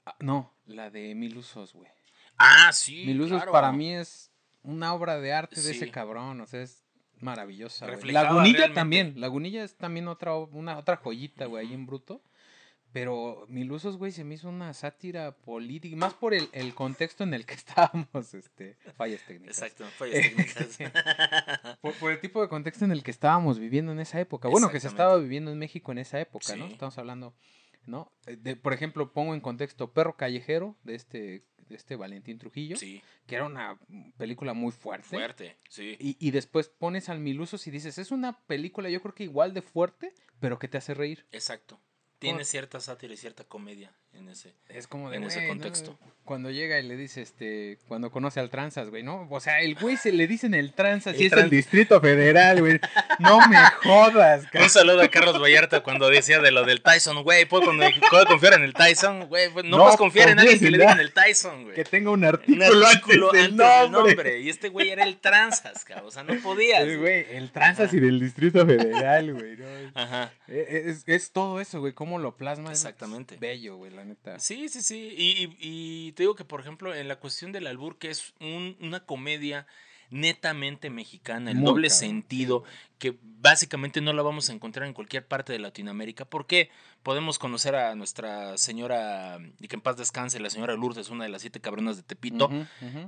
[0.05, 1.91] Ah, no, la de Mil Usos, güey.
[2.39, 3.05] Ah, sí.
[3.07, 6.85] Mil Usos para mí es una obra de arte de ese cabrón, o sea, es
[7.21, 7.87] maravillosa.
[7.87, 12.23] Lagunilla también, Lagunilla es también otra, una, otra joyita, güey, ahí en bruto.
[12.93, 17.25] Pero Mil Usos, güey, se me hizo una sátira política, más por el, el contexto
[17.25, 19.63] en el que estábamos, este, fallas técnicas.
[19.63, 20.79] Exacto, fallas técnicas.
[21.81, 24.49] por, el tipo de contexto en el que estábamos viviendo en esa época.
[24.49, 26.67] Bueno, que se estaba viviendo en México en esa época, ¿no?
[26.67, 27.35] Estamos hablando
[27.87, 28.13] ¿no?
[28.27, 32.77] Eh, de, por ejemplo, pongo en contexto Perro Callejero de este, de este Valentín Trujillo,
[32.79, 33.79] que era una
[34.17, 35.09] película muy fuerte.
[35.09, 35.97] Fuerte, sí.
[35.99, 39.55] Y, y, después pones al Milusos y dices, es una película yo creo que igual
[39.55, 41.27] de fuerte, pero que te hace reír.
[41.33, 41.81] Exacto.
[42.23, 45.99] Tiene cierta sátira y cierta comedia en ese, es como de, en ese contexto.
[46.25, 49.27] Cuando llega y le dice, este, cuando conoce al Tranzas, güey, ¿no?
[49.29, 52.79] O sea, el güey se le dicen el Tranzas y es el Distrito Federal, güey.
[53.19, 57.47] No me jodas, Un saludo a Carlos Vallarta cuando decía de lo del Tyson, güey,
[57.47, 57.65] ¿puedo,
[58.29, 59.27] confiar en el Tyson?
[59.29, 61.75] Güey, pues, no, puedes confiar en alguien que le digan el Tyson, güey.
[61.75, 64.41] Que tenga un artículo, un artículo antes, del, nombre.
[64.41, 66.83] Y este güey era el Tranzas, cabrón, o sea, no podías.
[66.83, 69.57] El güey, el Tranzas y del Distrito Federal, güey.
[69.95, 70.33] Ajá.
[70.49, 72.71] E, es, es, todo eso, güey, cómo lo plasma.
[72.71, 73.37] Exactamente.
[73.37, 74.39] bello, güey, la neta.
[74.39, 75.15] Sí, sí, sí.
[75.59, 79.67] Y, te digo que, por ejemplo, en la cuestión del albur, que es una comedia
[80.13, 82.65] netamente mexicana, el doble sentido,
[82.99, 86.71] que básicamente no la vamos a encontrar en cualquier parte de Latinoamérica, porque
[87.03, 91.31] podemos conocer a nuestra señora, y que en paz descanse, la señora Lourdes, una de
[91.31, 92.51] las siete cabronas de Tepito,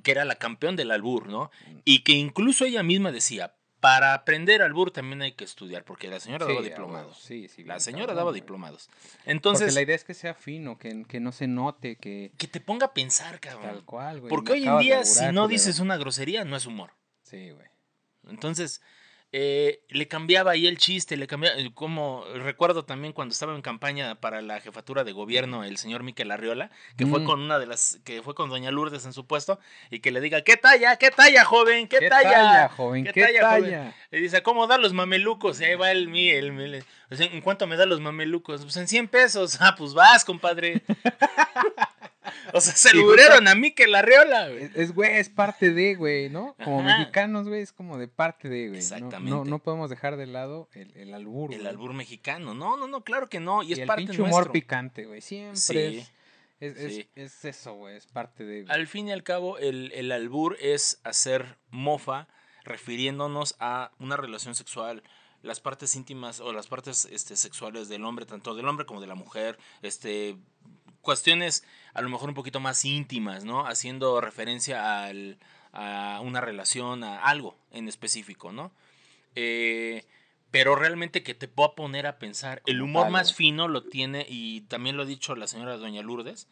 [0.03, 1.51] que era la campeón del albur, ¿no?
[1.85, 3.55] Y que incluso ella misma decía,
[3.85, 7.19] para aprender albur también hay que estudiar, porque la señora daba diplomados.
[7.19, 8.89] Sí, sí, la señora daba diplomados.
[9.27, 9.67] Entonces.
[9.67, 12.33] Porque la idea es que sea fino, que, que no se note, que.
[12.39, 13.75] Que te ponga a pensar, cabrón.
[13.75, 14.31] Tal cual, güey.
[14.31, 16.93] Porque hoy en día, si no dices una grosería, no es humor.
[17.25, 17.67] Sí, güey.
[18.31, 18.81] Entonces,
[19.37, 23.63] eh, le cambiaba ahí el chiste, le cambiaba, eh, como recuerdo también cuando estaba en
[23.63, 27.25] campaña para la jefatura de gobierno el señor Miquel Arriola, que fue mm.
[27.25, 29.59] con una de las, que fue con doña Lourdes en su puesto,
[29.91, 30.99] y que le diga, ¿qué talla?
[30.99, 31.89] ¿Qué talla, joven?
[31.89, 32.69] ¿Qué, talla?
[32.69, 33.07] joven?
[33.13, 35.61] ¿Qué, talla, Y dice, ¿cómo da los mamelucos?
[35.61, 38.63] Y ahí va el, el, el, ¿en cuánto me da los mamelucos?
[38.63, 39.59] Pues en 100 pesos.
[39.65, 40.83] Ah, pues vas, compadre.
[42.53, 44.71] O sea, se liberaron a mí que la reola, güey.
[44.75, 46.55] Es, güey, es parte de, güey, ¿no?
[46.63, 48.79] Como mexicanos, güey, es como de parte de, güey.
[48.79, 49.31] Exactamente.
[49.31, 51.53] No, no, podemos dejar de lado el, el albur.
[51.53, 52.55] El albur mexicano.
[52.55, 53.63] No, no, no, claro que no.
[53.63, 55.21] Y, es parte el pinche humor picante, güey.
[55.21, 55.99] Siempre
[56.61, 58.65] es, es, es, eso, güey, es parte de.
[58.69, 62.29] Al fin y al cabo, el, el albur es hacer mofa
[62.65, 65.03] refiriéndonos a una relación sexual
[65.45, 69.07] las partes íntimas o las partes este, sexuales del hombre, tanto del hombre como de
[69.07, 70.37] la mujer, este,
[71.05, 71.65] cuestiones
[71.95, 73.67] a lo mejor un poquito más íntimas, ¿no?
[73.67, 75.39] Haciendo referencia al,
[75.73, 78.73] a una relación, a algo en específico, ¿no?
[79.37, 80.05] Eh,
[80.51, 82.63] pero realmente que te pueda poner a pensar.
[82.67, 86.49] El humor más fino lo tiene, y también lo ha dicho la señora Doña Lourdes,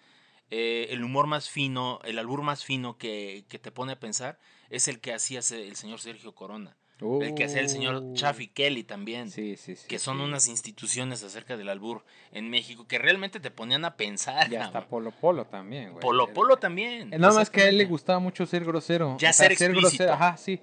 [0.50, 4.38] eh, el humor más fino, el albur más fino que, que, te pone a pensar
[4.70, 8.84] es el que hacía el señor Sergio Corona el que hace el señor Chaffy Kelly
[8.84, 9.30] también.
[9.30, 9.86] Sí, sí, sí.
[9.88, 14.52] Que son unas instituciones acerca del albur en México que realmente te ponían a pensar.
[14.52, 16.00] Y hasta Polo Polo también, güey.
[16.00, 17.10] Polo Polo también.
[17.10, 19.16] Nada más que a él le gustaba mucho ser grosero.
[19.18, 20.12] Ya ser, ser grosero.
[20.12, 20.60] Ajá, sí.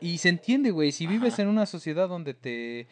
[0.00, 0.92] y se entiende, güey.
[0.92, 2.86] Si vives en una sociedad donde te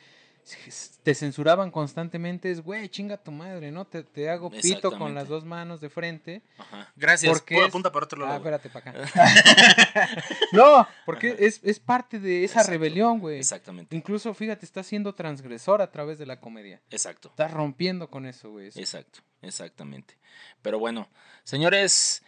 [1.03, 3.85] te censuraban constantemente, es, güey, chinga tu madre, ¿no?
[3.85, 6.43] Te, te hago pito con las dos manos de frente.
[6.59, 6.93] Ajá.
[6.97, 7.33] Gracias.
[7.33, 7.65] Porque es...
[7.69, 8.33] apunta para otro lado.
[8.33, 10.17] Ah, espérate para acá.
[10.53, 13.39] no, porque es, es, parte de esa rebelión, güey.
[13.39, 13.97] Exactamente.
[13.97, 16.81] Incluso, fíjate, estás siendo transgresor a través de la comedia.
[16.91, 17.29] Exacto.
[17.29, 18.69] Estás rompiendo con eso, güey.
[18.75, 20.19] Exacto, exactamente.
[20.61, 21.09] Pero bueno,
[21.45, 22.23] señores,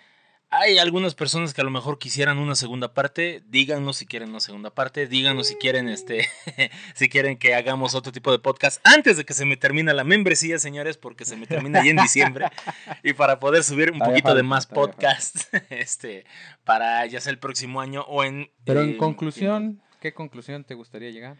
[0.60, 3.42] hay algunas personas que a lo mejor quisieran una segunda parte.
[3.48, 5.06] Díganos si quieren una segunda parte.
[5.06, 6.28] Díganos si quieren este,
[6.94, 10.04] si quieren que hagamos otro tipo de podcast antes de que se me termine la
[10.04, 12.46] membresía, señores, porque se me termina ahí en diciembre
[13.02, 16.24] y para poder subir un poquito de más podcast, este,
[16.64, 18.50] para ya sea el próximo año o en.
[18.64, 21.36] Pero en conclusión, ¿qué conclusión te gustaría llegar?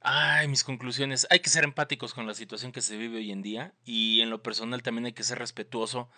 [0.00, 1.26] Ay, mis conclusiones.
[1.30, 4.30] Hay que ser empáticos con la situación que se vive hoy en día y en
[4.30, 6.08] lo personal también hay que ser respetuoso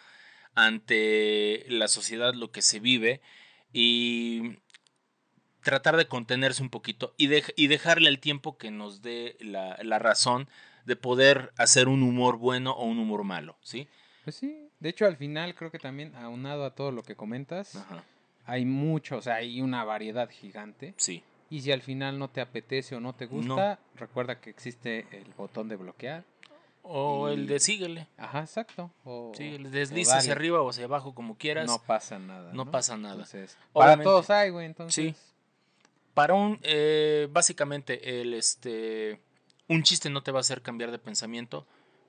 [0.54, 3.20] ante la sociedad, lo que se vive
[3.72, 4.58] y
[5.62, 9.98] tratar de contenerse un poquito y, y dejarle el tiempo que nos dé la, la,
[9.98, 10.48] razón
[10.86, 13.86] de poder hacer un humor bueno o un humor malo, ¿sí?
[14.24, 17.78] Pues sí, de hecho al final creo que también aunado a todo lo que comentas,
[18.46, 20.94] hay mucho, o sea, hay una variedad gigante.
[20.96, 21.22] Sí.
[21.50, 25.32] Y si al final no te apetece o no te gusta, recuerda que existe el
[25.36, 26.24] botón de bloquear.
[26.82, 28.08] O el de síguele.
[28.16, 28.90] Ajá, exacto.
[29.04, 31.66] O, sí, desliza hacia arriba o hacia abajo como quieras.
[31.66, 32.52] No pasa nada.
[32.52, 33.26] No, pasa nada.
[33.72, 34.94] para todos hay, güey, entonces.
[34.94, 35.14] Sí.
[36.14, 39.20] Para un, eh, básicamente, el, este,
[39.68, 41.66] un chiste no te va a hacer cambiar de pensamiento,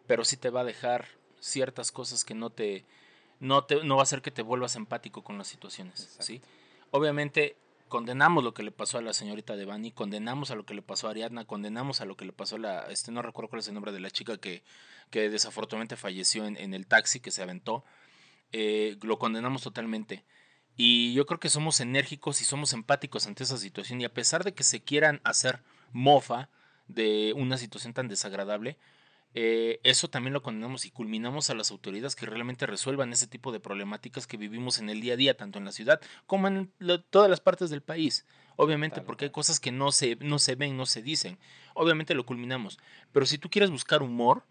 [0.07, 1.06] pero sí te va a dejar
[1.39, 2.85] ciertas cosas que no te,
[3.39, 6.41] no te, no va a hacer que te vuelvas empático con las situaciones, ¿sí?
[6.89, 7.56] Obviamente,
[7.91, 11.07] condenamos lo que le pasó a la señorita Devani, condenamos a lo que le pasó
[11.07, 13.68] a Ariadna, condenamos a lo que le pasó a la, este no recuerdo cuál es
[13.68, 14.63] el nombre de la chica que,
[15.09, 17.84] que desafortunadamente falleció en, en el taxi que se aventó,
[18.53, 20.23] eh, lo condenamos totalmente.
[20.77, 24.45] Y yo creo que somos enérgicos y somos empáticos ante esa situación y a pesar
[24.45, 25.61] de que se quieran hacer
[25.91, 26.47] mofa
[26.88, 28.77] de una situación tan desagradable,
[29.34, 33.52] eh, eso también lo condenamos y culminamos a las autoridades que realmente resuelvan ese tipo
[33.52, 36.72] de problemáticas que vivimos en el día a día, tanto en la ciudad como en
[37.10, 38.26] todas las partes del país.
[38.58, 41.40] Obviamente, porque hay cosas que no se, no se ven, no se dicen.
[41.74, 42.78] Obviamente lo culminamos.
[43.12, 44.44] Pero si tú quieres buscar humor,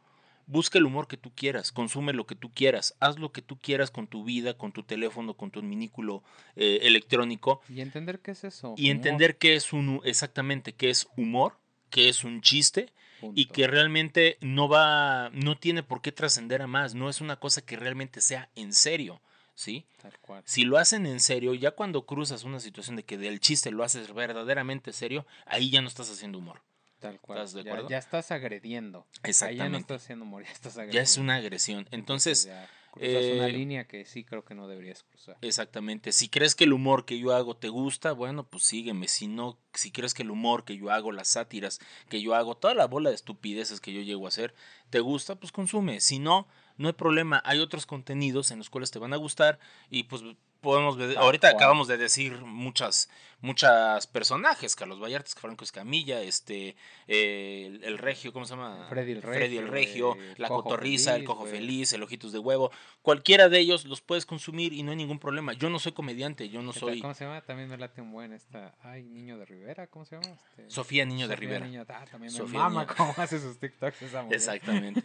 [0.47, 3.59] busca el humor que tú quieras, consume lo que tú quieras, haz lo que tú
[3.61, 6.24] quieras con tu vida, con tu teléfono, con tu minículo
[6.57, 7.61] eh, electrónico.
[7.69, 8.74] Y entender qué es eso.
[8.77, 11.59] Y entender qué es un, exactamente, qué es humor,
[11.90, 12.93] qué es un chiste
[13.34, 17.36] y que realmente no va, no tiene por qué trascender a más, no es una
[17.36, 19.20] cosa que realmente sea en serio,
[19.55, 19.86] ¿sí?
[20.01, 20.42] Tal cual.
[20.47, 23.84] Si lo hacen en serio, ya cuando cruzas una situación de que del chiste lo
[23.84, 26.62] haces verdaderamente serio, ahí ya no estás haciendo humor.
[27.01, 27.38] Tal cual.
[27.38, 27.88] ¿Estás de acuerdo?
[27.88, 29.06] Ya, estás agrediendo.
[29.22, 29.64] Exactamente.
[29.64, 30.94] ya no estás haciendo humor, ya estás agrediendo.
[30.94, 31.88] Ya es una agresión.
[31.90, 32.48] Entonces,
[32.90, 35.38] Cruzas una eh, línea que sí creo que no deberías cruzar.
[35.42, 36.12] Exactamente.
[36.12, 39.06] Si crees que el humor que yo hago te gusta, bueno, pues sígueme.
[39.06, 42.56] Si no, si crees que el humor que yo hago, las sátiras que yo hago,
[42.56, 44.54] toda la bola de estupideces que yo llego a hacer,
[44.90, 46.00] te gusta, pues consume.
[46.00, 46.48] Si no,
[46.81, 47.43] no hay problema.
[47.44, 49.59] Hay otros contenidos en los cuales te van a gustar
[49.90, 50.23] y pues
[50.62, 53.11] podemos ver, ahorita acabamos de decir muchas
[53.43, 56.77] muchas personajes, Carlos Vallarta, Franco Escamilla, este
[57.07, 58.86] eh, el, Regio, ¿cómo se llama?
[58.89, 62.70] Freddy el Regio, el Regio La Cotorriza, el Cojo Feliz, el Ojitos de Huevo,
[63.02, 65.52] cualquiera de ellos los puedes consumir y no hay ningún problema.
[65.52, 67.43] Yo no soy comediante, yo no soy ¿Cómo se llama?
[67.43, 70.35] También me late un buen esta, ay, Niño de Rivera, ¿cómo se llama?
[70.35, 70.70] Este...
[70.70, 71.66] Sofía Niño de Rivera.
[71.66, 74.36] Niño, ah, también Sofía mama cómo hace sus TikToks esa mujer.
[74.36, 75.02] Exactamente.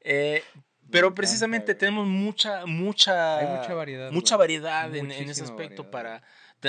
[0.00, 0.42] eh,
[0.90, 6.22] pero precisamente tenemos mucha, mucha, mucha variedad, mucha variedad en, ese aspecto para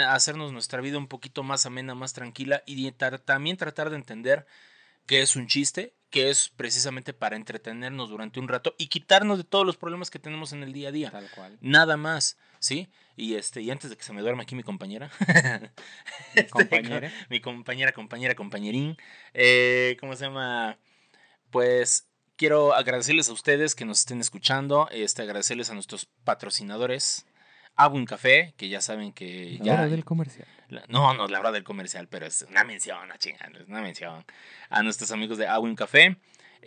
[0.07, 4.45] hacernos nuestra vida un poquito más amena, más tranquila y también tratar de entender
[5.05, 9.43] que es un chiste, que es precisamente para entretenernos durante un rato y quitarnos de
[9.45, 11.11] todos los problemas que tenemos en el día a día.
[11.11, 11.57] Tal cual.
[11.61, 12.89] Nada más, ¿sí?
[13.15, 15.09] Y este, y antes de que se me duerma aquí mi compañera.
[16.35, 17.11] ¿Mi este, compañera?
[17.29, 18.97] mi compañera, compañera, compañerín.
[19.33, 20.77] Eh, ¿Cómo se llama?
[21.49, 22.07] Pues
[22.37, 27.25] quiero agradecerles a ustedes que nos estén escuchando, este, agradecerles a nuestros patrocinadores,
[27.75, 29.73] Abun Café, que ya saben que la ya...
[29.73, 30.47] Hora del comercial.
[30.87, 33.81] no, no es la hora del comercial, pero es una mención, a chingada, es una
[33.81, 34.25] mención.
[34.69, 36.17] A nuestros amigos de Abun Café.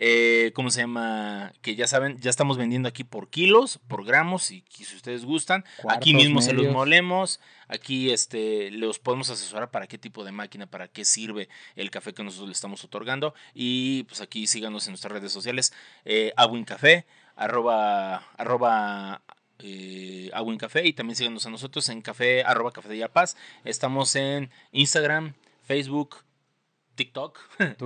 [0.03, 1.53] Eh, ¿Cómo se llama?
[1.61, 5.63] Que ya saben, ya estamos vendiendo aquí por kilos, por gramos, y, si ustedes gustan.
[5.87, 7.39] aquí mismo se los molemos.
[7.67, 12.13] Aquí este, los podemos asesorar para qué tipo de máquina, para qué sirve el café
[12.13, 13.35] que nosotros le estamos otorgando.
[13.53, 15.71] Y pues aquí síganos en nuestras redes sociales.
[16.03, 16.33] Eh,
[16.65, 17.05] Café,
[17.35, 19.21] arroba, arroba
[19.59, 23.37] eh, Café y también síganos a nosotros en café arroba café de Paz.
[23.65, 26.23] Estamos en Instagram, Facebook,
[26.95, 27.39] TikTok,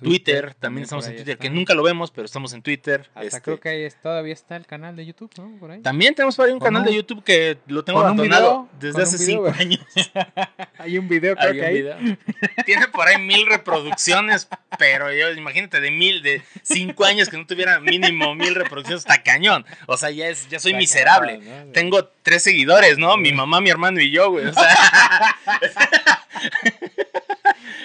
[0.00, 3.08] Twitter, también estamos en Twitter, que nunca lo vemos, pero estamos en Twitter.
[3.14, 5.58] Hasta este creo que todavía está el canal de YouTube, ¿no?
[5.58, 5.80] Por ahí.
[5.80, 9.52] También tenemos por ahí un canal de YouTube que lo tengo abandonado desde hace cinco
[9.58, 9.84] años.
[10.78, 12.18] hay un video, creo que hay.
[12.64, 17.46] Tiene por ahí mil reproducciones, pero yo imagínate de mil, de cinco años que no
[17.46, 19.64] tuviera mínimo mil reproducciones, está cañón.
[19.86, 21.40] O sea, ya es, ya soy miserable.
[21.72, 23.16] Tengo tres seguidores, ¿no?
[23.16, 24.46] Mi mamá, mi hermano y yo, güey.
[24.46, 24.76] O sea.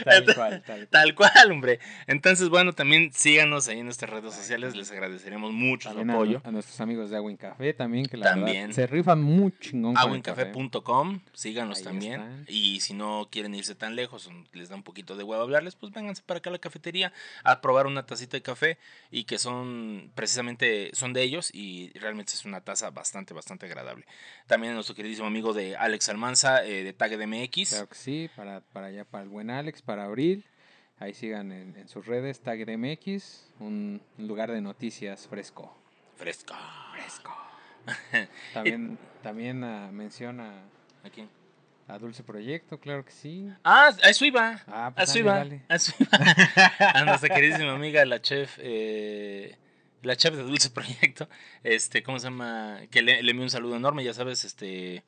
[0.03, 1.51] Tal cual, tal cual.
[1.51, 1.80] hombre.
[2.07, 4.76] Entonces, bueno, también síganos ahí en nuestras redes sociales.
[4.76, 6.41] Les agradeceríamos mucho su apoyo.
[6.43, 8.73] A, nuestros amigos de Agua Café también, que la también.
[8.73, 9.97] se rifan muy chingón.
[9.97, 12.45] Aguincafé.com, síganos también.
[12.47, 15.91] Y si no quieren irse tan lejos, les da un poquito de huevo hablarles, pues
[15.91, 17.13] vénganse para acá a la cafetería
[17.43, 18.77] a probar una tacita de café
[19.11, 24.05] y que son precisamente, son de ellos y realmente es una taza bastante, bastante agradable.
[24.47, 27.69] También a nuestro queridísimo amigo de Alex Almanza, eh, de Tag MX.
[27.69, 30.45] Claro que sí, para, para allá, para el buen Alex, para abril.
[30.97, 35.75] Ahí sigan en, sus redes, TagDMX, un lugar de noticias fresco.
[36.15, 36.55] Fresco.
[36.93, 37.35] Fresco.
[38.53, 40.63] también también uh, menciona.
[41.03, 41.29] ¿A quién?
[41.87, 43.51] A Dulce Proyecto, claro que sí.
[43.63, 44.61] Ah, a eso iba.
[44.67, 45.41] Ah, pues a eso iba.
[45.41, 46.09] A eso iba.
[46.93, 48.57] a nuestra queridísima amiga, la chef.
[48.59, 49.57] Eh,
[50.01, 51.27] la chef de Dulce Proyecto.
[51.63, 52.79] Este, ¿cómo se llama?
[52.89, 55.03] Que le, le envío un saludo enorme, ya sabes, este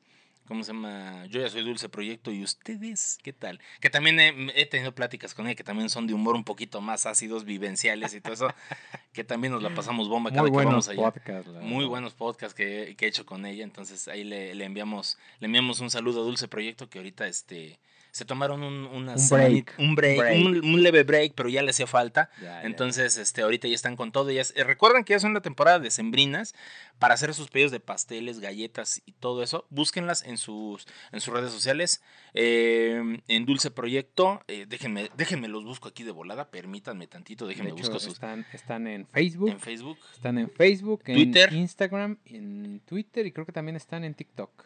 [0.48, 1.26] ¿cómo se llama?
[1.26, 3.60] Yo ya soy Dulce Proyecto y ustedes, ¿qué tal?
[3.80, 7.04] Que también he, tenido pláticas con ella que también son de humor un poquito más
[7.04, 8.48] ácidos, vivenciales y todo eso,
[9.12, 11.02] que también nos la pasamos bomba cada Muy que vamos allá.
[11.02, 15.18] Podcasts, Muy buenos podcasts que, que, he hecho con ella, entonces ahí le, le, enviamos
[15.38, 17.78] le enviamos un saludo a Dulce Proyecto que ahorita este
[18.18, 22.30] se tomaron un, un break, un, break, Un, leve break, pero ya le hacía falta.
[22.64, 24.32] Entonces, este, ahorita ya están con todo.
[24.32, 26.56] Ya, eh, recuerden que ya son la temporada de sembrinas
[26.98, 29.66] para hacer sus pedidos de pasteles, galletas y todo eso.
[29.70, 32.02] Búsquenlas en sus, en sus redes sociales.
[32.34, 37.70] Eh, en Dulce Proyecto, eh, déjenme, déjenme los busco aquí de volada, permítanme tantito, déjenme
[37.70, 38.14] busco sus.
[38.14, 39.50] Están, están en Facebook.
[39.50, 39.98] En Facebook.
[40.12, 41.50] Están en Facebook, Twitter.
[41.52, 44.64] en Instagram, en Twitter y creo que también están en TikTok.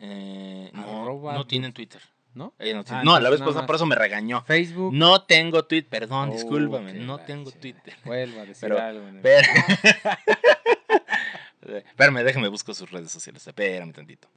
[0.00, 2.00] no, no tienen Twitter.
[2.34, 2.54] ¿No?
[2.88, 4.42] Ah, no, a la vez por eso me regañó.
[4.42, 4.92] Facebook.
[4.92, 7.94] No tengo Twitter, perdón, discúlpame, no tengo Twitter.
[8.04, 9.06] Vuelvo a decir algo.
[11.68, 14.28] Espérame, déjame busco sus redes sociales, espérame tantito.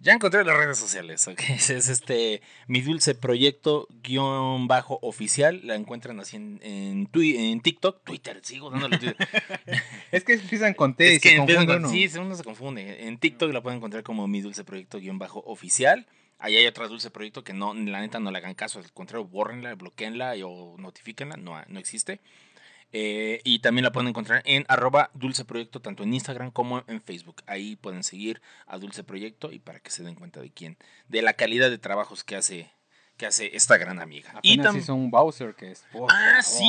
[0.00, 1.40] Ya encontré las redes sociales, ok.
[1.48, 5.60] Es, este mi dulce proyecto guion bajo oficial.
[5.64, 9.28] La encuentran así en, en, en TikTok, Twitter, sigo dándole Twitter.
[10.12, 11.16] es que empiezan con T.
[11.16, 13.06] Es que empiezan con, sí, uno se confunde.
[13.06, 16.06] En TikTok la pueden encontrar como mi dulce proyecto guion bajo oficial.
[16.40, 19.26] Ahí hay otra dulce proyecto que no, la neta no le hagan caso, al contrario,
[19.26, 22.20] bórrenla, bloqueenla o notifíquenla, no, no existe.
[22.92, 27.02] Eh, y también la pueden encontrar en arroba Dulce Proyecto, tanto en Instagram como en
[27.02, 27.42] Facebook.
[27.46, 30.78] Ahí pueden seguir a Dulce Proyecto y para que se den cuenta de quién,
[31.08, 32.70] de la calidad de trabajos que hace,
[33.18, 34.30] que hace esta gran amiga.
[34.30, 35.84] Apenas y también hizo un Bowser que es.
[36.08, 36.64] ah, sí.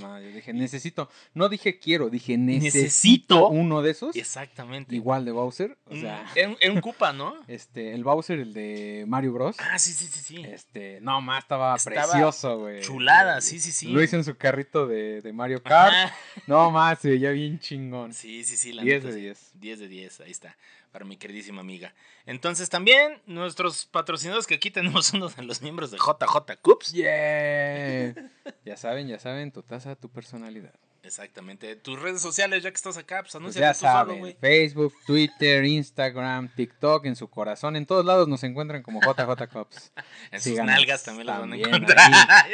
[0.00, 1.08] yo dije, necesito.
[1.32, 4.14] No dije quiero, dije necesito, uno de esos.
[4.16, 4.94] Exactamente.
[4.94, 5.78] Igual de Bowser.
[5.86, 6.26] O sea.
[6.34, 7.36] En, un Koopa, ¿no?
[7.46, 9.56] Este, el Bowser, el de Mario Bros.
[9.60, 10.44] Ah, sí, sí, sí, sí.
[10.44, 12.82] Este, no más, estaba, precioso, güey.
[12.82, 13.86] Chulada, sí, sí, sí.
[13.86, 16.12] Lo hizo en su carrito de, de Mario Kart.
[16.48, 18.12] No más, se veía bien chingón.
[18.12, 18.72] Sí, sí, sí.
[18.72, 19.50] La 10 de 10.
[19.54, 20.56] 10 de 10, ahí está
[20.92, 21.94] para mi queridísima amiga.
[22.26, 26.92] Entonces también nuestros patrocinadores que aquí tenemos uno de los miembros de JJ Cups.
[26.92, 28.14] Yeah.
[28.64, 30.74] ya saben, ya saben, tu taza, tu personalidad.
[31.04, 31.74] Exactamente.
[31.74, 36.48] Tus redes sociales, ya que estás acá, pues, pues anuncia ya saben, Facebook, Twitter, Instagram,
[36.54, 39.92] TikTok, en su corazón, en todos lados nos encuentran como JJ Cups.
[40.30, 42.46] en sus nalgas también las van a encontrar.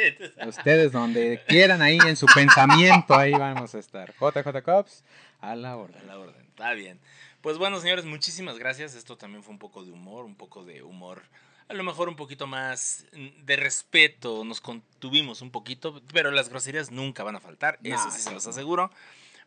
[0.47, 4.15] ustedes donde quieran ahí en su pensamiento, ahí vamos a estar.
[4.19, 5.03] JJ Cups
[5.41, 6.01] a la orden.
[6.01, 6.45] A la orden.
[6.47, 6.99] Está bien.
[7.41, 8.95] Pues bueno, señores, muchísimas gracias.
[8.95, 11.23] Esto también fue un poco de humor, un poco de humor.
[11.69, 16.91] A lo mejor un poquito más de respeto, nos contuvimos un poquito, pero las groserías
[16.91, 18.91] nunca van a faltar, eso sí se los aseguro.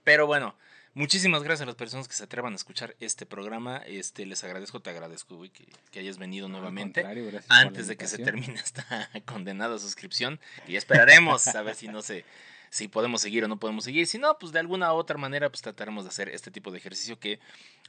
[0.05, 0.55] Pero bueno,
[0.94, 3.78] muchísimas gracias a las personas que se atrevan a escuchar este programa.
[3.86, 7.05] Este, les agradezco, te agradezco, güey, que, hayas venido nuevamente.
[7.48, 10.40] Antes de que se termine esta condenada suscripción.
[10.69, 12.24] Y esperaremos a ver si no se
[12.73, 14.07] si podemos seguir o no podemos seguir.
[14.07, 16.78] Si no, pues de alguna u otra manera pues trataremos de hacer este tipo de
[16.78, 17.39] ejercicio que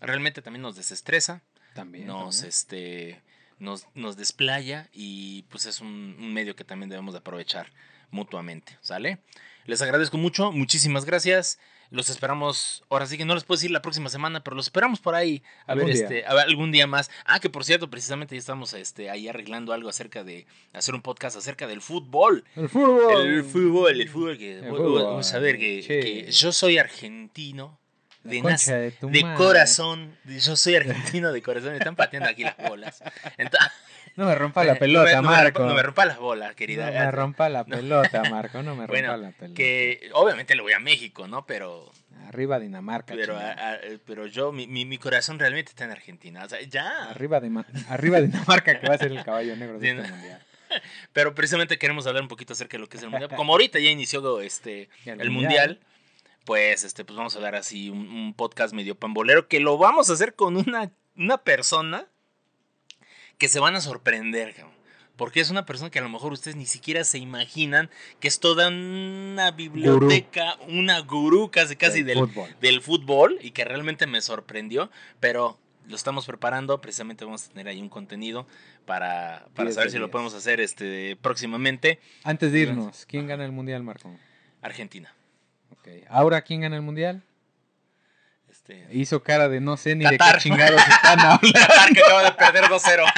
[0.01, 1.41] realmente también nos desestresa.
[1.73, 2.05] También.
[2.05, 3.21] Nos, este,
[3.59, 7.71] nos, nos desplaya y pues es un, un medio que también debemos de aprovechar
[8.11, 9.19] mutuamente, ¿sale?
[9.65, 11.59] Les agradezco mucho, muchísimas gracias.
[11.93, 14.99] Los esperamos, ahora sí que no les puedo decir la próxima semana, pero los esperamos
[14.99, 15.43] por ahí.
[15.67, 17.11] A ver, este, a ver, algún día más.
[17.23, 21.03] Ah, que por cierto, precisamente ya estamos este, ahí arreglando algo acerca de hacer un
[21.03, 22.45] podcast acerca del fútbol.
[22.55, 23.27] El fútbol.
[23.27, 24.37] El fútbol, el fútbol.
[24.39, 27.79] Que, Vamos a ver que, yo soy argentino.
[28.23, 28.41] De,
[29.01, 33.03] de, corazón, yo soy argentino de corazón, me están pateando aquí las bolas.
[33.37, 33.69] Entonces,
[34.15, 35.65] no me rompa la pelota, Marco.
[35.65, 36.87] no me rompa las bolas, querida.
[36.87, 38.63] No me rompa la pelota, Marco.
[38.63, 39.55] No me rompa la pelota.
[39.55, 41.45] Que obviamente le voy a México, ¿no?
[41.45, 41.91] Pero.
[42.27, 43.13] Arriba Dinamarca.
[43.13, 43.37] Pero,
[44.05, 46.43] pero yo, mi, mi, corazón realmente está en Argentina.
[46.45, 47.09] O sea, ya.
[47.09, 50.41] Arriba, de, arriba Dinamarca, que va a ser el caballo negro de este mundial.
[51.11, 53.29] Pero precisamente queremos hablar un poquito acerca de lo que es el mundial.
[53.35, 55.79] Como ahorita ya inició este, el, mundial.
[56.45, 60.09] pues, este, pues vamos a dar así un, un, podcast medio pambolero que lo vamos
[60.09, 62.07] a hacer con una, una persona
[63.37, 64.55] que se van a sorprender,
[65.15, 67.89] porque es una persona que a lo mejor ustedes ni siquiera se imaginan
[68.19, 72.29] que es toda una biblioteca, una gurú casi casi del,
[72.61, 73.37] del, fútbol.
[73.41, 74.89] y que realmente me sorprendió,
[75.19, 75.57] pero
[75.87, 78.47] lo estamos preparando, precisamente vamos a tener ahí un contenido
[78.85, 81.99] para, para saber si lo podemos hacer este próximamente.
[82.23, 84.15] Antes de irnos, ¿quién gana el mundial, Marco?
[84.61, 85.13] Argentina.
[85.79, 86.05] Okay.
[86.07, 87.23] ¿Ahora quién gana el mundial?
[88.65, 91.51] Este, Hizo cara de no sé ni de qué chingados están hablando.
[91.53, 93.13] Qatar que acaba de perder 2-0.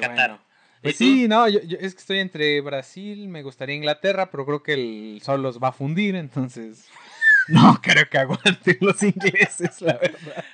[0.00, 0.38] Qatar.
[0.82, 4.74] pues sí, no, yo, es que estoy entre Brasil, me gustaría Inglaterra, pero creo que
[4.74, 6.86] el sol los va a fundir, entonces
[7.48, 10.44] no creo que aguanten los ingleses, la verdad.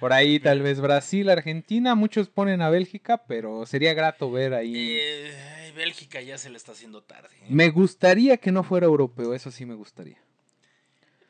[0.00, 4.98] Por ahí tal vez Brasil, Argentina, muchos ponen a Bélgica, pero sería grato ver ahí.
[5.00, 7.30] Eh, Bélgica ya se le está haciendo tarde.
[7.48, 10.25] Me gustaría que no fuera europeo, eso sí me gustaría.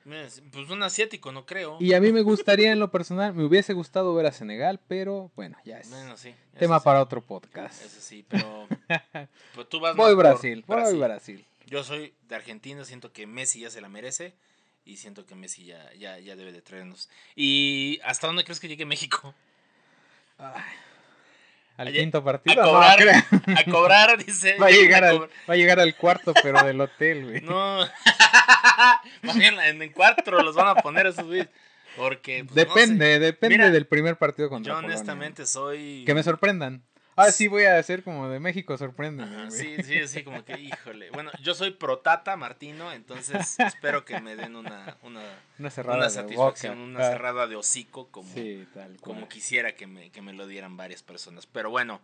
[0.07, 1.79] Pues un asiático, no creo.
[1.81, 5.33] Y a mí me gustaría en lo personal, me hubiese gustado ver a Senegal, pero
[5.35, 5.91] bueno, ya es
[6.57, 7.85] tema para otro podcast.
[7.85, 8.69] Eso sí, pero
[9.55, 11.45] pues tú vas Voy Brasil, voy Brasil.
[11.67, 14.35] Yo soy de Argentina, siento que Messi ya se la merece
[14.85, 17.09] y siento que Messi ya, ya, ya debe de traernos.
[17.35, 19.35] ¿Y hasta dónde crees que llegue México?
[21.77, 22.63] Al quinto partido.
[22.63, 23.25] A cobrar,
[23.57, 24.57] a cobrar dice.
[24.59, 27.41] Va a, llegar al, va a llegar al cuarto, pero del hotel, güey.
[27.43, 27.85] No.
[29.23, 31.49] en, el cuarto los van a poner esos güeyes.
[31.97, 32.45] Porque.
[32.45, 36.05] Pues, depende, depende del primer partido contra Yo honestamente soy.
[36.07, 36.83] Que me sorprendan.
[37.17, 39.25] Ah, sí, voy a hacer como de México, sorprende.
[39.51, 41.11] sí, sí, sí, como que, híjole.
[41.11, 45.23] Bueno, yo soy protata, Martino, entonces espero que me den una, una,
[45.59, 48.31] una cerrada satisfacción, una cerrada de hocico, como,
[49.01, 51.47] como quisiera que me, que me lo dieran varias personas.
[51.47, 52.01] Pero bueno,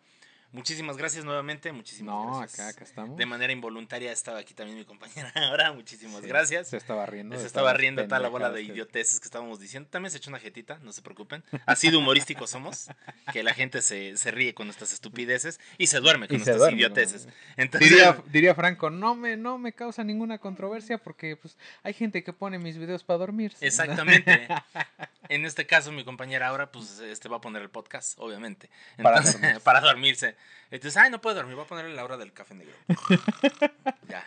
[0.52, 2.60] Muchísimas gracias nuevamente, muchísimas no, gracias.
[2.60, 3.16] acá, acá estamos.
[3.16, 6.68] De manera involuntaria estaba aquí también mi compañera ahora, muchísimas gracias.
[6.68, 7.38] Se estaba riendo.
[7.38, 9.88] Se estaba riendo toda la bola de idioteces que estábamos diciendo.
[9.90, 11.42] También se echó una jetita, no se preocupen.
[11.64, 12.90] Así de humorísticos somos,
[13.32, 17.28] que la gente se, se ríe con nuestras estupideces y se duerme con nuestras idioteces.
[17.56, 22.22] Entonces, diría, diría, Franco, no me, no me causa ninguna controversia porque pues hay gente
[22.22, 23.54] que pone mis videos para dormir.
[23.62, 24.48] Exactamente.
[25.30, 28.68] en este caso, mi compañera ahora, pues este va a poner el podcast, obviamente.
[28.98, 30.36] Entonces, para, para dormirse.
[30.70, 32.74] Entonces, ay, no puedo dormir, voy a ponerle la hora del café negro.
[34.08, 34.24] ya.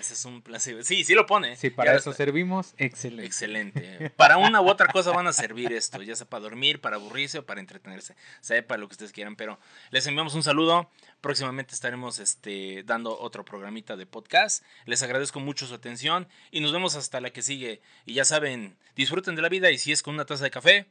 [0.00, 0.82] Ese es un placebo.
[0.82, 1.56] Sí, sí lo pone.
[1.56, 3.26] Sí, para eso servimos, excelente.
[3.26, 4.10] Excelente.
[4.10, 7.40] Para una u otra cosa van a servir esto, ya sea para dormir, para aburrirse
[7.40, 8.16] o para entretenerse.
[8.40, 9.58] Sea para lo que ustedes quieran, pero
[9.90, 10.90] les enviamos un saludo.
[11.20, 14.64] Próximamente estaremos este, dando otro programita de podcast.
[14.86, 17.82] Les agradezco mucho su atención y nos vemos hasta la que sigue.
[18.06, 20.86] Y ya saben, disfruten de la vida y si es con una taza de café,